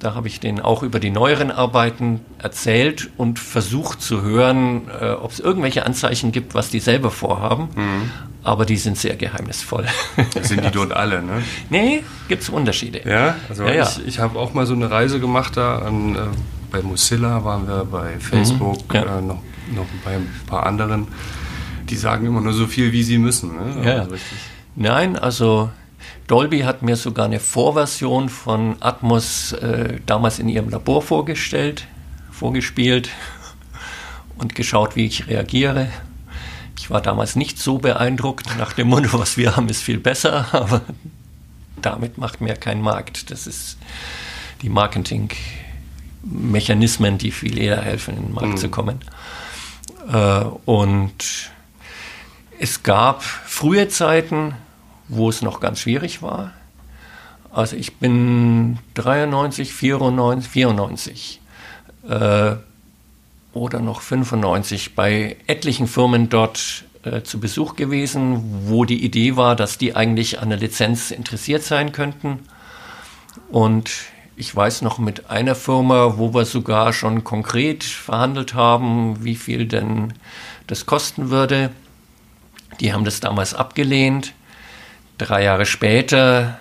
Da 0.03 0.15
habe 0.15 0.27
ich 0.27 0.41
denen 0.41 0.59
auch 0.59 0.83
über 0.83 0.99
die 0.99 1.11
neueren 1.11 1.49
Arbeiten 1.49 2.19
erzählt 2.37 3.09
und 3.15 3.39
versucht 3.39 4.01
zu 4.01 4.21
hören, 4.21 4.81
äh, 4.99 5.11
ob 5.11 5.31
es 5.31 5.39
irgendwelche 5.39 5.85
Anzeichen 5.85 6.33
gibt, 6.33 6.55
was 6.55 6.69
die 6.69 6.81
selber 6.81 7.09
vorhaben. 7.09 7.69
Mhm. 7.73 8.11
Aber 8.43 8.65
die 8.65 8.75
sind 8.75 8.97
sehr 8.97 9.15
geheimnisvoll. 9.15 9.85
Sind 10.41 10.65
die 10.65 10.71
dort 10.73 10.91
alle, 10.91 11.23
ne? 11.23 11.41
Nee, 11.69 12.03
gibt 12.27 12.43
es 12.43 12.49
Unterschiede. 12.49 13.01
Ja, 13.09 13.35
also 13.47 13.63
ja, 13.63 13.83
ich, 13.83 14.05
ich 14.05 14.19
habe 14.19 14.37
auch 14.37 14.53
mal 14.53 14.65
so 14.65 14.73
eine 14.73 14.91
Reise 14.91 15.21
gemacht 15.21 15.55
da. 15.55 15.77
An, 15.77 16.15
äh, 16.15 16.19
bei 16.69 16.81
Mozilla 16.81 17.45
waren 17.45 17.65
wir, 17.65 17.85
bei 17.85 18.19
Facebook, 18.19 18.89
mhm, 18.89 18.95
ja. 18.95 19.19
äh, 19.19 19.21
noch, 19.21 19.39
noch 19.73 19.85
bei 20.03 20.15
ein 20.15 20.29
paar 20.47 20.65
anderen. 20.65 21.07
Die 21.89 21.95
sagen 21.95 22.25
immer 22.25 22.41
nur 22.41 22.51
so 22.51 22.67
viel, 22.67 22.91
wie 22.91 23.03
sie 23.03 23.19
müssen. 23.19 23.55
Ne? 23.55 23.85
Ja. 23.85 23.99
Also 24.01 24.15
Nein, 24.75 25.15
also 25.15 25.69
Dolby 26.27 26.61
hat 26.61 26.81
mir 26.81 26.95
sogar 26.95 27.25
eine 27.25 27.39
Vorversion 27.39 28.29
von 28.29 28.77
Atmos 28.79 29.51
äh, 29.53 29.99
damals 30.05 30.37
in 30.39 30.49
ihrem 30.49 30.69
Labor 30.69 31.01
vorgestellt, 31.01 31.87
vorgespielt 32.31 33.09
und 34.37 34.53
geschaut, 34.55 34.95
wie 34.95 35.05
ich 35.05 35.27
reagiere. 35.27 35.89
Ich 36.77 36.89
war 36.89 37.01
damals 37.01 37.35
nicht 37.35 37.59
so 37.59 37.77
beeindruckt 37.77 38.57
nach 38.57 38.73
dem 38.73 38.87
Motto, 38.87 39.09
was 39.19 39.37
wir 39.37 39.55
haben, 39.55 39.69
ist 39.69 39.83
viel 39.83 39.99
besser, 39.99 40.47
aber 40.53 40.81
damit 41.81 42.17
macht 42.17 42.41
mir 42.41 42.55
kein 42.55 42.81
Markt. 42.81 43.31
Das 43.31 43.47
ist 43.47 43.77
die 44.61 44.69
Marketingmechanismen, 44.69 47.17
die 47.17 47.31
viel 47.31 47.57
eher 47.57 47.81
helfen, 47.81 48.15
in 48.15 48.27
den 48.27 48.33
Markt 48.33 48.49
mhm. 48.49 48.57
zu 48.57 48.69
kommen. 48.69 48.99
Äh, 50.11 50.45
und 50.65 51.51
es 52.59 52.83
gab 52.83 53.23
frühe 53.23 53.87
Zeiten, 53.89 54.53
wo 55.07 55.29
es 55.29 55.41
noch 55.41 55.59
ganz 55.59 55.79
schwierig 55.79 56.21
war. 56.21 56.51
Also 57.51 57.75
ich 57.75 57.97
bin 57.97 58.79
93, 58.95 59.73
94, 59.73 60.49
94 60.49 61.41
äh, 62.09 62.55
oder 63.53 63.79
noch 63.79 64.01
95 64.01 64.95
bei 64.95 65.37
etlichen 65.45 65.87
Firmen 65.87 66.29
dort 66.29 66.85
äh, 67.03 67.21
zu 67.21 67.39
Besuch 67.39 67.75
gewesen, 67.75 68.65
wo 68.67 68.85
die 68.85 69.03
Idee 69.03 69.35
war, 69.35 69.55
dass 69.55 69.77
die 69.77 69.95
eigentlich 69.95 70.39
an 70.39 70.49
der 70.49 70.57
Lizenz 70.57 71.11
interessiert 71.11 71.63
sein 71.63 71.91
könnten. 71.91 72.39
Und 73.51 73.91
ich 74.35 74.55
weiß 74.55 74.81
noch 74.81 74.97
mit 74.97 75.29
einer 75.29 75.53
Firma, 75.53 76.17
wo 76.17 76.33
wir 76.33 76.45
sogar 76.45 76.91
schon 76.91 77.23
konkret 77.23 77.83
verhandelt 77.83 78.55
haben, 78.55 79.23
wie 79.23 79.35
viel 79.35 79.67
denn 79.67 80.13
das 80.65 80.87
kosten 80.87 81.29
würde. 81.29 81.69
Die 82.79 82.93
haben 82.93 83.05
das 83.05 83.19
damals 83.19 83.53
abgelehnt. 83.53 84.33
Drei 85.23 85.45
Jahre 85.45 85.65
später 85.65 86.59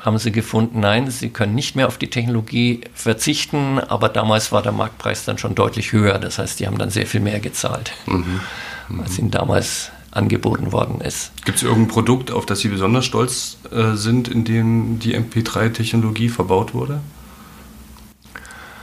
haben 0.00 0.16
sie 0.16 0.32
gefunden, 0.32 0.80
nein, 0.80 1.10
sie 1.10 1.28
können 1.28 1.54
nicht 1.54 1.76
mehr 1.76 1.86
auf 1.86 1.98
die 1.98 2.08
Technologie 2.08 2.80
verzichten, 2.94 3.78
aber 3.78 4.08
damals 4.08 4.52
war 4.52 4.62
der 4.62 4.72
Marktpreis 4.72 5.26
dann 5.26 5.36
schon 5.36 5.54
deutlich 5.54 5.92
höher. 5.92 6.18
Das 6.18 6.38
heißt, 6.38 6.58
die 6.60 6.66
haben 6.66 6.78
dann 6.78 6.88
sehr 6.88 7.06
viel 7.06 7.20
mehr 7.20 7.40
gezahlt, 7.40 7.92
mhm. 8.06 8.40
Mhm. 8.88 9.00
als 9.02 9.18
ihnen 9.18 9.30
damals 9.30 9.90
angeboten 10.12 10.72
worden 10.72 11.02
ist. 11.02 11.32
Gibt 11.44 11.58
es 11.58 11.62
irgendein 11.62 11.88
Produkt, 11.88 12.30
auf 12.30 12.46
das 12.46 12.60
Sie 12.60 12.68
besonders 12.68 13.04
stolz 13.04 13.58
äh, 13.70 13.94
sind, 13.96 14.28
in 14.28 14.44
dem 14.44 14.98
die 14.98 15.14
MP3-Technologie 15.14 16.30
verbaut 16.30 16.72
wurde? 16.72 17.02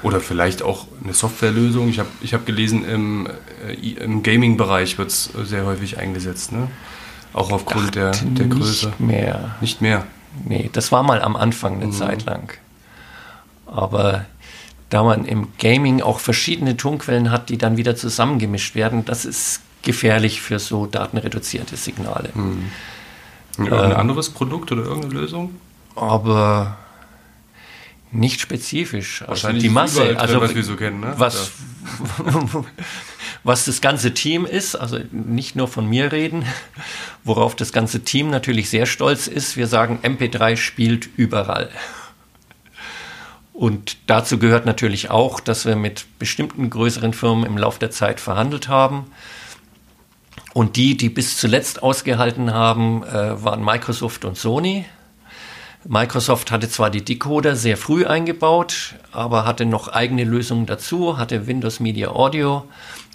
Oder 0.03 0.19
vielleicht 0.19 0.62
auch 0.62 0.86
eine 1.03 1.15
Softwarelösung. 1.15 1.89
Ich 1.89 1.97
habe 1.97 2.10
ich 2.21 2.36
hab 2.36 2.45
gelesen, 2.45 2.86
im, 2.86 3.27
äh, 3.67 3.73
im 3.73 4.21
Gaming-Bereich 4.21 4.99
wird 4.99 5.10
es 5.10 5.32
sehr 5.45 5.65
häufig 5.65 5.97
eingesetzt. 5.97 6.51
Ne? 6.51 6.67
Auch 7.34 7.52
aufgrund 7.52 7.96
der, 7.96 8.12
der 8.12 8.48
Größe. 8.48 8.88
Nicht 8.88 9.00
mehr. 9.00 9.56
Nicht 9.62 9.82
mehr. 9.82 10.06
Nee, 10.46 10.70
das 10.72 10.92
war 10.92 11.04
mal 11.04 11.22
am 11.22 11.36
Anfang 11.36 11.76
eine 11.76 11.88
mhm. 11.88 11.92
Zeit 11.92 12.26
lang. 12.26 12.54
Aber 13.66 14.26
da 14.90 15.04
man 15.04 15.26
im 15.26 15.50
Gaming 15.60 16.02
auch 16.02 16.20
verschiedene 16.20 16.78
Tonquellen 16.78 17.32
hat, 17.32 17.50
die 17.50 17.58
dann 17.58 17.78
wieder 17.78 17.96
zusammengemischt 17.96 18.76
werden, 18.76 19.06
das 19.06 19.26
ist 19.26 19.62
gefährlich 19.82 20.42
für 20.42 20.60
so 20.60 20.86
datenreduzierte 20.86 21.76
Signale. 21.76 22.30
Mhm. 22.34 22.72
Irgendein 23.58 23.92
äh, 23.92 23.96
anderes 23.96 24.30
Produkt 24.30 24.72
oder 24.72 24.84
irgendeine 24.84 25.13
Lösung? 25.13 25.56
Aber 25.96 26.78
nicht 28.12 28.40
spezifisch. 28.40 29.22
Also 29.22 29.32
Wahrscheinlich 29.32 29.63
die 29.63 29.70
Masse, 29.70 30.18
also 30.20 30.40
was 30.42 30.56
wir 30.56 30.63
so 30.63 30.76
kennen, 30.76 31.00
ne? 31.02 31.13
Was, 31.18 31.52
was 33.47 33.63
das 33.63 33.79
ganze 33.79 34.13
Team 34.13 34.45
ist, 34.45 34.75
also 34.75 34.99
nicht 35.10 35.55
nur 35.55 35.69
von 35.69 35.88
mir 35.88 36.12
reden, 36.12 36.43
worauf 37.23 37.55
das 37.55 37.71
ganze 37.71 38.01
Team 38.01 38.29
natürlich 38.29 38.69
sehr 38.69 38.86
stolz 38.86 39.27
ist. 39.27 39.55
Wir 39.55 39.67
sagen, 39.67 39.99
MP3 40.03 40.57
spielt 40.57 41.07
überall. 41.15 41.69
Und 43.53 43.95
dazu 44.07 44.38
gehört 44.38 44.65
natürlich 44.65 45.12
auch, 45.12 45.39
dass 45.39 45.65
wir 45.65 45.77
mit 45.77 46.07
bestimmten 46.19 46.69
größeren 46.69 47.13
Firmen 47.13 47.45
im 47.45 47.57
Laufe 47.57 47.79
der 47.79 47.89
Zeit 47.89 48.19
verhandelt 48.19 48.67
haben. 48.67 49.05
Und 50.53 50.75
die, 50.75 50.97
die 50.97 51.07
bis 51.07 51.38
zuletzt 51.38 51.81
ausgehalten 51.81 52.53
haben, 52.53 53.03
äh, 53.03 53.41
waren 53.41 53.63
Microsoft 53.63 54.25
und 54.25 54.38
Sony. 54.38 54.83
Microsoft 55.88 56.51
hatte 56.51 56.67
zwar 56.67 56.89
die 56.89 57.05
Decoder 57.05 57.55
sehr 57.55 57.77
früh 57.77 58.05
eingebaut, 58.05 58.95
aber 59.13 59.45
hatte 59.45 59.65
noch 59.65 59.88
eigene 59.88 60.25
Lösungen 60.25 60.65
dazu, 60.65 61.17
hatte 61.17 61.47
Windows 61.47 61.79
Media 61.79 62.10
Audio 62.10 62.65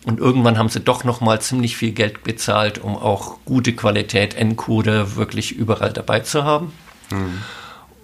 und 0.04 0.18
irgendwann 0.18 0.58
haben 0.58 0.68
sie 0.68 0.80
doch 0.80 1.04
noch 1.04 1.20
mal 1.20 1.40
ziemlich 1.40 1.76
viel 1.76 1.92
Geld 1.92 2.24
bezahlt, 2.24 2.78
um 2.78 2.96
auch 2.96 3.38
gute 3.44 3.72
Qualität 3.72 4.34
Encoder 4.34 5.16
wirklich 5.16 5.52
überall 5.52 5.92
dabei 5.92 6.20
zu 6.20 6.44
haben. 6.44 6.72
Mhm. 7.10 7.42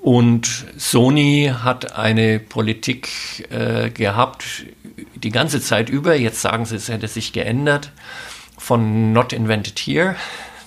Und 0.00 0.66
Sony 0.76 1.52
hat 1.62 1.96
eine 1.96 2.38
Politik 2.38 3.08
äh, 3.50 3.90
gehabt, 3.90 4.64
die 5.16 5.30
ganze 5.30 5.60
Zeit 5.60 5.88
über, 5.88 6.14
jetzt 6.14 6.40
sagen 6.40 6.66
sie, 6.66 6.76
es 6.76 6.88
hätte 6.88 7.08
sich 7.08 7.32
geändert, 7.32 7.92
von 8.56 9.12
Not 9.12 9.32
Invented 9.32 9.78
Here. 9.78 10.14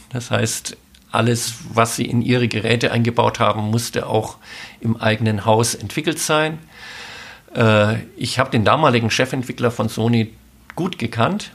Das 0.10 0.32
heißt, 0.32 0.76
alles, 1.12 1.56
was 1.74 1.96
sie 1.96 2.06
in 2.06 2.22
ihre 2.22 2.50
Geräte 2.50 2.92
eingebaut 2.92 3.40
haben, 3.40 3.70
musste 3.70 4.08
auch 4.08 4.38
im 4.82 4.98
eigenen 4.98 5.46
Haus 5.46 5.76
entwickelt 5.76 6.20
sein. 6.20 6.60
Äh, 7.56 7.96
ich 8.18 8.38
habe 8.38 8.52
den 8.52 8.66
damaligen 8.66 9.10
Chefentwickler 9.10 9.72
von 9.72 9.88
Sony 9.88 10.34
gut 10.76 10.98
gekannt. 10.98 11.52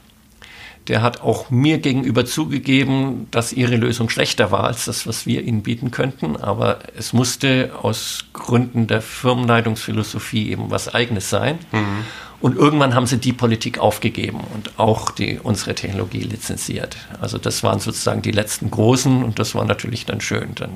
Der 0.87 1.01
hat 1.01 1.21
auch 1.21 1.49
mir 1.49 1.79
gegenüber 1.79 2.25
zugegeben, 2.25 3.27
dass 3.31 3.51
ihre 3.51 3.75
Lösung 3.75 4.09
schlechter 4.09 4.51
war 4.51 4.63
als 4.63 4.85
das, 4.85 5.05
was 5.05 5.25
wir 5.25 5.43
ihnen 5.43 5.61
bieten 5.61 5.91
könnten. 5.91 6.37
Aber 6.37 6.79
es 6.97 7.11
musste 7.11 7.71
aus 7.81 8.25
Gründen 8.31 8.87
der 8.87 9.01
Firmenleitungsphilosophie 9.01 10.49
eben 10.49 10.71
was 10.71 10.93
Eigenes 10.93 11.29
sein. 11.29 11.59
Mhm. 11.73 12.05
Und 12.39 12.55
irgendwann 12.55 12.93
haben 12.93 13.07
sie 13.07 13.17
die 13.17 13.33
Politik 13.33 13.79
aufgegeben 13.79 14.41
und 14.53 14.77
auch 14.79 15.09
die, 15.09 15.39
unsere 15.41 15.73
Technologie 15.73 16.21
lizenziert. 16.21 16.95
Also 17.19 17.37
das 17.37 17.63
waren 17.63 17.79
sozusagen 17.79 18.21
die 18.21 18.31
letzten 18.31 18.69
Großen 18.69 19.23
und 19.23 19.39
das 19.39 19.55
war 19.55 19.65
natürlich 19.65 20.05
dann 20.05 20.21
schön, 20.21 20.53
dann 20.55 20.69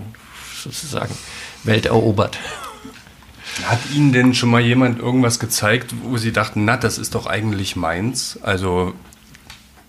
sozusagen 0.56 1.16
Welt 1.64 1.86
erobert. 1.86 2.38
Hat 3.66 3.80
Ihnen 3.94 4.12
denn 4.12 4.34
schon 4.34 4.50
mal 4.50 4.62
jemand 4.62 5.00
irgendwas 5.00 5.40
gezeigt, 5.40 5.94
wo 6.04 6.18
Sie 6.18 6.32
dachten, 6.32 6.66
na, 6.66 6.78
das 6.78 6.98
ist 6.98 7.16
doch 7.16 7.26
eigentlich 7.28 7.76
meins? 7.76 8.40
Also 8.42 8.94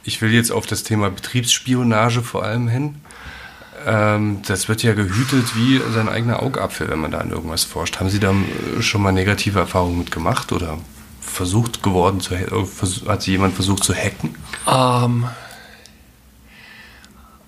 ich 0.04 0.20
will 0.20 0.32
jetzt 0.32 0.50
auf 0.50 0.66
das 0.66 0.82
Thema 0.82 1.10
Betriebsspionage 1.10 2.22
vor 2.22 2.42
allem 2.42 2.68
hin. 2.68 2.96
Ähm, 3.86 4.42
das 4.46 4.68
wird 4.68 4.82
ja 4.82 4.94
gehütet 4.94 5.56
wie 5.56 5.80
sein 5.92 6.08
eigener 6.08 6.42
Augapfel, 6.42 6.88
wenn 6.88 7.00
man 7.00 7.10
da 7.10 7.18
an 7.18 7.30
irgendwas 7.30 7.64
forscht. 7.64 7.98
Haben 8.00 8.10
Sie 8.10 8.20
da 8.20 8.32
äh, 8.32 8.82
schon 8.82 9.02
mal 9.02 9.12
negative 9.12 9.60
Erfahrungen 9.60 9.98
mit 9.98 10.10
gemacht 10.10 10.52
oder 10.52 10.78
versucht 11.20 11.82
geworden 11.82 12.20
zu 12.20 12.34
äh, 12.34 12.46
hat 13.08 13.22
Sie 13.22 13.32
jemand 13.32 13.54
versucht 13.54 13.84
zu 13.84 13.94
hacken? 13.94 14.34
Ähm, 14.68 15.26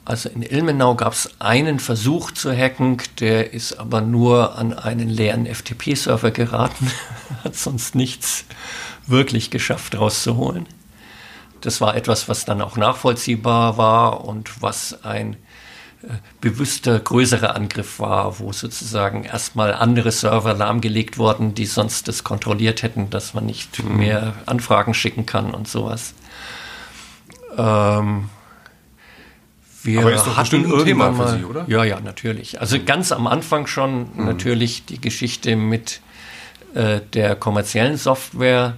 also 0.05 0.29
in 0.29 0.43
Ilmenau 0.43 0.95
gab 0.95 1.15
es 1.15 1.31
einen 1.39 1.79
Versuch 1.79 2.31
zu 2.31 2.55
hacken, 2.55 2.99
der 3.21 3.55
ist 3.55 3.79
aber 3.79 4.03
nur 4.03 4.59
an 4.59 4.75
einen 4.75 5.09
leeren 5.09 5.47
FTP-Server 5.47 6.31
geraten, 6.31 6.91
hat 7.45 7.57
sonst 7.57 7.95
nichts 7.95 8.45
wirklich 9.07 9.51
geschafft 9.51 9.97
rauszuholen. 9.97 10.67
das 11.63 11.81
war 11.81 11.97
etwas, 11.97 12.29
was 12.29 12.45
dann 12.45 12.61
auch 12.61 12.77
nachvollziehbar 12.77 13.79
war 13.79 14.25
und 14.25 14.63
was 14.63 15.05
ein 15.05 15.37
äh, 16.03 16.09
bewusster 16.43 16.99
größerer 16.99 17.57
Angriff 17.57 17.99
war, 17.99 18.39
wo 18.39 18.53
sozusagen 18.53 19.25
erstmal 19.25 19.73
andere 19.73 20.13
Server 20.13 20.53
lahmgelegt 20.53 21.17
wurden, 21.17 21.55
die 21.55 21.65
sonst 21.65 22.09
das 22.09 22.25
kontrolliert 22.25 22.83
hätten, 22.83 23.09
dass 23.09 23.33
man 23.33 23.47
nicht 23.47 23.83
mhm. 23.83 23.97
mehr 23.97 24.35
Anfragen 24.45 24.93
schicken 24.93 25.25
kann 25.25 25.55
und 25.55 25.67
sowas. 25.67 26.13
Ähm, 27.57 28.29
wir 29.85 30.01
Aber 30.01 30.13
ist 30.13 30.27
doch 30.27 30.37
hatten 30.37 30.65
ein 30.65 30.85
Thema 30.85 31.11
mal, 31.11 31.27
für 31.27 31.39
Sie, 31.39 31.45
oder? 31.45 31.65
Ja, 31.69 31.85
ja, 31.85 32.01
natürlich. 32.01 32.61
Also 32.61 32.79
ganz 32.85 33.13
am 33.13 33.27
Anfang 33.27 33.67
schon 33.67 34.09
mhm. 34.15 34.25
natürlich 34.25 34.87
die 34.87 35.01
Geschichte 35.01 35.57
mit 35.57 36.01
äh, 36.75 37.01
der 37.13 37.37
kommerziellen 37.37 37.97
Software, 37.97 38.77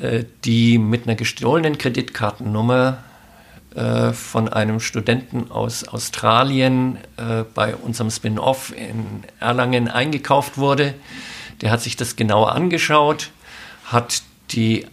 äh, 0.00 0.24
die 0.44 0.78
mit 0.78 1.06
einer 1.06 1.14
gestohlenen 1.14 1.78
Kreditkartennummer 1.78 2.98
äh, 3.74 4.12
von 4.12 4.48
einem 4.48 4.80
Studenten 4.80 5.50
aus 5.50 5.88
Australien 5.88 6.98
bei 7.54 7.76
unserem 7.76 8.10
Spin-off 8.10 8.72
in 8.76 9.24
Erlangen 9.40 9.88
eingekauft 9.88 10.58
wurde. 10.58 10.94
Der 11.60 11.70
hat 11.70 11.80
sich 11.80 11.96
das 11.96 12.16
genauer 12.16 12.52
angeschaut, 12.52 13.30
hat 13.84 14.22
die 14.50 14.86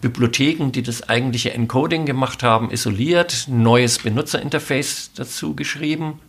Bibliotheken, 0.00 0.70
die 0.70 0.82
das 0.82 1.08
eigentliche 1.08 1.52
Encoding 1.52 2.06
gemacht 2.06 2.42
haben, 2.42 2.70
isoliert, 2.70 3.46
neues 3.48 3.98
Benutzerinterface 3.98 5.10
dazu 5.14 5.56
geschrieben 5.56 6.20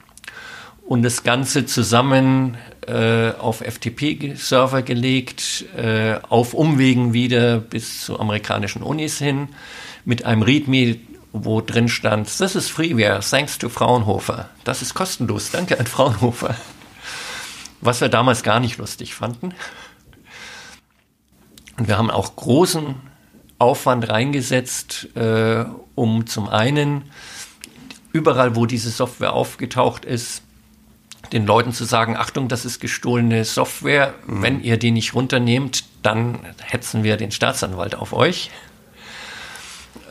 und 0.88 1.04
das 1.04 1.22
Ganze 1.22 1.68
zusammen 1.68 2.58
äh, 2.88 3.30
auf 3.34 3.62
FTP-Server 3.62 4.82
gelegt, 4.82 5.66
äh, 5.78 6.16
auf 6.30 6.56
Umwegen 6.56 7.14
wieder 7.14 7.60
bis 7.60 8.06
zu 8.06 8.20
amerikanischen 8.20 8.82
Unis 8.82 9.20
hin, 9.20 9.50
mit 10.04 10.26
einem 10.26 10.42
README, 10.42 10.98
wo 11.32 11.62
drin 11.62 11.90
stand, 11.90 12.26
this 12.26 12.56
is 12.56 12.70
freeware, 12.70 13.20
thanks 13.20 13.60
to 13.60 13.70
Fraunhofer. 13.70 14.50
Das 14.64 14.82
ist 14.82 14.96
kostenlos, 14.96 15.52
danke 15.52 15.80
an 15.80 15.86
Fraunhofer. 15.86 16.56
Was 17.82 18.02
wir 18.02 18.10
damals 18.10 18.42
gar 18.42 18.60
nicht 18.60 18.80
lustig 18.80 19.14
fanden. 19.14 19.54
Und 21.78 21.88
wir 21.88 22.00
haben 22.00 22.10
auch 22.10 22.36
großen 22.36 22.96
Aufwand 23.60 24.10
reingesetzt, 24.10 25.16
äh, 25.16 25.66
um 25.96 26.26
zum 26.26 26.50
einen 26.50 27.04
überall, 28.12 28.56
wo 28.56 28.66
diese 28.66 28.90
Software 28.90 29.34
aufgetaucht 29.34 30.06
ist, 30.06 30.42
den 31.32 31.46
Leuten 31.46 31.74
zu 31.74 31.86
sagen, 31.86 32.18
Achtung, 32.18 32.48
das 32.48 32.66
ist 32.66 32.80
gestohlene 32.80 33.46
Software. 33.46 34.16
Mhm. 34.26 34.42
Wenn 34.42 34.64
ihr 34.64 34.78
die 34.78 34.92
nicht 34.92 35.14
runternehmt, 35.14 35.84
dann 36.02 36.40
hetzen 36.64 37.04
wir 37.04 37.18
den 37.18 37.32
Staatsanwalt 37.32 37.96
auf 37.96 38.14
euch. 38.14 38.50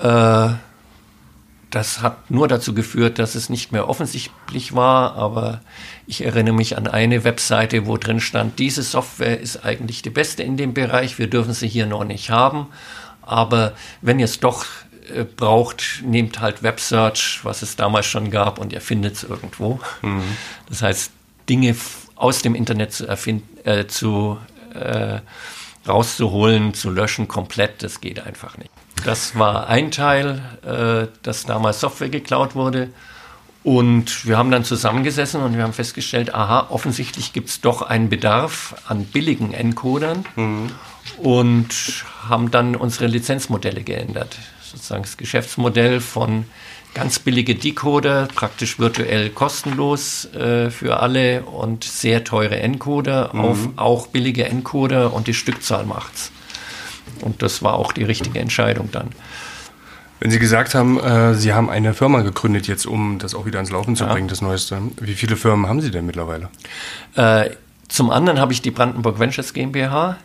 Äh, 0.01 0.51
das 1.71 2.01
hat 2.01 2.31
nur 2.31 2.49
dazu 2.49 2.73
geführt, 2.73 3.19
dass 3.19 3.35
es 3.35 3.51
nicht 3.51 3.73
mehr 3.73 3.89
offensichtlich 3.89 4.75
war, 4.75 5.17
aber 5.17 5.61
ich 6.07 6.25
erinnere 6.25 6.55
mich 6.55 6.79
an 6.79 6.87
eine 6.87 7.25
Webseite, 7.25 7.87
wo 7.87 7.99
drin 7.99 8.21
stand, 8.21 8.59
diese 8.59 8.83
Software 8.83 9.39
ist 9.39 9.65
eigentlich 9.65 10.01
die 10.01 10.11
beste 10.11 10.43
in 10.43 10.57
dem 10.57 10.73
Bereich, 10.73 11.19
wir 11.19 11.29
dürfen 11.29 11.53
sie 11.53 11.69
hier 11.69 11.87
noch 11.87 12.05
nicht 12.05 12.31
haben. 12.31 12.69
Aber 13.29 13.75
wenn 14.01 14.19
ihr 14.19 14.25
es 14.25 14.41
doch 14.41 14.65
äh, 15.15 15.25
braucht, 15.25 16.03
nehmt 16.03 16.41
halt 16.41 16.63
Websearch, 16.63 17.41
was 17.43 17.63
es 17.63 17.77
damals 17.77 18.07
schon 18.07 18.31
gab, 18.31 18.59
und 18.59 18.73
ihr 18.73 18.81
findet 18.81 19.17
es 19.17 19.23
irgendwo. 19.23 19.81
Mhm. 20.03 20.23
Das 20.69 20.83
heißt, 20.83 21.13
Dinge 21.49 21.77
aus 22.17 22.43
dem 22.43 22.55
Internet 22.55 22.93
zu 22.93 23.07
erfinden, 23.07 23.47
äh, 23.65 23.87
zu 23.87 24.39
äh, 24.75 25.21
rauszuholen, 25.87 26.75
zu 26.75 26.91
löschen, 26.91 27.29
komplett, 27.29 27.83
das 27.83 28.01
geht 28.01 28.21
einfach 28.21 28.57
nicht. 28.57 28.71
Das 29.05 29.39
war 29.39 29.69
ein 29.69 29.91
Teil, 29.91 30.43
äh, 30.65 31.09
dass 31.23 31.45
damals 31.45 31.81
Software 31.81 32.09
geklaut 32.09 32.55
wurde. 32.55 32.89
Und 33.63 34.27
wir 34.27 34.39
haben 34.39 34.51
dann 34.51 34.65
zusammengesessen 34.65 35.43
und 35.43 35.55
wir 35.55 35.63
haben 35.63 35.75
festgestellt, 35.75 36.35
aha, 36.35 36.69
offensichtlich 36.71 37.33
gibt 37.35 37.51
es 37.51 37.61
doch 37.61 37.83
einen 37.83 38.09
Bedarf 38.09 38.75
an 38.87 39.05
billigen 39.05 39.53
Encodern. 39.53 40.25
Mhm 40.37 40.71
und 41.19 42.05
haben 42.29 42.51
dann 42.51 42.77
unsere 42.77 43.07
Lizenzmodelle 43.07 43.83
geändert. 43.83 44.37
Sozusagen 44.63 45.03
das 45.03 45.17
Geschäftsmodell 45.17 46.01
von 46.01 46.45
ganz 46.95 47.19
billige 47.19 47.55
Decoder, 47.55 48.29
praktisch 48.35 48.79
virtuell 48.79 49.31
kostenlos 49.31 50.27
äh, 50.35 50.71
für 50.71 51.01
alle 51.01 51.43
und 51.43 51.85
sehr 51.85 52.25
teure 52.25 52.59
Encoder 52.59 53.31
mhm. 53.33 53.41
auf 53.41 53.59
auch 53.77 54.07
billige 54.09 54.45
Encoder 54.47 55.13
und 55.13 55.27
die 55.27 55.35
Stückzahl 55.35 55.85
macht's. 55.85 56.33
Und 57.21 57.43
das 57.43 57.63
war 57.63 57.75
auch 57.75 57.93
die 57.93 58.05
richtige 58.05 58.39
Entscheidung 58.39 58.91
dann. 58.91 59.11
Wenn 60.21 60.31
Sie 60.31 60.39
gesagt 60.39 60.75
haben, 60.75 60.99
äh, 60.99 61.35
Sie 61.35 61.53
haben 61.53 61.71
eine 61.71 61.95
Firma 61.95 62.23
gegründet 62.23 62.67
jetzt, 62.67 62.87
um 62.87 63.19
das 63.19 63.35
auch 63.35 63.47
wieder 63.47 63.59
ans 63.59 63.71
Laufen 63.71 63.95
zu 63.95 64.05
ja. 64.05 64.13
bringen, 64.13 64.29
das 64.29 64.43
Neueste. 64.43 64.81
Wie 65.01 65.15
viele 65.15 65.37
Firmen 65.37 65.69
haben 65.69 65.81
Sie 65.81 65.91
denn 65.91 66.07
mittlerweile? 66.07 66.49
Äh, 67.15 67.51
zum 67.89 68.11
anderen 68.11 68.41
habe 68.41 68.53
ich 68.53 68.61
die 68.61 68.71
Brandenburg 68.71 69.19
Ventures 69.19 69.55
GmbH, 69.55 70.19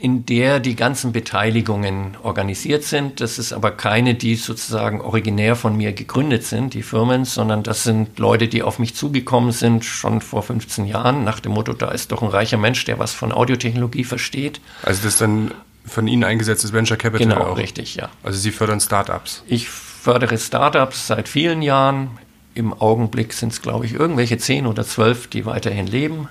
in 0.00 0.24
der 0.24 0.60
die 0.60 0.76
ganzen 0.76 1.12
Beteiligungen 1.12 2.16
organisiert 2.22 2.84
sind. 2.84 3.20
Das 3.20 3.38
ist 3.38 3.52
aber 3.52 3.70
keine, 3.70 4.14
die 4.14 4.34
sozusagen 4.34 5.02
originär 5.02 5.56
von 5.56 5.76
mir 5.76 5.92
gegründet 5.92 6.44
sind, 6.44 6.72
die 6.72 6.82
Firmen, 6.82 7.26
sondern 7.26 7.62
das 7.62 7.84
sind 7.84 8.18
Leute, 8.18 8.48
die 8.48 8.62
auf 8.62 8.78
mich 8.78 8.94
zugekommen 8.94 9.52
sind, 9.52 9.84
schon 9.84 10.22
vor 10.22 10.42
15 10.42 10.86
Jahren, 10.86 11.22
nach 11.24 11.40
dem 11.40 11.52
Motto, 11.52 11.74
da 11.74 11.90
ist 11.90 12.12
doch 12.12 12.22
ein 12.22 12.28
reicher 12.28 12.56
Mensch, 12.56 12.84
der 12.86 12.98
was 12.98 13.12
von 13.12 13.30
Audiotechnologie 13.30 14.04
versteht. 14.04 14.62
Also 14.82 15.02
das 15.02 15.14
ist 15.14 15.20
dann 15.20 15.52
von 15.84 16.08
Ihnen 16.08 16.24
eingesetztes 16.24 16.72
Venture 16.72 16.96
Capital 16.96 17.28
genau, 17.28 17.50
auch? 17.50 17.58
richtig, 17.58 17.96
ja. 17.96 18.08
Also 18.22 18.38
Sie 18.38 18.52
fördern 18.52 18.80
Startups? 18.80 19.42
Ich 19.48 19.68
fördere 19.68 20.38
Startups 20.38 21.08
seit 21.08 21.28
vielen 21.28 21.60
Jahren. 21.60 22.10
Im 22.54 22.72
Augenblick 22.72 23.34
sind 23.34 23.52
es, 23.52 23.60
glaube 23.60 23.84
ich, 23.84 23.92
irgendwelche 23.92 24.38
zehn 24.38 24.66
oder 24.66 24.84
zwölf, 24.84 25.28
die 25.28 25.44
weiterhin 25.44 25.86
leben. 25.86 26.28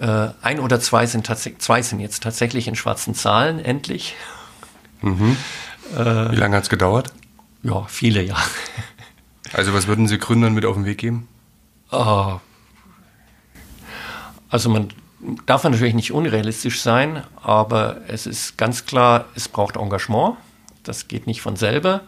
Äh, 0.00 0.28
ein 0.42 0.60
oder 0.60 0.80
zwei 0.80 1.06
sind 1.06 1.26
zwei 1.26 1.82
sind 1.82 2.00
jetzt 2.00 2.22
tatsächlich 2.22 2.68
in 2.68 2.76
schwarzen 2.76 3.14
Zahlen, 3.14 3.58
endlich. 3.58 4.14
Mhm. 5.02 5.36
Äh, 5.96 6.32
Wie 6.32 6.36
lange 6.36 6.56
hat 6.56 6.64
es 6.64 6.68
gedauert? 6.68 7.12
Ja, 7.62 7.84
viele 7.88 8.22
Jahre. 8.22 8.42
Also 9.52 9.72
was 9.72 9.86
würden 9.86 10.08
Sie 10.08 10.18
Gründern 10.18 10.54
mit 10.54 10.64
auf 10.64 10.74
den 10.74 10.84
Weg 10.84 10.98
geben? 10.98 11.28
Uh, 11.92 12.40
also 14.48 14.68
man 14.68 14.88
darf 15.46 15.64
natürlich 15.64 15.94
nicht 15.94 16.12
unrealistisch 16.12 16.80
sein, 16.80 17.22
aber 17.42 18.00
es 18.08 18.26
ist 18.26 18.58
ganz 18.58 18.86
klar, 18.86 19.26
es 19.34 19.48
braucht 19.48 19.76
Engagement. 19.76 20.36
Das 20.82 21.08
geht 21.08 21.26
nicht 21.26 21.40
von 21.40 21.56
selber. 21.56 22.02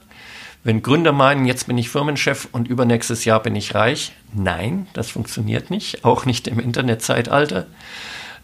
Wenn 0.64 0.82
Gründer 0.82 1.12
meinen, 1.12 1.46
jetzt 1.46 1.66
bin 1.66 1.78
ich 1.78 1.88
Firmenchef 1.88 2.48
und 2.52 2.68
übernächstes 2.68 3.24
Jahr 3.24 3.40
bin 3.42 3.54
ich 3.54 3.74
reich, 3.74 4.12
nein, 4.34 4.86
das 4.92 5.11
funktioniert 5.11 5.70
nicht, 5.70 6.04
auch 6.04 6.26
nicht 6.26 6.48
im 6.48 6.59
Internetzeitalter, 6.59 7.66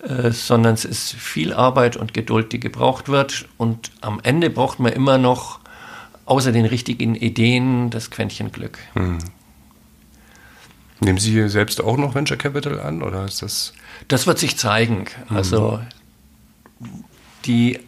äh, 0.03 0.31
sondern 0.31 0.75
es 0.75 0.85
ist 0.85 1.13
viel 1.13 1.53
Arbeit 1.53 1.97
und 1.97 2.15
Geduld, 2.15 2.53
die 2.53 2.61
gebraucht 2.61 3.09
wird. 3.09 3.47
Und 3.57 3.91
am 4.01 4.21
Ende 4.23 4.51
braucht 4.51 4.79
man 4.79 4.93
immer 4.93 5.19
noch 5.19 5.61
außer 6.27 6.53
den 6.53 6.67
richtigen 6.67 7.15
Ideen 7.15 7.91
das 7.91 8.11
Quäntchen 8.11 8.53
Glück. 8.53 8.79
Hm. 8.95 9.19
Nehmen 11.01 11.19
Sie 11.19 11.49
selbst 11.49 11.83
auch 11.83 11.97
noch 11.97 12.15
Venture 12.15 12.39
Capital 12.39 12.81
an 12.81 13.03
oder 13.03 13.25
ist 13.25 13.43
das? 13.43 13.73
Das 14.09 14.27
wird 14.27 14.39
sich 14.39 14.57
zeigen. 14.57 15.07
Also 15.29 15.81
die 17.45 17.81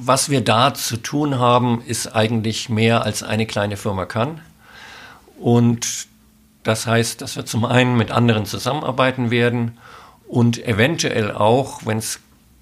was 0.00 0.30
wir 0.30 0.40
da 0.40 0.72
zu 0.74 0.96
tun 0.96 1.38
haben, 1.38 1.82
ist 1.86 2.08
eigentlich 2.08 2.68
mehr 2.68 3.04
als 3.04 3.22
eine 3.22 3.46
kleine 3.46 3.76
Firma 3.76 4.06
kann. 4.06 4.40
Und 5.38 6.06
das 6.62 6.86
heißt, 6.86 7.20
dass 7.20 7.36
wir 7.36 7.46
zum 7.46 7.64
einen 7.64 7.96
mit 7.96 8.10
anderen 8.10 8.46
zusammenarbeiten 8.46 9.30
werden 9.30 9.78
und 10.26 10.64
eventuell 10.64 11.32
auch, 11.32 11.86
wenn 11.86 11.98
es 11.98 12.20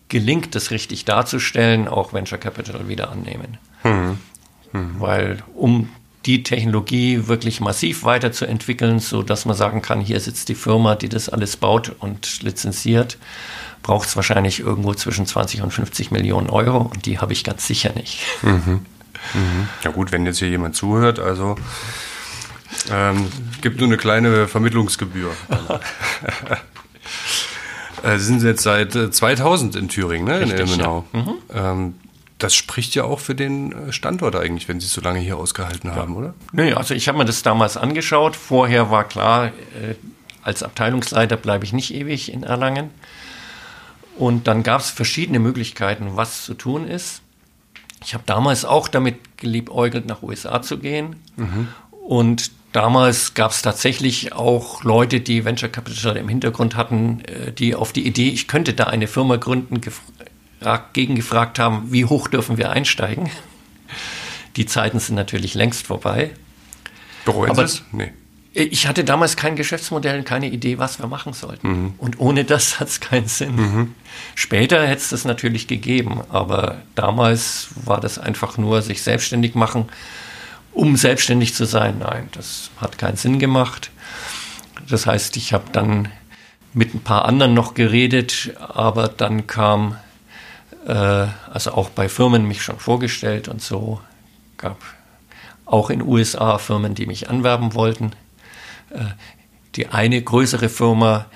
gelingt, 0.09 0.55
das 0.55 0.71
richtig 0.71 1.05
darzustellen, 1.05 1.87
auch 1.87 2.13
Venture 2.13 2.39
Capital 2.39 2.89
wieder 2.89 3.11
annehmen. 3.11 3.59
Mhm. 3.85 4.19
Mhm. 4.73 5.01
Weil 5.01 5.39
um 5.55 5.91
die 6.27 6.43
Technologie 6.43 7.27
wirklich 7.29 7.61
massiv 7.61 8.05
weiterzuentwickeln, 8.05 8.99
so 8.99 9.23
dass 9.23 9.45
man 9.45 9.57
sagen 9.57 9.81
kann, 9.83 10.01
hier 10.01 10.21
sitzt 10.21 10.49
die 10.49 10.55
Firma, 10.55 10.95
die 10.95 11.09
das 11.09 11.29
alles 11.29 11.57
baut 11.57 11.93
und 12.01 12.43
lizenziert, 12.43 13.19
braucht 13.89 14.07
es 14.07 14.17
wahrscheinlich 14.17 14.61
irgendwo 14.61 14.93
zwischen 14.93 15.25
20 15.25 15.63
und 15.63 15.73
50 15.73 16.11
Millionen 16.11 16.51
Euro 16.51 16.91
und 16.93 17.07
die 17.07 17.21
habe 17.21 17.33
ich 17.33 17.43
ganz 17.43 17.67
sicher 17.67 17.91
nicht. 17.95 18.21
Mhm. 18.43 18.85
Mhm. 19.33 19.69
Ja 19.83 19.91
gut, 19.91 20.13
wenn 20.13 20.27
jetzt 20.27 20.41
hier 20.41 20.51
jemand 20.51 20.77
zuhört, 20.77 21.19
also 21.19 21.57
ähm, 22.91 23.29
gibt 23.63 23.81
nur 23.81 23.89
eine 23.89 23.97
kleine 23.97 24.47
Vermittlungsgebühr. 24.47 25.31
äh, 28.03 28.19
Sie 28.19 28.25
sind 28.25 28.43
jetzt 28.43 28.63
seit 28.63 28.93
2000 28.93 29.75
äh, 29.75 29.79
in 29.79 29.89
Thüringen, 29.89 30.27
ne? 30.27 30.41
Richtig, 30.41 30.61
in 30.61 30.67
Ilmenau. 30.67 31.05
Ja. 31.15 31.21
Mhm. 31.21 31.35
Ähm, 31.55 31.95
das 32.37 32.55
spricht 32.55 32.95
ja 32.95 33.05
auch 33.05 33.21
für 33.21 33.35
den 33.35 33.73
äh, 33.73 33.93
Standort 33.95 34.37
eigentlich, 34.37 34.69
wenn 34.69 34.81
Sie 34.81 34.87
es 34.87 34.93
so 34.93 35.01
lange 35.01 35.21
hier 35.21 35.39
ausgehalten 35.39 35.95
haben, 35.95 36.13
ja. 36.13 36.19
oder? 36.19 36.35
Nö, 36.53 36.75
also 36.75 36.93
ich 36.93 37.09
habe 37.09 37.17
mir 37.17 37.25
das 37.25 37.43
damals 37.43 37.79
angeschaut. 37.79 38.37
Vorher 38.37 38.91
war 38.91 39.05
klar, 39.05 39.47
äh, 39.47 39.95
als 40.43 40.63
Abteilungsleiter 40.63 41.39
bleibe 41.39 41.65
ich 41.65 41.73
nicht 41.73 41.95
ewig 41.95 42.31
in 42.31 42.43
Erlangen. 42.43 42.91
Und 44.19 44.49
dann 44.49 44.63
gab 44.65 44.81
es 44.81 44.91
verschiedene 44.91 45.39
Möglichkeiten, 45.39 46.17
was 46.17 46.45
zu 46.45 46.55
tun 46.55 46.89
ist. 46.89 47.23
ich 48.05 48.15
habe 48.15 48.25
damals 48.27 48.65
auch 48.65 48.89
damit 48.89 49.39
geliebäugelt, 49.39 50.07
nach 50.07 50.23
USA 50.23 50.61
zu 50.63 50.79
gehen. 50.79 51.17
Mhm. 51.37 51.69
Und 51.91 52.51
damals 52.73 53.35
gab 53.35 53.51
es 53.51 53.63
tatsächlich 53.63 54.33
auch 54.33 54.85
Leute, 54.85 55.21
die 55.21 55.45
Venture 55.45 55.69
Capital 55.69 56.17
im 56.17 56.29
Hintergrund 56.29 56.77
hatten, 56.77 57.21
äh, 57.25 57.53
die 57.53 57.75
auf 57.75 57.93
die 57.93 58.07
Idee, 58.07 58.29
ich 58.29 58.49
könnte 58.49 58.75
da 58.75 58.85
eine 58.85 59.07
Firma 59.07 59.37
gründen, 59.37 59.81
gegengefragt 60.93 61.59
haben, 61.59 61.93
wie 61.93 62.05
hoch 62.05 62.29
dürfen 62.29 62.59
wir 62.59 62.71
einsteigen. 62.71 63.31
Die 64.57 64.67
Zeiten 64.67 64.99
sind 64.99 65.15
natürlich 65.15 65.55
längst 65.55 65.87
vorbei. 65.87 66.33
Bereuen 67.25 67.55
Sie 67.55 67.63
es? 67.63 67.83
Nee. 67.93 68.13
Ich 68.59 68.89
hatte 68.89 69.05
damals 69.05 69.37
kein 69.37 69.55
Geschäftsmodell, 69.55 70.25
keine 70.25 70.49
Idee, 70.49 70.79
was 70.79 70.99
wir 70.99 71.07
machen 71.07 71.33
sollten. 71.33 71.69
Mhm. 71.69 71.95
Und 71.99 72.19
ohne 72.19 72.45
das 72.45 72.81
hat 72.81 72.89
es 72.89 72.99
keinen 72.99 73.29
Sinn. 73.29 73.55
Mhm. 73.55 73.95
Später 74.35 74.85
hätte 74.85 75.01
es 75.01 75.11
das 75.11 75.25
natürlich 75.25 75.69
gegeben, 75.69 76.23
aber 76.29 76.79
damals 76.97 77.69
war 77.85 78.01
das 78.01 78.19
einfach 78.19 78.59
nur 78.59 78.83
sich 78.83 79.03
selbstständig 79.03 79.55
machen, 79.55 79.89
um 80.73 80.97
selbstständig 80.97 81.55
zu 81.55 81.67
sein. 81.67 81.99
Nein, 82.01 82.29
das 82.33 82.71
hat 82.79 82.99
keinen 82.99 83.17
Sinn 83.17 83.39
gemacht. 83.39 83.93
Das 84.89 85.07
heißt, 85.07 85.37
ich 85.37 85.53
habe 85.53 85.67
dann 85.71 86.09
mit 86.75 86.95
ein 86.95 87.01
paar 87.01 87.27
anderen 87.27 87.55
noch 87.55 87.75
geredet, 87.75 88.55
aber 88.59 89.07
dann 89.07 89.47
kam, 89.47 89.97
äh, 90.87 90.93
also 90.93 91.73
auch 91.73 91.91
bei 91.91 92.09
Firmen 92.09 92.47
mich 92.49 92.63
schon 92.63 92.79
vorgestellt 92.79 93.47
und 93.47 93.63
so, 93.63 94.01
gab 94.57 94.79
auch 95.65 95.91
in 95.91 96.03
USA 96.03 96.59
Firmen, 96.59 96.97
die 96.97 97.07
mich 97.07 97.31
anwerben 97.31 97.75
wollten. 97.75 98.13
Äh, 98.91 99.05
die 99.77 99.89
eine 99.89 100.21
größere 100.21 100.69
Firma, 100.69 101.27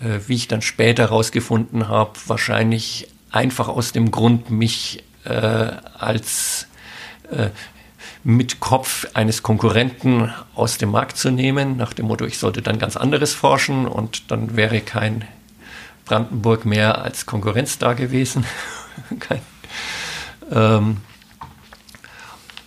äh, 0.00 0.20
wie 0.26 0.34
ich 0.34 0.48
dann 0.48 0.62
später 0.62 1.04
herausgefunden 1.04 1.88
habe, 1.88 2.12
wahrscheinlich 2.26 3.08
einfach 3.32 3.68
aus 3.68 3.92
dem 3.92 4.10
Grund, 4.10 4.50
mich 4.50 5.02
äh, 5.24 5.30
als 5.30 6.66
mit 8.24 8.58
Kopf 8.58 9.06
eines 9.14 9.44
Konkurrenten 9.44 10.32
aus 10.56 10.78
dem 10.78 10.90
Markt 10.90 11.16
zu 11.16 11.30
nehmen, 11.30 11.76
nach 11.76 11.92
dem 11.92 12.06
Motto, 12.06 12.26
ich 12.26 12.38
sollte 12.38 12.60
dann 12.60 12.80
ganz 12.80 12.96
anderes 12.96 13.34
forschen 13.34 13.86
und 13.86 14.32
dann 14.32 14.56
wäre 14.56 14.80
kein 14.80 15.24
Brandenburg 16.04 16.64
mehr 16.64 17.02
als 17.02 17.24
Konkurrenz 17.24 17.78
da 17.78 17.92
gewesen. 17.92 18.44
kein, 19.20 19.40
ähm, 20.50 20.96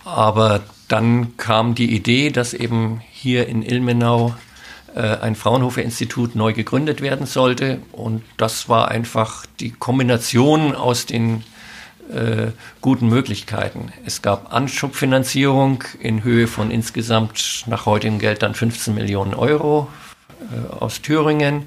aber 0.04 0.62
dann 0.94 1.36
kam 1.36 1.74
die 1.74 1.92
Idee, 1.92 2.30
dass 2.30 2.54
eben 2.54 3.00
hier 3.10 3.48
in 3.48 3.64
Ilmenau 3.64 4.32
äh, 4.94 5.00
ein 5.00 5.34
Fraunhofer-Institut 5.34 6.36
neu 6.36 6.52
gegründet 6.52 7.00
werden 7.00 7.26
sollte. 7.26 7.80
Und 7.90 8.22
das 8.36 8.68
war 8.68 8.92
einfach 8.92 9.44
die 9.58 9.72
Kombination 9.72 10.72
aus 10.72 11.04
den 11.04 11.42
äh, 12.12 12.52
guten 12.80 13.08
Möglichkeiten. 13.08 13.92
Es 14.06 14.22
gab 14.22 14.54
Anschubfinanzierung 14.54 15.82
in 15.98 16.22
Höhe 16.22 16.46
von 16.46 16.70
insgesamt 16.70 17.64
nach 17.66 17.86
heutigem 17.86 18.20
Geld 18.20 18.44
dann 18.44 18.54
15 18.54 18.94
Millionen 18.94 19.34
Euro 19.34 19.88
äh, 20.42 20.74
aus 20.76 21.02
Thüringen. 21.02 21.64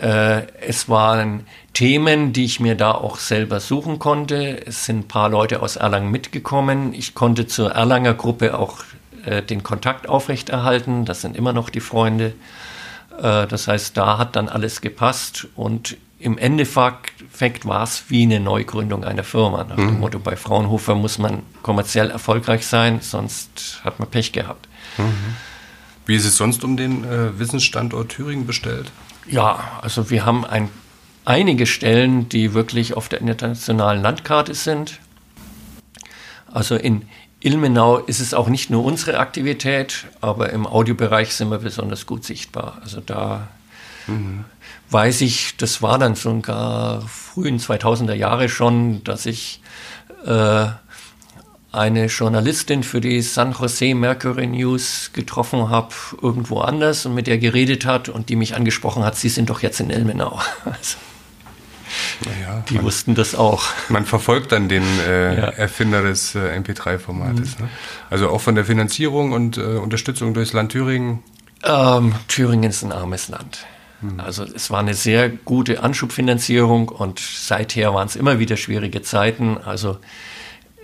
Äh, 0.00 0.42
es 0.60 0.88
waren 0.88 1.48
Themen, 1.72 2.32
die 2.32 2.44
ich 2.44 2.60
mir 2.60 2.74
da 2.74 2.92
auch 2.92 3.16
selber 3.16 3.60
suchen 3.60 3.98
konnte. 3.98 4.66
Es 4.66 4.84
sind 4.84 5.00
ein 5.00 5.08
paar 5.08 5.28
Leute 5.28 5.62
aus 5.62 5.76
Erlangen 5.76 6.10
mitgekommen. 6.10 6.92
Ich 6.92 7.14
konnte 7.14 7.46
zur 7.46 7.72
Erlanger 7.72 8.14
Gruppe 8.14 8.58
auch 8.58 8.78
äh, 9.24 9.42
den 9.42 9.62
Kontakt 9.62 10.08
aufrechterhalten. 10.08 11.04
Das 11.04 11.20
sind 11.20 11.36
immer 11.36 11.52
noch 11.52 11.70
die 11.70 11.80
Freunde. 11.80 12.34
Äh, 13.18 13.46
das 13.46 13.68
heißt, 13.68 13.96
da 13.96 14.18
hat 14.18 14.36
dann 14.36 14.48
alles 14.48 14.80
gepasst 14.80 15.48
und 15.54 15.96
im 16.18 16.36
Endeffekt 16.36 17.64
war 17.64 17.82
es 17.82 18.04
wie 18.08 18.24
eine 18.24 18.40
Neugründung 18.40 19.04
einer 19.04 19.24
Firma. 19.24 19.64
Nach 19.64 19.76
dem 19.76 19.94
mhm. 19.94 20.00
Motto, 20.00 20.18
bei 20.18 20.36
Fraunhofer 20.36 20.94
muss 20.94 21.18
man 21.18 21.42
kommerziell 21.62 22.10
erfolgreich 22.10 22.66
sein, 22.66 23.00
sonst 23.00 23.80
hat 23.84 23.98
man 23.98 24.08
Pech 24.08 24.32
gehabt. 24.32 24.68
Mhm. 24.98 25.36
Wie 26.04 26.16
ist 26.16 26.26
es 26.26 26.36
sonst 26.36 26.62
um 26.62 26.76
den 26.76 27.04
äh, 27.04 27.38
Wissensstandort 27.38 28.10
Thüringen 28.10 28.46
bestellt? 28.46 28.92
Ja, 29.26 29.78
also 29.80 30.10
wir 30.10 30.26
haben 30.26 30.44
ein, 30.44 30.68
einige 31.24 31.66
Stellen, 31.66 32.28
die 32.28 32.54
wirklich 32.54 32.94
auf 32.94 33.08
der 33.08 33.20
internationalen 33.20 34.02
Landkarte 34.02 34.54
sind. 34.54 34.98
Also 36.52 36.76
in 36.76 37.02
Ilmenau 37.40 37.98
ist 37.98 38.20
es 38.20 38.34
auch 38.34 38.48
nicht 38.48 38.70
nur 38.70 38.84
unsere 38.84 39.18
Aktivität, 39.18 40.06
aber 40.20 40.50
im 40.50 40.66
Audiobereich 40.66 41.34
sind 41.34 41.50
wir 41.50 41.58
besonders 41.58 42.06
gut 42.06 42.24
sichtbar. 42.24 42.78
Also 42.82 43.00
da 43.00 43.48
mhm. 44.06 44.44
weiß 44.90 45.22
ich, 45.22 45.56
das 45.56 45.80
war 45.80 45.98
dann 45.98 46.14
sogar 46.14 47.00
frühen 47.02 47.58
2000er 47.58 48.14
Jahre 48.14 48.48
schon, 48.48 49.02
dass 49.04 49.24
ich 49.24 49.62
äh, 50.26 50.66
eine 51.72 52.06
Journalistin 52.06 52.82
für 52.82 53.00
die 53.00 53.22
San 53.22 53.52
Jose 53.52 53.94
Mercury 53.94 54.46
News 54.46 55.10
getroffen 55.12 55.70
habe, 55.70 55.94
irgendwo 56.20 56.60
anders 56.60 57.06
und 57.06 57.14
mit 57.14 57.26
der 57.26 57.38
geredet 57.38 57.86
hat 57.86 58.08
und 58.08 58.28
die 58.28 58.36
mich 58.36 58.56
angesprochen 58.56 59.04
hat, 59.04 59.16
Sie 59.16 59.28
sind 59.28 59.50
doch 59.50 59.62
jetzt 59.62 59.80
in 59.80 59.90
Ilmenau. 59.90 60.40
Also, 60.64 60.96
naja, 62.26 62.64
die 62.68 62.74
man, 62.74 62.84
wussten 62.84 63.14
das 63.14 63.34
auch. 63.34 63.64
Man 63.88 64.04
verfolgt 64.04 64.52
dann 64.52 64.68
den 64.68 64.84
äh, 65.06 65.36
ja. 65.36 65.44
Erfinder 65.48 66.02
des 66.02 66.34
äh, 66.34 66.58
MP3-Formates. 66.58 67.58
Mhm. 67.58 67.64
Ne? 67.64 67.70
Also 68.10 68.28
auch 68.30 68.40
von 68.40 68.54
der 68.54 68.64
Finanzierung 68.64 69.32
und 69.32 69.56
äh, 69.56 69.60
Unterstützung 69.60 70.34
durchs 70.34 70.52
Land 70.52 70.72
Thüringen? 70.72 71.22
Ähm, 71.64 72.14
Thüringen 72.28 72.70
ist 72.70 72.82
ein 72.82 72.92
armes 72.92 73.28
Land. 73.28 73.66
Mhm. 74.00 74.20
Also 74.20 74.44
es 74.44 74.70
war 74.70 74.80
eine 74.80 74.94
sehr 74.94 75.28
gute 75.28 75.82
Anschubfinanzierung 75.82 76.88
und 76.88 77.18
seither 77.20 77.94
waren 77.94 78.06
es 78.06 78.16
immer 78.16 78.38
wieder 78.38 78.56
schwierige 78.56 79.02
Zeiten. 79.02 79.58
Also 79.58 79.98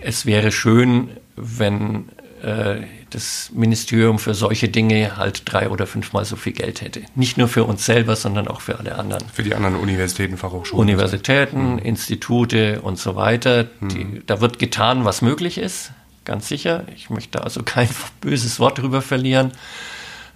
es 0.01 0.25
wäre 0.25 0.51
schön, 0.51 1.09
wenn 1.35 2.09
äh, 2.41 2.81
das 3.09 3.49
Ministerium 3.53 4.19
für 4.19 4.33
solche 4.33 4.69
Dinge 4.69 5.17
halt 5.17 5.43
drei 5.45 5.69
oder 5.69 5.87
fünfmal 5.87 6.25
so 6.25 6.35
viel 6.35 6.53
Geld 6.53 6.81
hätte. 6.81 7.01
Nicht 7.15 7.37
nur 7.37 7.47
für 7.47 7.63
uns 7.63 7.85
selber, 7.85 8.15
sondern 8.15 8.47
auch 8.47 8.61
für 8.61 8.79
alle 8.79 8.95
anderen. 8.95 9.23
Für 9.31 9.43
die 9.43 9.55
anderen 9.55 9.75
Universitäten, 9.75 10.37
Fachhochschulen. 10.37 10.81
Universitäten, 10.81 11.73
mhm. 11.73 11.79
Institute 11.79 12.81
und 12.81 12.99
so 12.99 13.15
weiter. 13.15 13.67
Mhm. 13.79 13.89
Die, 13.89 14.21
da 14.25 14.41
wird 14.41 14.59
getan, 14.59 15.05
was 15.05 15.21
möglich 15.21 15.57
ist, 15.57 15.91
ganz 16.25 16.47
sicher. 16.47 16.83
Ich 16.95 17.09
möchte 17.09 17.43
also 17.43 17.63
kein 17.63 17.89
böses 18.21 18.59
Wort 18.59 18.77
darüber 18.77 19.01
verlieren. 19.01 19.51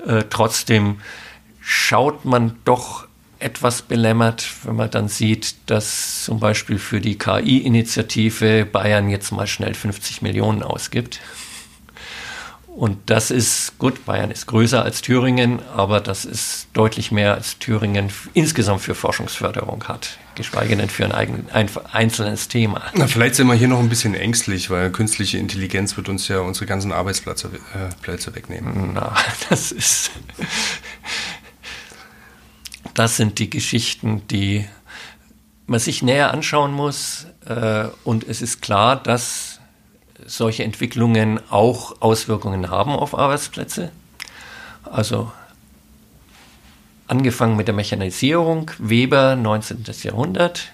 Äh, 0.06 0.24
trotzdem 0.30 1.02
schaut 1.60 2.26
man 2.26 2.58
doch 2.66 3.08
etwas 3.42 3.82
belämmert, 3.82 4.48
wenn 4.64 4.76
man 4.76 4.92
dann 4.92 5.08
sieht, 5.08 5.56
dass 5.66 6.24
zum 6.26 6.40
Beispiel 6.40 6.78
für 6.78 7.02
die 7.02 7.18
KI-Initiative 7.18 8.66
Bayern 8.66 9.10
jetzt 9.10 9.32
mal 9.32 9.48
schnell 9.48 9.74
50 9.74 10.22
Millionen 10.22 10.62
ausgibt. 10.62 11.20
Und 12.76 13.10
das 13.10 13.32
ist 13.32 13.78
gut, 13.80 14.06
Bayern 14.06 14.32
ist 14.32 14.48
größer 14.48 14.82
als 14.82 15.02
Thüringen, 15.02 15.60
aber 15.76 16.00
das 16.00 16.24
ist 16.24 16.68
deutlich 16.74 17.12
mehr 17.12 17.34
als 17.34 17.60
Thüringen 17.60 18.10
insgesamt 18.34 18.82
für 18.82 18.96
Forschungsförderung 18.96 19.84
hat, 19.90 20.18
geschweige 20.36 20.78
denn 20.78 20.90
für 20.90 21.04
ein, 21.04 21.12
eigen, 21.12 21.48
ein 21.52 21.70
einzelnes 21.92 22.48
Thema. 22.48 22.82
Na, 22.94 23.08
vielleicht 23.08 23.36
sind 23.36 23.48
wir 23.48 23.56
hier 23.56 23.68
noch 23.68 23.80
ein 23.80 23.90
bisschen 23.90 24.16
ängstlich, 24.16 24.70
weil 24.70 24.90
künstliche 24.90 25.38
Intelligenz 25.38 25.98
wird 25.98 26.08
uns 26.08 26.30
ja 26.30 26.40
unsere 26.40 26.66
ganzen 26.66 26.94
Arbeitsplätze 26.94 27.50
äh, 27.74 27.94
Plätze 28.02 28.34
wegnehmen. 28.36 28.92
Na, 28.94 29.16
das 29.50 29.74
ist 29.74 30.12
das 32.94 33.18
sind 33.18 33.40
die 33.40 33.50
Geschichten, 33.50 34.26
die 34.28 34.66
man 35.66 35.80
sich 35.80 36.04
näher 36.04 36.32
anschauen 36.32 36.72
muss. 36.72 37.28
Äh, 37.46 37.86
und 38.04 38.24
es 38.28 38.42
ist 38.42 38.62
klar, 38.62 38.96
dass 38.96 39.51
solche 40.26 40.64
Entwicklungen 40.64 41.40
auch 41.50 42.02
Auswirkungen 42.02 42.70
haben 42.70 42.92
auf 42.92 43.18
Arbeitsplätze. 43.18 43.92
Also 44.84 45.32
angefangen 47.08 47.58
mit 47.58 47.68
der 47.68 47.76
Mechanisierung, 47.76 48.72
Weber 48.80 49.36
19. 49.36 49.84
Jahrhundert, 50.04 50.72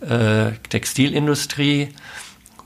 äh, 0.00 0.52
Textilindustrie, 0.68 1.88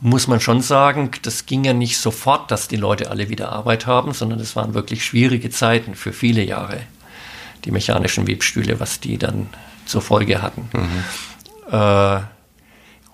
muss 0.00 0.26
man 0.26 0.40
schon 0.40 0.62
sagen, 0.62 1.10
das 1.22 1.46
ging 1.46 1.64
ja 1.64 1.74
nicht 1.74 1.98
sofort, 1.98 2.50
dass 2.50 2.68
die 2.68 2.76
Leute 2.76 3.10
alle 3.10 3.28
wieder 3.28 3.52
Arbeit 3.52 3.86
haben, 3.86 4.12
sondern 4.12 4.40
es 4.40 4.56
waren 4.56 4.74
wirklich 4.74 5.04
schwierige 5.04 5.50
Zeiten 5.50 5.94
für 5.94 6.12
viele 6.12 6.42
Jahre 6.42 6.80
die 7.64 7.70
mechanischen 7.70 8.26
Webstühle, 8.26 8.80
was 8.80 9.00
die 9.00 9.18
dann 9.18 9.48
zur 9.84 10.00
Folge 10.00 10.40
hatten. 10.40 10.68
Mhm. 10.72 11.04
Äh, 11.70 12.20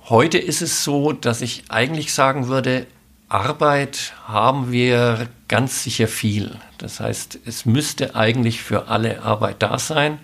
heute 0.08 0.38
ist 0.38 0.62
es 0.62 0.84
so, 0.84 1.12
dass 1.12 1.42
ich 1.42 1.64
eigentlich 1.68 2.12
sagen 2.12 2.48
würde, 2.48 2.86
Arbeit 3.28 4.14
haben 4.26 4.70
wir 4.70 5.28
ganz 5.48 5.82
sicher 5.82 6.08
viel. 6.08 6.56
Das 6.78 7.00
heißt, 7.00 7.40
es 7.44 7.66
müsste 7.66 8.14
eigentlich 8.14 8.62
für 8.62 8.88
alle 8.88 9.22
Arbeit 9.22 9.62
da 9.62 9.78
sein. 9.78 10.18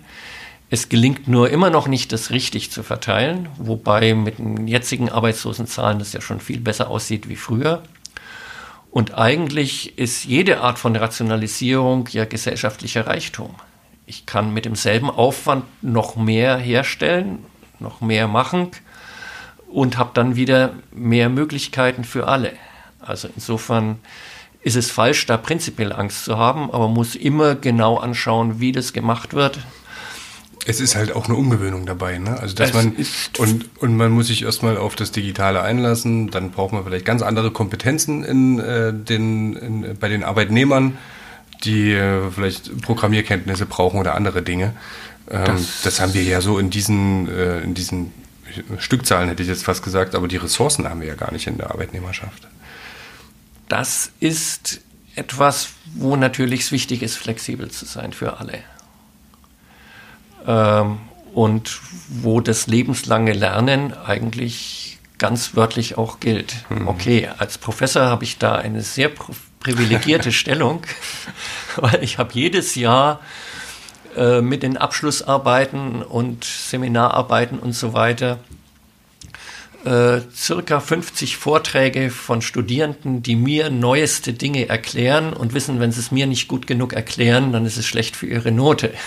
Es 0.69 0.89
gelingt 0.89 1.27
nur 1.27 1.49
immer 1.49 1.69
noch 1.69 1.87
nicht, 1.87 2.11
das 2.11 2.31
richtig 2.31 2.71
zu 2.71 2.81
verteilen, 2.81 3.49
wobei 3.57 4.13
mit 4.13 4.39
den 4.39 4.67
jetzigen 4.67 5.09
Arbeitslosenzahlen 5.09 5.99
das 5.99 6.13
ja 6.13 6.21
schon 6.21 6.39
viel 6.39 6.59
besser 6.59 6.89
aussieht 6.89 7.29
wie 7.29 7.35
früher. 7.35 7.83
Und 8.89 9.15
eigentlich 9.15 9.97
ist 9.97 10.23
jede 10.23 10.61
Art 10.61 10.79
von 10.79 10.95
Rationalisierung 10.95 12.07
ja 12.11 12.25
gesellschaftlicher 12.25 13.07
Reichtum 13.07 13.55
ich 14.05 14.25
kann 14.25 14.53
mit 14.53 14.65
demselben 14.65 15.09
Aufwand 15.09 15.65
noch 15.81 16.15
mehr 16.15 16.57
herstellen, 16.57 17.45
noch 17.79 18.01
mehr 18.01 18.27
machen 18.27 18.71
und 19.73 19.97
habe 19.97 20.11
dann 20.13 20.35
wieder 20.35 20.73
mehr 20.91 21.29
Möglichkeiten 21.29 22.03
für 22.03 22.27
alle. 22.27 22.53
Also 22.99 23.27
insofern 23.35 23.97
ist 24.61 24.75
es 24.75 24.91
falsch, 24.91 25.25
da 25.25 25.35
prinzipiell 25.35 25.91
Angst 25.91 26.25
zu 26.25 26.37
haben, 26.37 26.69
aber 26.69 26.87
man 26.87 26.93
muss 26.93 27.15
immer 27.15 27.55
genau 27.55 27.97
anschauen, 27.97 28.59
wie 28.59 28.71
das 28.71 28.93
gemacht 28.93 29.33
wird. 29.33 29.59
Es 30.65 30.79
ist 30.79 30.95
halt 30.95 31.13
auch 31.13 31.25
eine 31.25 31.35
Umgewöhnung 31.35 31.85
dabei, 31.85 32.19
ne? 32.19 32.39
Also 32.39 32.55
dass 32.55 32.69
es 32.69 32.75
man 32.75 32.95
und, 33.39 33.81
und 33.81 33.97
man 33.97 34.11
muss 34.11 34.27
sich 34.27 34.43
erstmal 34.43 34.77
auf 34.77 34.95
das 34.95 35.11
Digitale 35.11 35.61
einlassen, 35.61 36.29
dann 36.29 36.51
braucht 36.51 36.71
man 36.71 36.85
vielleicht 36.85 37.03
ganz 37.03 37.21
andere 37.21 37.51
Kompetenzen 37.51 38.23
in, 38.23 38.59
äh, 38.59 38.93
den, 38.93 39.55
in, 39.57 39.97
bei 39.99 40.07
den 40.07 40.23
Arbeitnehmern, 40.23 40.97
die 41.65 41.91
äh, 41.91 42.31
vielleicht 42.31 42.81
Programmierkenntnisse 42.81 43.65
brauchen 43.65 43.99
oder 43.99 44.15
andere 44.15 44.43
Dinge. 44.43 44.73
Ähm, 45.29 45.45
das, 45.47 45.81
das, 45.83 45.99
haben 45.99 46.13
wir 46.13 46.23
ja 46.23 46.39
so 46.39 46.59
in 46.59 46.69
diesen, 46.69 47.27
äh, 47.27 47.59
in 47.59 47.73
diesen 47.73 48.11
Stückzahlen, 48.79 49.29
hätte 49.29 49.43
ich 49.43 49.49
jetzt 49.49 49.63
fast 49.63 49.83
gesagt, 49.83 50.15
aber 50.15 50.27
die 50.27 50.37
Ressourcen 50.37 50.87
haben 50.89 51.01
wir 51.01 51.07
ja 51.07 51.15
gar 51.15 51.31
nicht 51.31 51.47
in 51.47 51.57
der 51.57 51.71
Arbeitnehmerschaft 51.71 52.47
das 53.73 54.11
ist 54.19 54.81
etwas, 55.15 55.69
wo 55.95 56.15
natürlich 56.15 56.61
es 56.61 56.71
wichtig 56.71 57.01
ist, 57.01 57.17
flexibel 57.17 57.71
zu 57.71 57.85
sein 57.85 58.13
für 58.13 58.37
alle. 58.39 58.59
Ähm, 60.45 60.99
und 61.33 61.79
wo 62.07 62.39
das 62.39 62.67
lebenslange 62.67 63.33
Lernen 63.33 63.93
eigentlich 63.93 64.99
ganz 65.17 65.55
wörtlich 65.55 65.97
auch 65.97 66.19
gilt. 66.19 66.53
Mhm. 66.69 66.87
Okay, 66.87 67.29
als 67.39 67.57
Professor 67.57 68.03
habe 68.03 68.23
ich 68.23 68.37
da 68.37 68.55
eine 68.55 68.83
sehr 68.83 69.09
privilegierte 69.59 70.31
Stellung, 70.41 70.83
weil 71.75 72.03
ich 72.03 72.19
habe 72.19 72.31
jedes 72.33 72.75
Jahr 72.75 73.21
äh, 74.15 74.41
mit 74.41 74.63
den 74.63 74.77
Abschlussarbeiten 74.77 76.01
und 76.01 76.43
Seminararbeiten 76.43 77.59
und 77.59 77.73
so 77.73 77.93
weiter 77.93 78.39
äh, 79.85 80.21
circa 80.33 80.79
50 80.79 81.37
Vorträge 81.37 82.09
von 82.09 82.41
Studierenden, 82.41 83.21
die 83.21 83.35
mir 83.35 83.69
neueste 83.69 84.33
Dinge 84.33 84.69
erklären 84.69 85.33
und 85.33 85.53
wissen, 85.53 85.79
wenn 85.79 85.91
sie 85.91 85.99
es 85.99 86.11
mir 86.11 86.25
nicht 86.25 86.47
gut 86.47 86.67
genug 86.67 86.93
erklären, 86.93 87.51
dann 87.51 87.65
ist 87.65 87.77
es 87.77 87.85
schlecht 87.85 88.15
für 88.15 88.27
ihre 88.27 88.51
Note. 88.51 88.93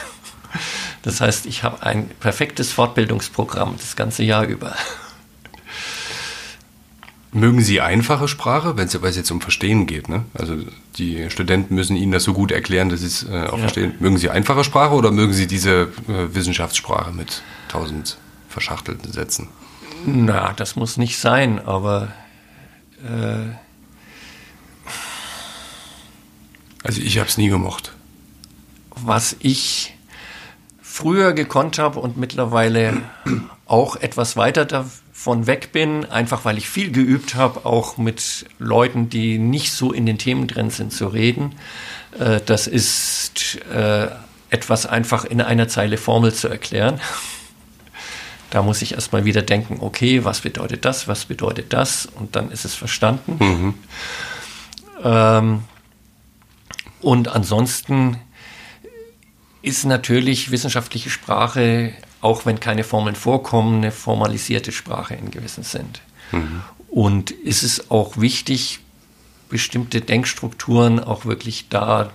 Das 1.03 1.21
heißt, 1.21 1.47
ich 1.47 1.63
habe 1.63 1.85
ein 1.85 2.09
perfektes 2.09 2.73
Fortbildungsprogramm 2.73 3.77
das 3.79 3.95
ganze 3.95 4.25
Jahr 4.25 4.45
über. 4.45 4.75
Mögen 7.37 7.61
Sie 7.61 7.82
einfache 7.82 8.28
Sprache, 8.28 8.78
wenn 8.78 8.87
es 8.87 9.16
jetzt 9.16 9.30
um 9.30 9.43
Verstehen 9.43 9.87
geht? 9.87 10.09
Ne? 10.09 10.24
Also 10.32 10.57
die 10.97 11.28
Studenten 11.30 11.74
müssen 11.74 11.95
Ihnen 11.95 12.12
das 12.12 12.24
so 12.24 12.32
gut 12.32 12.51
erklären, 12.51 12.89
dass 12.89 13.01
Sie 13.01 13.07
es 13.07 13.24
äh, 13.24 13.45
auch 13.49 13.53
ja. 13.53 13.59
verstehen. 13.59 13.95
Mögen 14.01 14.16
Sie 14.16 14.30
einfache 14.30 14.64
Sprache 14.64 14.95
oder 14.95 15.11
mögen 15.11 15.34
Sie 15.34 15.47
diese 15.47 15.89
äh, 16.09 16.34
Wissenschaftssprache 16.34 17.12
mit 17.12 17.43
tausend 17.68 18.16
verschachtelten 18.49 19.12
Sätzen? 19.12 19.49
Na, 20.07 20.55
das 20.55 20.76
muss 20.76 20.97
nicht 20.97 21.18
sein, 21.18 21.59
aber 21.59 22.09
äh, 23.05 23.55
also 26.82 27.03
ich 27.03 27.18
habe 27.18 27.28
es 27.28 27.37
nie 27.37 27.51
gemocht. 27.51 27.93
Was 28.95 29.37
ich 29.41 29.95
früher 30.80 31.34
gekonnt 31.34 31.78
habe 31.78 32.01
und 32.01 32.16
mittlerweile 32.16 33.03
auch 33.66 33.97
etwas 33.97 34.39
weiter 34.39 34.64
davon 35.27 35.49
weg 35.49 35.72
bin, 35.72 36.05
einfach 36.05 36.45
weil 36.45 36.57
ich 36.57 36.68
viel 36.68 36.93
geübt 36.93 37.35
habe, 37.35 37.66
auch 37.66 37.97
mit 37.97 38.47
Leuten, 38.61 39.11
die 39.11 39.39
nicht 39.39 39.72
so 39.72 39.93
in 39.93 40.07
den 40.07 40.18
Themen 40.18 40.47
drin 40.47 40.70
sind, 40.70 40.93
zu 40.93 41.09
reden. 41.09 41.57
Äh, 42.16 42.41
das 42.47 42.68
ist 42.68 43.59
äh, 43.72 44.07
etwas 44.51 44.87
einfach 44.87 45.24
in 45.24 45.41
einer 45.41 45.66
Zeile 45.66 45.97
Formel 45.97 46.33
zu 46.33 46.49
erklären. 46.49 47.01
Da 48.51 48.62
muss 48.62 48.81
ich 48.81 48.93
erstmal 48.95 49.24
wieder 49.24 49.43
denken, 49.43 49.79
okay, 49.81 50.24
was 50.24 50.41
bedeutet 50.41 50.85
das, 50.85 51.09
was 51.09 51.24
bedeutet 51.24 51.72
das? 51.72 52.07
Und 52.07 52.37
dann 52.37 52.53
ist 52.53 52.64
es 52.64 52.77
verstanden. 52.77 53.37
Mhm. 53.41 53.74
Ähm, 55.03 55.64
und 57.01 57.27
ansonsten 57.27 58.18
ist 59.62 59.85
natürlich 59.85 60.53
wissenschaftliche 60.53 61.11
Sprache, 61.11 61.93
auch 62.27 62.47
wenn 62.47 62.61
keine 62.61 62.85
Formeln 62.85 63.16
vorkommen, 63.16 63.79
eine 63.79 63.93
formalisierte 63.93 64.72
Sprache 64.72 65.14
in 65.14 65.31
gewissem 65.31 65.64
Sinn. 65.64 65.89
Mhm. 66.33 66.62
Und 66.89 67.31
ist 67.31 67.62
es 67.62 67.91
auch 67.91 68.16
wichtig, 68.16 68.81
bestimmte 69.49 70.01
Denkstrukturen 70.01 71.03
auch 71.03 71.24
wirklich 71.24 71.68
da 71.68 72.11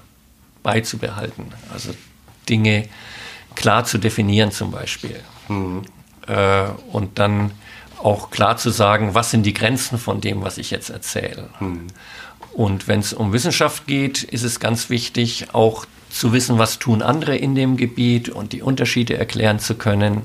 beizubehalten. 0.63 1.47
Also 1.73 1.93
Dinge 2.49 2.87
klar 3.55 3.85
zu 3.85 3.97
definieren 3.97 4.51
zum 4.51 4.71
Beispiel. 4.71 5.19
Mhm 5.47 5.83
äh, 6.27 6.67
und 6.91 7.19
dann 7.19 7.51
auch 8.01 8.31
klar 8.31 8.57
zu 8.57 8.69
sagen, 8.71 9.13
was 9.13 9.31
sind 9.31 9.45
die 9.45 9.53
Grenzen 9.53 9.97
von 9.97 10.21
dem, 10.21 10.41
was 10.41 10.57
ich 10.57 10.71
jetzt 10.71 10.89
erzähle. 10.89 11.49
Hm. 11.59 11.87
Und 12.53 12.87
wenn 12.87 12.99
es 12.99 13.13
um 13.13 13.31
Wissenschaft 13.31 13.87
geht, 13.87 14.23
ist 14.23 14.43
es 14.43 14.59
ganz 14.59 14.89
wichtig, 14.89 15.53
auch 15.53 15.85
zu 16.11 16.33
wissen, 16.33 16.57
was 16.57 16.79
tun 16.79 17.01
andere 17.01 17.35
in 17.35 17.55
dem 17.55 17.77
Gebiet 17.77 18.29
und 18.29 18.53
die 18.53 18.61
Unterschiede 18.61 19.17
erklären 19.17 19.59
zu 19.59 19.75
können, 19.75 20.23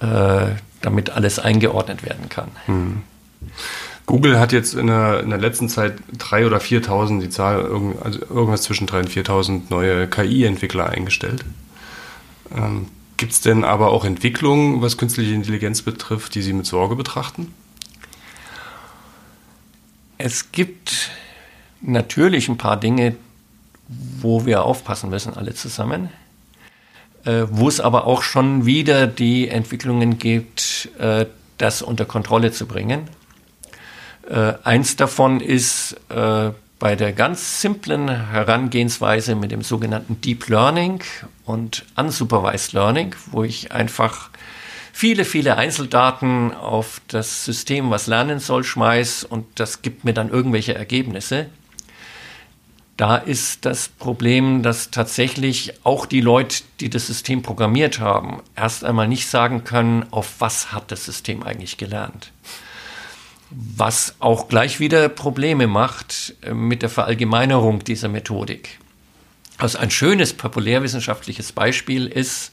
äh, 0.00 0.46
damit 0.80 1.10
alles 1.10 1.38
eingeordnet 1.38 2.02
werden 2.02 2.28
kann. 2.28 2.48
Hm. 2.66 3.02
Google 4.06 4.38
hat 4.38 4.52
jetzt 4.52 4.74
in 4.74 4.88
der, 4.88 5.20
in 5.20 5.30
der 5.30 5.38
letzten 5.38 5.68
Zeit 5.68 5.94
3.000 6.18 6.46
oder 6.46 6.58
4.000, 6.58 7.20
die 7.20 7.30
Zahl, 7.30 7.64
also 8.02 8.20
irgendwas 8.20 8.62
zwischen 8.62 8.88
3.000 8.88 8.98
und 8.98 9.10
4.000 9.10 9.60
neue 9.70 10.08
KI-Entwickler 10.08 10.88
eingestellt. 10.90 11.44
Ähm, 12.54 12.88
Gibt 13.16 13.32
es 13.32 13.40
denn 13.40 13.62
aber 13.62 13.92
auch 13.92 14.04
Entwicklungen, 14.04 14.82
was 14.82 14.96
künstliche 14.96 15.32
Intelligenz 15.32 15.82
betrifft, 15.82 16.34
die 16.34 16.42
Sie 16.42 16.52
mit 16.52 16.66
Sorge 16.66 16.96
betrachten? 16.96 17.54
Es 20.18 20.50
gibt 20.50 21.10
natürlich 21.80 22.48
ein 22.48 22.58
paar 22.58 22.78
Dinge, 22.78 23.14
wo 24.20 24.46
wir 24.46 24.64
aufpassen 24.64 25.10
müssen, 25.10 25.34
alle 25.34 25.54
zusammen. 25.54 26.10
Äh, 27.24 27.44
wo 27.50 27.68
es 27.68 27.80
aber 27.80 28.06
auch 28.06 28.22
schon 28.22 28.66
wieder 28.66 29.06
die 29.06 29.48
Entwicklungen 29.48 30.18
gibt, 30.18 30.88
äh, 30.98 31.26
das 31.58 31.82
unter 31.82 32.04
Kontrolle 32.04 32.50
zu 32.50 32.66
bringen. 32.66 33.08
Äh, 34.28 34.54
eins 34.64 34.96
davon 34.96 35.40
ist 35.40 35.96
äh, 36.08 36.50
bei 36.78 36.96
der 36.96 37.12
ganz 37.12 37.60
simplen 37.60 38.08
Herangehensweise 38.08 39.36
mit 39.36 39.52
dem 39.52 39.62
sogenannten 39.62 40.20
Deep 40.20 40.48
Learning 40.48 41.00
und 41.44 41.84
Unsupervised 41.96 42.72
Learning, 42.72 43.14
wo 43.30 43.44
ich 43.44 43.70
einfach 43.70 44.30
viele, 44.92 45.24
viele 45.24 45.56
Einzeldaten 45.56 46.52
auf 46.52 47.00
das 47.06 47.44
System, 47.44 47.90
was 47.90 48.08
lernen 48.08 48.40
soll, 48.40 48.64
schmeiß 48.64 49.22
und 49.22 49.46
das 49.54 49.82
gibt 49.82 50.04
mir 50.04 50.12
dann 50.12 50.28
irgendwelche 50.28 50.74
Ergebnisse. 50.74 51.46
Da 53.02 53.16
ist 53.16 53.64
das 53.64 53.88
Problem, 53.88 54.62
dass 54.62 54.92
tatsächlich 54.92 55.74
auch 55.82 56.06
die 56.06 56.20
Leute, 56.20 56.62
die 56.78 56.88
das 56.88 57.08
System 57.08 57.42
programmiert 57.42 57.98
haben, 57.98 58.40
erst 58.54 58.84
einmal 58.84 59.08
nicht 59.08 59.26
sagen 59.26 59.64
können, 59.64 60.06
auf 60.12 60.34
was 60.38 60.70
hat 60.70 60.92
das 60.92 61.04
System 61.04 61.42
eigentlich 61.42 61.78
gelernt 61.78 62.30
was 63.54 64.14
auch 64.18 64.48
gleich 64.48 64.80
wieder 64.80 65.10
Probleme 65.10 65.66
macht 65.66 66.34
äh, 66.40 66.54
mit 66.54 66.80
der 66.80 66.88
Verallgemeinerung 66.88 67.84
dieser 67.84 68.08
Methodik. 68.08 68.78
Also 69.58 69.76
ein 69.76 69.90
schönes 69.90 70.32
populärwissenschaftliches 70.32 71.52
Beispiel 71.52 72.06
ist, 72.06 72.52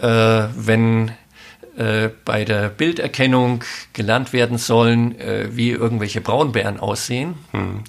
äh, 0.00 0.08
wenn 0.56 1.12
äh, 1.76 2.08
bei 2.24 2.44
der 2.44 2.68
Bilderkennung 2.68 3.62
gelernt 3.92 4.32
werden 4.32 4.58
sollen, 4.58 5.16
äh, 5.20 5.50
wie 5.52 5.70
irgendwelche 5.70 6.20
Braunbären 6.20 6.80
aussehen. 6.80 7.34
Hm. 7.52 7.84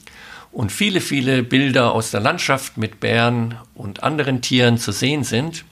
Und 0.53 0.71
viele, 0.71 1.01
viele 1.01 1.43
Bilder 1.43 1.91
aus 1.93 2.11
der 2.11 2.21
Landschaft 2.21 2.77
mit 2.77 2.99
Bären 2.99 3.57
und 3.73 4.03
anderen 4.03 4.41
Tieren 4.41 4.77
zu 4.77 4.91
sehen 4.91 5.23
sind. 5.23 5.65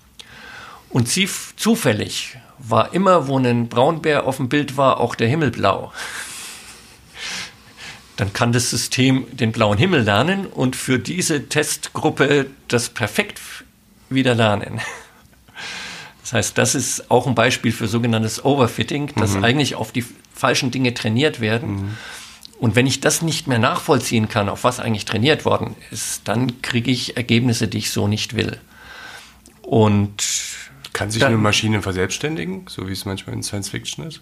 Und 0.90 1.08
zufällig 1.08 2.38
war 2.58 2.94
immer, 2.94 3.28
wo 3.28 3.38
ein 3.38 3.70
Braunbär 3.70 4.26
auf 4.26 4.38
dem 4.38 4.50
Bild 4.50 4.76
war, 4.78 5.00
auch 5.00 5.16
der 5.16 5.28
Himmel 5.30 5.52
blau 5.52 5.94
dann 8.18 8.34
kann 8.34 8.52
das 8.52 8.70
System 8.70 9.26
den 9.32 9.52
blauen 9.52 9.80
Himmel 9.80 10.04
lernen 10.04 10.46
und 10.46 10.76
für 10.76 11.00
diese 11.00 11.50
Testgruppe 11.50 12.48
das 12.68 12.90
perfekt 12.90 13.42
wieder 14.10 14.36
lernen. 14.36 14.80
Das 16.22 16.34
heißt, 16.38 16.58
das 16.58 16.76
ist 16.76 17.12
auch 17.12 17.28
ein 17.28 17.36
Beispiel 17.36 17.74
für 17.74 17.90
sogenanntes 17.90 18.46
Overfitting, 18.46 19.12
dass 19.18 19.32
mhm. 19.32 19.44
eigentlich 19.44 19.76
auf 19.76 19.92
die 19.92 20.06
falschen 20.34 20.72
Dinge 20.72 20.94
trainiert 20.94 21.42
werden. 21.42 21.72
Mhm. 21.72 21.98
Und 22.62 22.76
wenn 22.76 22.86
ich 22.86 23.00
das 23.00 23.24
nicht 23.24 23.48
mehr 23.48 23.58
nachvollziehen 23.58 24.30
kann, 24.30 24.48
auf 24.48 24.64
was 24.64 24.80
eigentlich 24.80 25.06
trainiert 25.06 25.46
worden 25.46 25.76
ist, 25.90 26.28
dann 26.28 26.62
kriege 26.62 26.92
ich 26.92 27.18
Ergebnisse, 27.18 27.68
die 27.68 27.80
ich 27.80 27.90
so 27.90 28.08
nicht 28.08 28.36
will. 28.36 28.60
Und 29.64 30.24
kann 30.94 31.10
sich 31.10 31.22
dann, 31.22 31.34
eine 31.34 31.42
Maschine 31.42 31.82
verselbstständigen, 31.82 32.66
so 32.70 32.88
wie 32.88 32.92
es 32.92 33.04
manchmal 33.04 33.36
in 33.36 33.42
Science 33.42 33.70
Fiction 33.70 34.06
ist? 34.06 34.22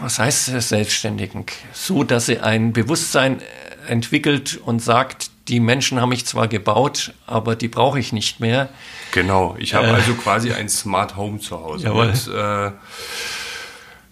was 0.00 0.18
heißt 0.18 0.46
Selbstständigen? 0.46 1.44
So, 1.72 2.02
dass 2.02 2.26
sie 2.26 2.40
ein 2.40 2.72
Bewusstsein 2.72 3.40
entwickelt 3.86 4.58
und 4.64 4.80
sagt, 4.80 5.30
die 5.48 5.60
Menschen 5.60 6.00
haben 6.00 6.08
mich 6.08 6.26
zwar 6.26 6.48
gebaut, 6.48 7.12
aber 7.26 7.54
die 7.54 7.68
brauche 7.68 8.00
ich 8.00 8.12
nicht 8.12 8.40
mehr. 8.40 8.68
Genau, 9.12 9.54
ich 9.58 9.74
habe 9.74 9.88
äh, 9.88 9.90
also 9.90 10.14
quasi 10.14 10.52
ein 10.52 10.68
Smart 10.68 11.16
Home 11.16 11.38
zu 11.38 11.60
Hause. 11.60 11.90
Mit, 11.92 12.26
äh, 12.34 12.72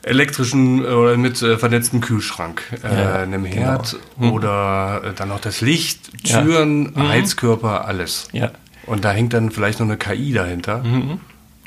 elektrischen 0.02 0.84
oder 0.84 1.16
mit 1.16 1.40
äh, 1.42 1.58
vernetztem 1.58 2.00
Kühlschrank, 2.00 2.62
äh, 2.82 2.94
ja, 2.94 3.14
einem 3.20 3.44
genau. 3.44 3.56
Herd 3.56 3.96
genau. 4.18 4.32
oder 4.32 5.02
äh, 5.04 5.12
dann 5.14 5.28
noch 5.28 5.40
das 5.40 5.60
Licht, 5.60 6.24
Türen, 6.24 6.92
ja. 6.94 7.02
mhm. 7.02 7.08
Heizkörper, 7.08 7.86
alles. 7.86 8.28
Ja. 8.32 8.50
Und 8.86 9.04
da 9.04 9.12
hängt 9.12 9.32
dann 9.32 9.50
vielleicht 9.50 9.78
noch 9.78 9.86
eine 9.86 9.96
KI 9.96 10.32
dahinter. 10.32 10.82
Mhm. 10.82 11.20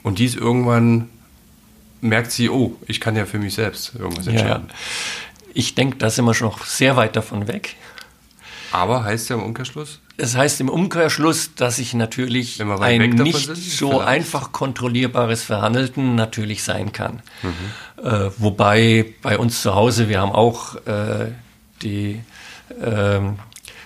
Und 0.04 0.20
die 0.20 0.26
ist 0.26 0.36
irgendwann, 0.36 1.10
merkt 2.02 2.32
sie, 2.32 2.50
oh, 2.50 2.76
ich 2.88 3.00
kann 3.00 3.16
ja 3.16 3.26
für 3.26 3.40
mich 3.40 3.56
selbst 3.56 3.96
irgendwas 3.96 4.28
entscheiden. 4.28 4.66
Ja. 4.68 4.76
Ich 5.54 5.76
denke, 5.76 5.98
da 5.98 6.10
sind 6.10 6.26
wir 6.26 6.34
schon 6.34 6.50
noch 6.50 6.66
sehr 6.66 6.98
weit 6.98 7.16
davon 7.16 7.48
weg. 7.48 7.76
Aber 8.72 9.06
heißt 9.06 9.30
ja 9.30 9.38
im 9.38 9.44
Umkehrschluss? 9.44 10.02
Es 10.18 10.36
heißt 10.36 10.62
im 10.62 10.70
Umkehrschluss, 10.70 11.56
dass 11.56 11.78
ich 11.78 11.94
natürlich 11.94 12.62
ein 12.62 13.10
nicht 13.10 13.46
sind, 13.46 13.58
so 13.58 13.90
vielleicht. 13.90 14.08
einfach 14.08 14.52
kontrollierbares 14.52 15.44
Verhandeln 15.44 16.16
natürlich 16.16 16.64
sein 16.64 16.92
kann. 16.94 17.22
Mhm. 17.44 18.06
Äh, 18.06 18.30
wobei 18.38 19.14
bei 19.22 19.38
uns 19.38 19.62
zu 19.62 19.76
Hause, 19.76 20.08
wir 20.08 20.22
haben 20.22 20.32
auch 20.32 20.76
äh, 20.86 21.32
die 21.82 22.22
äh, 22.82 23.20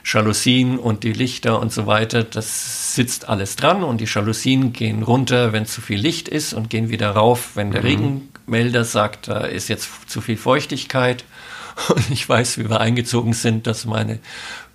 Jalousien 0.06 0.80
und 0.80 1.04
die 1.04 1.14
Lichter 1.14 1.60
und 1.60 1.72
so 1.72 1.86
weiter, 1.86 2.24
das 2.24 2.96
sitzt 2.96 3.30
alles 3.30 3.56
dran 3.56 3.84
und 3.84 4.02
die 4.02 4.06
Jalousien 4.06 4.74
gehen 4.74 5.04
runter, 5.04 5.54
wenn 5.54 5.66
zu 5.66 5.82
viel 5.82 6.00
Licht 6.00 6.28
ist 6.28 6.54
und 6.54 6.70
gehen 6.70 6.90
wieder 6.90 7.12
rauf, 7.12 7.52
wenn 7.56 7.72
der 7.72 7.82
mhm. 7.82 7.88
Regenmelder 7.88 8.86
sagt, 8.86 9.28
da 9.28 9.42
ist 9.42 9.68
jetzt 9.68 9.90
zu 10.08 10.22
viel 10.22 10.38
Feuchtigkeit. 10.38 11.24
Und 11.88 12.12
ich 12.12 12.28
weiß, 12.28 12.58
wie 12.58 12.70
wir 12.70 12.82
eingezogen 12.82 13.32
sind, 13.32 13.66
dass 13.66 13.86
meine 13.86 14.20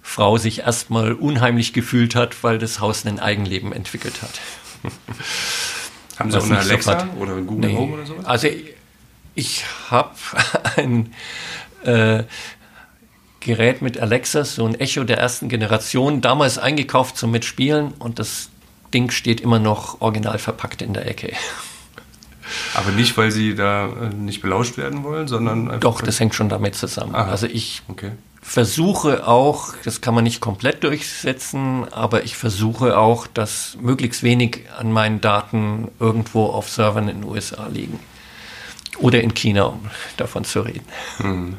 Frau 0.07 0.37
sich 0.37 0.61
erstmal 0.61 1.15
unheimlich 1.15 1.73
gefühlt 1.73 2.15
hat, 2.15 2.45
weil 2.45 2.59
das 2.59 2.79
Haus 2.79 3.07
ein 3.07 3.19
Eigenleben 3.19 3.73
entwickelt 3.73 4.21
hat. 4.23 4.41
Haben 6.19 6.31
Sie 6.31 6.39
auch 6.39 6.45
eine 6.45 6.59
Alexa 6.59 7.01
so 7.01 7.21
oder 7.21 7.35
ein 7.35 7.47
Google 7.47 7.71
nee. 7.71 7.77
Home 7.77 7.95
oder 7.95 8.07
sowas? 8.07 8.27
Also 8.27 8.49
ich 9.35 9.65
habe 9.91 10.15
ein 10.77 11.13
äh, 11.85 12.25
Gerät 13.41 13.81
mit 13.83 13.99
Alexa, 13.99 14.45
so 14.45 14.67
ein 14.67 14.79
Echo 14.79 15.05
der 15.05 15.19
ersten 15.19 15.49
Generation, 15.49 16.21
damals 16.21 16.59
eingekauft 16.59 17.17
zum 17.17 17.31
Mitspielen 17.31 17.95
und 17.99 18.19
das 18.19 18.51
Ding 18.93 19.11
steht 19.11 19.41
immer 19.41 19.59
noch 19.59 20.03
original 20.03 20.39
verpackt 20.39 20.83
in 20.83 20.93
der 20.93 21.09
Ecke. 21.09 21.33
Aber 22.75 22.91
nicht, 22.91 23.17
weil 23.17 23.31
Sie 23.31 23.55
da 23.55 23.87
äh, 23.87 24.15
nicht 24.15 24.43
belauscht 24.43 24.77
werden 24.77 25.03
wollen, 25.03 25.29
sondern 25.29 25.81
Doch, 25.81 26.03
das 26.03 26.21
hängt 26.21 26.35
schon 26.35 26.51
damit 26.51 26.75
zusammen. 26.75 27.15
Aha. 27.15 27.31
Also 27.31 27.47
ich 27.47 27.83
okay 27.89 28.13
versuche 28.45 29.27
auch, 29.27 29.75
das 29.85 30.03
kann 30.03 30.15
man 30.15 30.23
nicht 30.23 30.41
komplett 30.41 30.85
durchsetzen, 30.85 31.91
aber 31.93 32.25
ich 32.25 32.37
versuche 32.37 32.97
auch, 32.99 33.27
dass 33.27 33.79
möglichst 33.81 34.23
wenig 34.23 34.61
an 34.79 34.93
meinen 34.93 35.23
Daten 35.23 35.89
irgendwo 35.99 36.47
auf 36.47 36.69
Servern 36.69 37.09
in 37.09 37.23
den 37.23 37.29
USA 37.29 37.67
liegen. 37.67 37.99
Oder 38.99 39.23
in 39.23 39.35
China, 39.35 39.65
um 39.65 39.89
davon 40.19 40.45
zu 40.45 40.61
reden. 40.61 40.85
Mhm. 41.19 41.57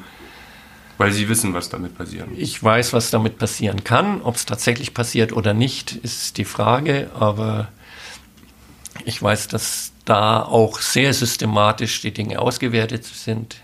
Weil 0.97 1.11
Sie 1.11 1.27
wissen, 1.27 1.53
was 1.53 1.69
damit 1.69 1.97
passieren. 1.97 2.29
Ich 2.37 2.63
weiß, 2.63 2.93
was 2.93 3.09
damit 3.09 3.39
passieren 3.39 3.83
kann. 3.83 4.21
Ob 4.21 4.35
es 4.35 4.45
tatsächlich 4.45 4.93
passiert 4.93 5.33
oder 5.33 5.53
nicht, 5.53 5.91
ist 5.91 6.37
die 6.37 6.45
Frage. 6.45 7.11
Aber 7.19 7.67
ich 9.03 9.21
weiß, 9.21 9.49
dass 9.49 9.91
da 10.05 10.41
auch 10.43 10.79
sehr 10.79 11.13
systematisch 11.13 11.99
die 11.99 12.13
Dinge 12.13 12.39
ausgewertet 12.39 13.03
sind. 13.03 13.57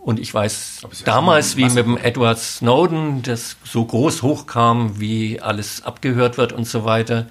Und 0.00 0.20
ich 0.20 0.32
weiß 0.32 0.82
damals, 1.04 1.56
wie 1.56 1.64
mit 1.64 1.76
dem 1.76 1.96
Edward 1.96 2.38
Snowden, 2.38 3.22
das 3.22 3.56
so 3.64 3.84
groß 3.84 4.22
hochkam, 4.22 5.00
wie 5.00 5.40
alles 5.40 5.82
abgehört 5.84 6.38
wird 6.38 6.52
und 6.52 6.66
so 6.66 6.84
weiter, 6.84 7.26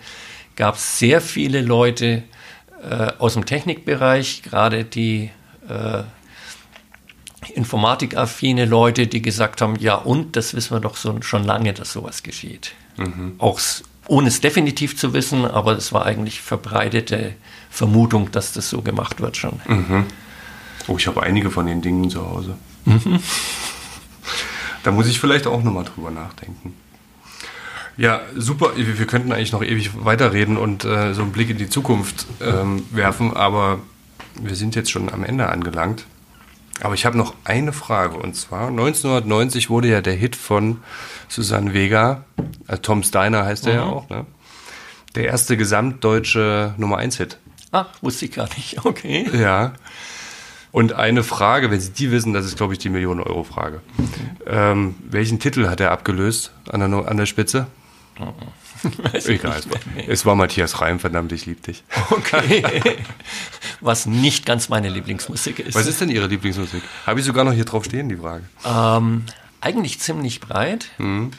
gab 0.55 0.75
es 0.75 0.99
sehr 0.99 1.21
viele 1.21 1.61
Leute 1.61 2.23
äh, 2.83 3.11
aus 3.17 3.33
dem 3.33 3.45
Technikbereich, 3.45 4.43
gerade 4.43 4.83
die 4.83 5.31
äh, 5.67 6.03
informatikaffine 7.53 8.65
Leute, 8.65 9.07
die 9.07 9.21
gesagt 9.21 9.61
haben, 9.61 9.77
ja 9.79 9.95
und, 9.95 10.35
das 10.35 10.53
wissen 10.53 10.75
wir 10.75 10.79
doch 10.79 10.97
so, 10.97 11.21
schon 11.21 11.43
lange, 11.43 11.73
dass 11.73 11.93
sowas 11.93 12.23
geschieht. 12.23 12.73
Mhm. 12.97 13.35
Auch 13.37 13.59
ohne 14.07 14.27
es 14.27 14.41
definitiv 14.41 14.97
zu 14.97 15.13
wissen, 15.13 15.45
aber 15.45 15.73
es 15.73 15.93
war 15.93 16.05
eigentlich 16.05 16.41
verbreitete 16.41 17.33
Vermutung, 17.69 18.31
dass 18.31 18.53
das 18.53 18.69
so 18.69 18.81
gemacht 18.81 19.21
wird 19.21 19.37
schon. 19.37 19.59
Mhm. 19.67 20.05
Oh, 20.87 20.95
ich 20.97 21.07
habe 21.07 21.21
einige 21.23 21.51
von 21.51 21.65
den 21.65 21.81
Dingen 21.81 22.09
zu 22.09 22.27
Hause. 22.27 22.57
Mhm. 22.85 23.19
Da 24.83 24.93
muss 24.93 25.07
ich 25.07 25.19
vielleicht 25.19 25.47
auch 25.47 25.63
nochmal 25.63 25.83
drüber 25.83 26.11
nachdenken. 26.11 26.73
Ja, 27.97 28.21
super. 28.37 28.71
Wir 28.77 29.05
könnten 29.05 29.33
eigentlich 29.33 29.51
noch 29.51 29.63
ewig 29.63 30.05
weiterreden 30.05 30.55
und 30.55 30.85
äh, 30.85 31.13
so 31.13 31.23
einen 31.23 31.33
Blick 31.33 31.49
in 31.49 31.57
die 31.57 31.67
Zukunft 31.67 32.25
ähm, 32.39 32.85
werfen, 32.91 33.35
aber 33.35 33.79
wir 34.39 34.55
sind 34.55 34.75
jetzt 34.75 34.89
schon 34.89 35.11
am 35.11 35.25
Ende 35.25 35.49
angelangt. 35.49 36.05
Aber 36.79 36.93
ich 36.93 37.05
habe 37.05 37.17
noch 37.17 37.33
eine 37.43 37.73
Frage 37.73 38.15
und 38.17 38.35
zwar 38.35 38.67
1990 38.67 39.69
wurde 39.69 39.89
ja 39.89 40.01
der 40.01 40.13
Hit 40.13 40.37
von 40.37 40.77
Susanne 41.27 41.73
Vega, 41.73 42.23
äh, 42.67 42.77
Tom 42.77 43.03
Steiner 43.03 43.43
heißt 43.45 43.65
er 43.65 43.73
mhm. 43.73 43.79
ja 43.79 43.85
auch, 43.85 44.09
ne? 44.09 44.25
der 45.15 45.25
erste 45.25 45.57
gesamtdeutsche 45.57 46.75
Nummer 46.77 46.97
1 46.97 47.17
Hit. 47.17 47.39
Ach, 47.71 47.87
wusste 48.01 48.25
ich 48.25 48.31
gar 48.31 48.47
nicht. 48.55 48.85
Okay. 48.85 49.27
Ja. 49.33 49.73
Und 50.77 50.93
eine 50.93 51.23
Frage, 51.23 51.71
wenn 51.71 51.79
Sie 51.79 51.89
die 51.89 52.11
wissen, 52.11 52.33
das 52.33 52.45
ist, 52.45 52.55
glaube 52.55 52.73
ich, 52.73 52.77
die 52.77 52.89
Millionen-Euro-Frage. 52.89 53.81
Ähm, 54.45 54.93
welchen 55.09 55.39
Titel 55.39 55.69
hat 55.69 55.79
er 55.79 55.89
abgelöst 55.89 56.51
an 56.69 56.81
der, 56.81 57.07
an 57.09 57.17
der 57.17 57.25
Spitze? 57.25 57.65
Egal. 59.25 59.59
Es 60.07 60.23
war 60.27 60.35
Matthias 60.35 60.79
Reim, 60.79 60.99
verdammt, 60.99 61.31
ich 61.31 61.47
liebe 61.47 61.61
dich. 61.61 61.83
Okay. 62.11 62.61
Was 63.81 64.05
nicht 64.05 64.45
ganz 64.45 64.69
meine 64.69 64.89
Lieblingsmusik 64.89 65.57
ist. 65.57 65.73
Was 65.73 65.87
ist 65.87 65.99
denn 65.99 66.11
Ihre 66.11 66.27
Lieblingsmusik? 66.27 66.83
Habe 67.07 67.21
ich 67.21 67.25
sogar 67.25 67.43
noch 67.43 67.53
hier 67.53 67.65
drauf 67.65 67.83
stehen, 67.83 68.07
die 68.07 68.17
Frage. 68.17 68.43
Ähm, 68.63 69.23
eigentlich 69.61 69.99
ziemlich 69.99 70.41
breit. 70.41 70.89
Mhm. 70.99 71.31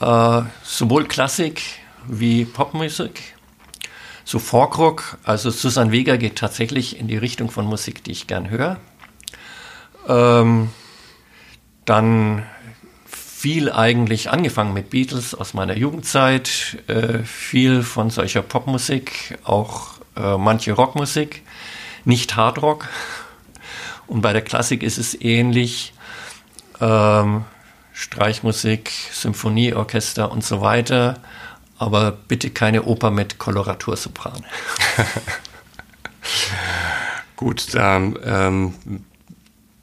Äh, 0.00 0.42
sowohl 0.64 1.06
Klassik 1.06 1.62
wie 2.08 2.46
Popmusik 2.46 3.36
so 4.30 4.38
Folkrock, 4.38 5.18
also 5.24 5.50
Susan 5.50 5.90
Vega 5.90 6.14
geht 6.14 6.36
tatsächlich 6.36 7.00
in 7.00 7.08
die 7.08 7.16
Richtung 7.16 7.50
von 7.50 7.66
Musik, 7.66 8.04
die 8.04 8.12
ich 8.12 8.28
gern 8.28 8.48
höre. 8.48 8.76
Ähm, 10.06 10.70
dann 11.84 12.46
viel 13.08 13.72
eigentlich 13.72 14.30
angefangen 14.30 14.72
mit 14.72 14.90
Beatles 14.90 15.34
aus 15.34 15.52
meiner 15.52 15.76
Jugendzeit, 15.76 16.78
äh, 16.86 17.24
viel 17.24 17.82
von 17.82 18.10
solcher 18.10 18.42
Popmusik, 18.42 19.36
auch 19.42 19.94
äh, 20.16 20.36
manche 20.38 20.74
Rockmusik, 20.74 21.42
nicht 22.04 22.36
Hardrock. 22.36 22.86
Und 24.06 24.20
bei 24.20 24.32
der 24.32 24.42
Klassik 24.42 24.84
ist 24.84 24.98
es 24.98 25.20
ähnlich. 25.20 25.92
Ähm, 26.80 27.46
Streichmusik, 27.92 28.92
Symphonieorchester 29.10 30.30
und 30.30 30.44
so 30.44 30.60
weiter 30.60 31.20
aber 31.80 32.12
bitte 32.12 32.50
keine 32.50 32.84
Oper 32.84 33.10
mit 33.10 33.38
Koloratursopran. 33.38 34.44
Gut, 37.36 37.74
dann 37.74 38.18
ähm, 38.22 38.74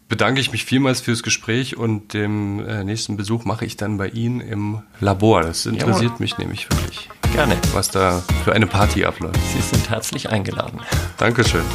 bedanke 0.08 0.40
ich 0.40 0.52
mich 0.52 0.64
vielmals 0.64 1.02
fürs 1.02 1.24
Gespräch 1.24 1.76
und 1.76 2.14
den 2.14 2.64
äh, 2.64 2.84
nächsten 2.84 3.18
Besuch 3.18 3.46
mache 3.46 3.66
ich 3.66 3.78
dann 3.78 3.98
bei 3.98 4.10
Ihnen 4.10 4.42
im 4.42 4.84
Labor. 5.00 5.42
Das 5.42 5.66
interessiert 5.66 6.12
Jawohl. 6.12 6.20
mich 6.20 6.38
nämlich 6.38 6.70
wirklich. 6.70 7.10
Gerne. 7.34 7.58
Was 7.74 7.90
da 7.90 8.24
für 8.44 8.54
eine 8.54 8.68
Party 8.68 9.04
abläuft. 9.04 9.40
Sie 9.52 9.62
sind 9.62 9.90
herzlich 9.90 10.30
eingeladen. 10.30 10.80
Dankeschön. 11.18 11.66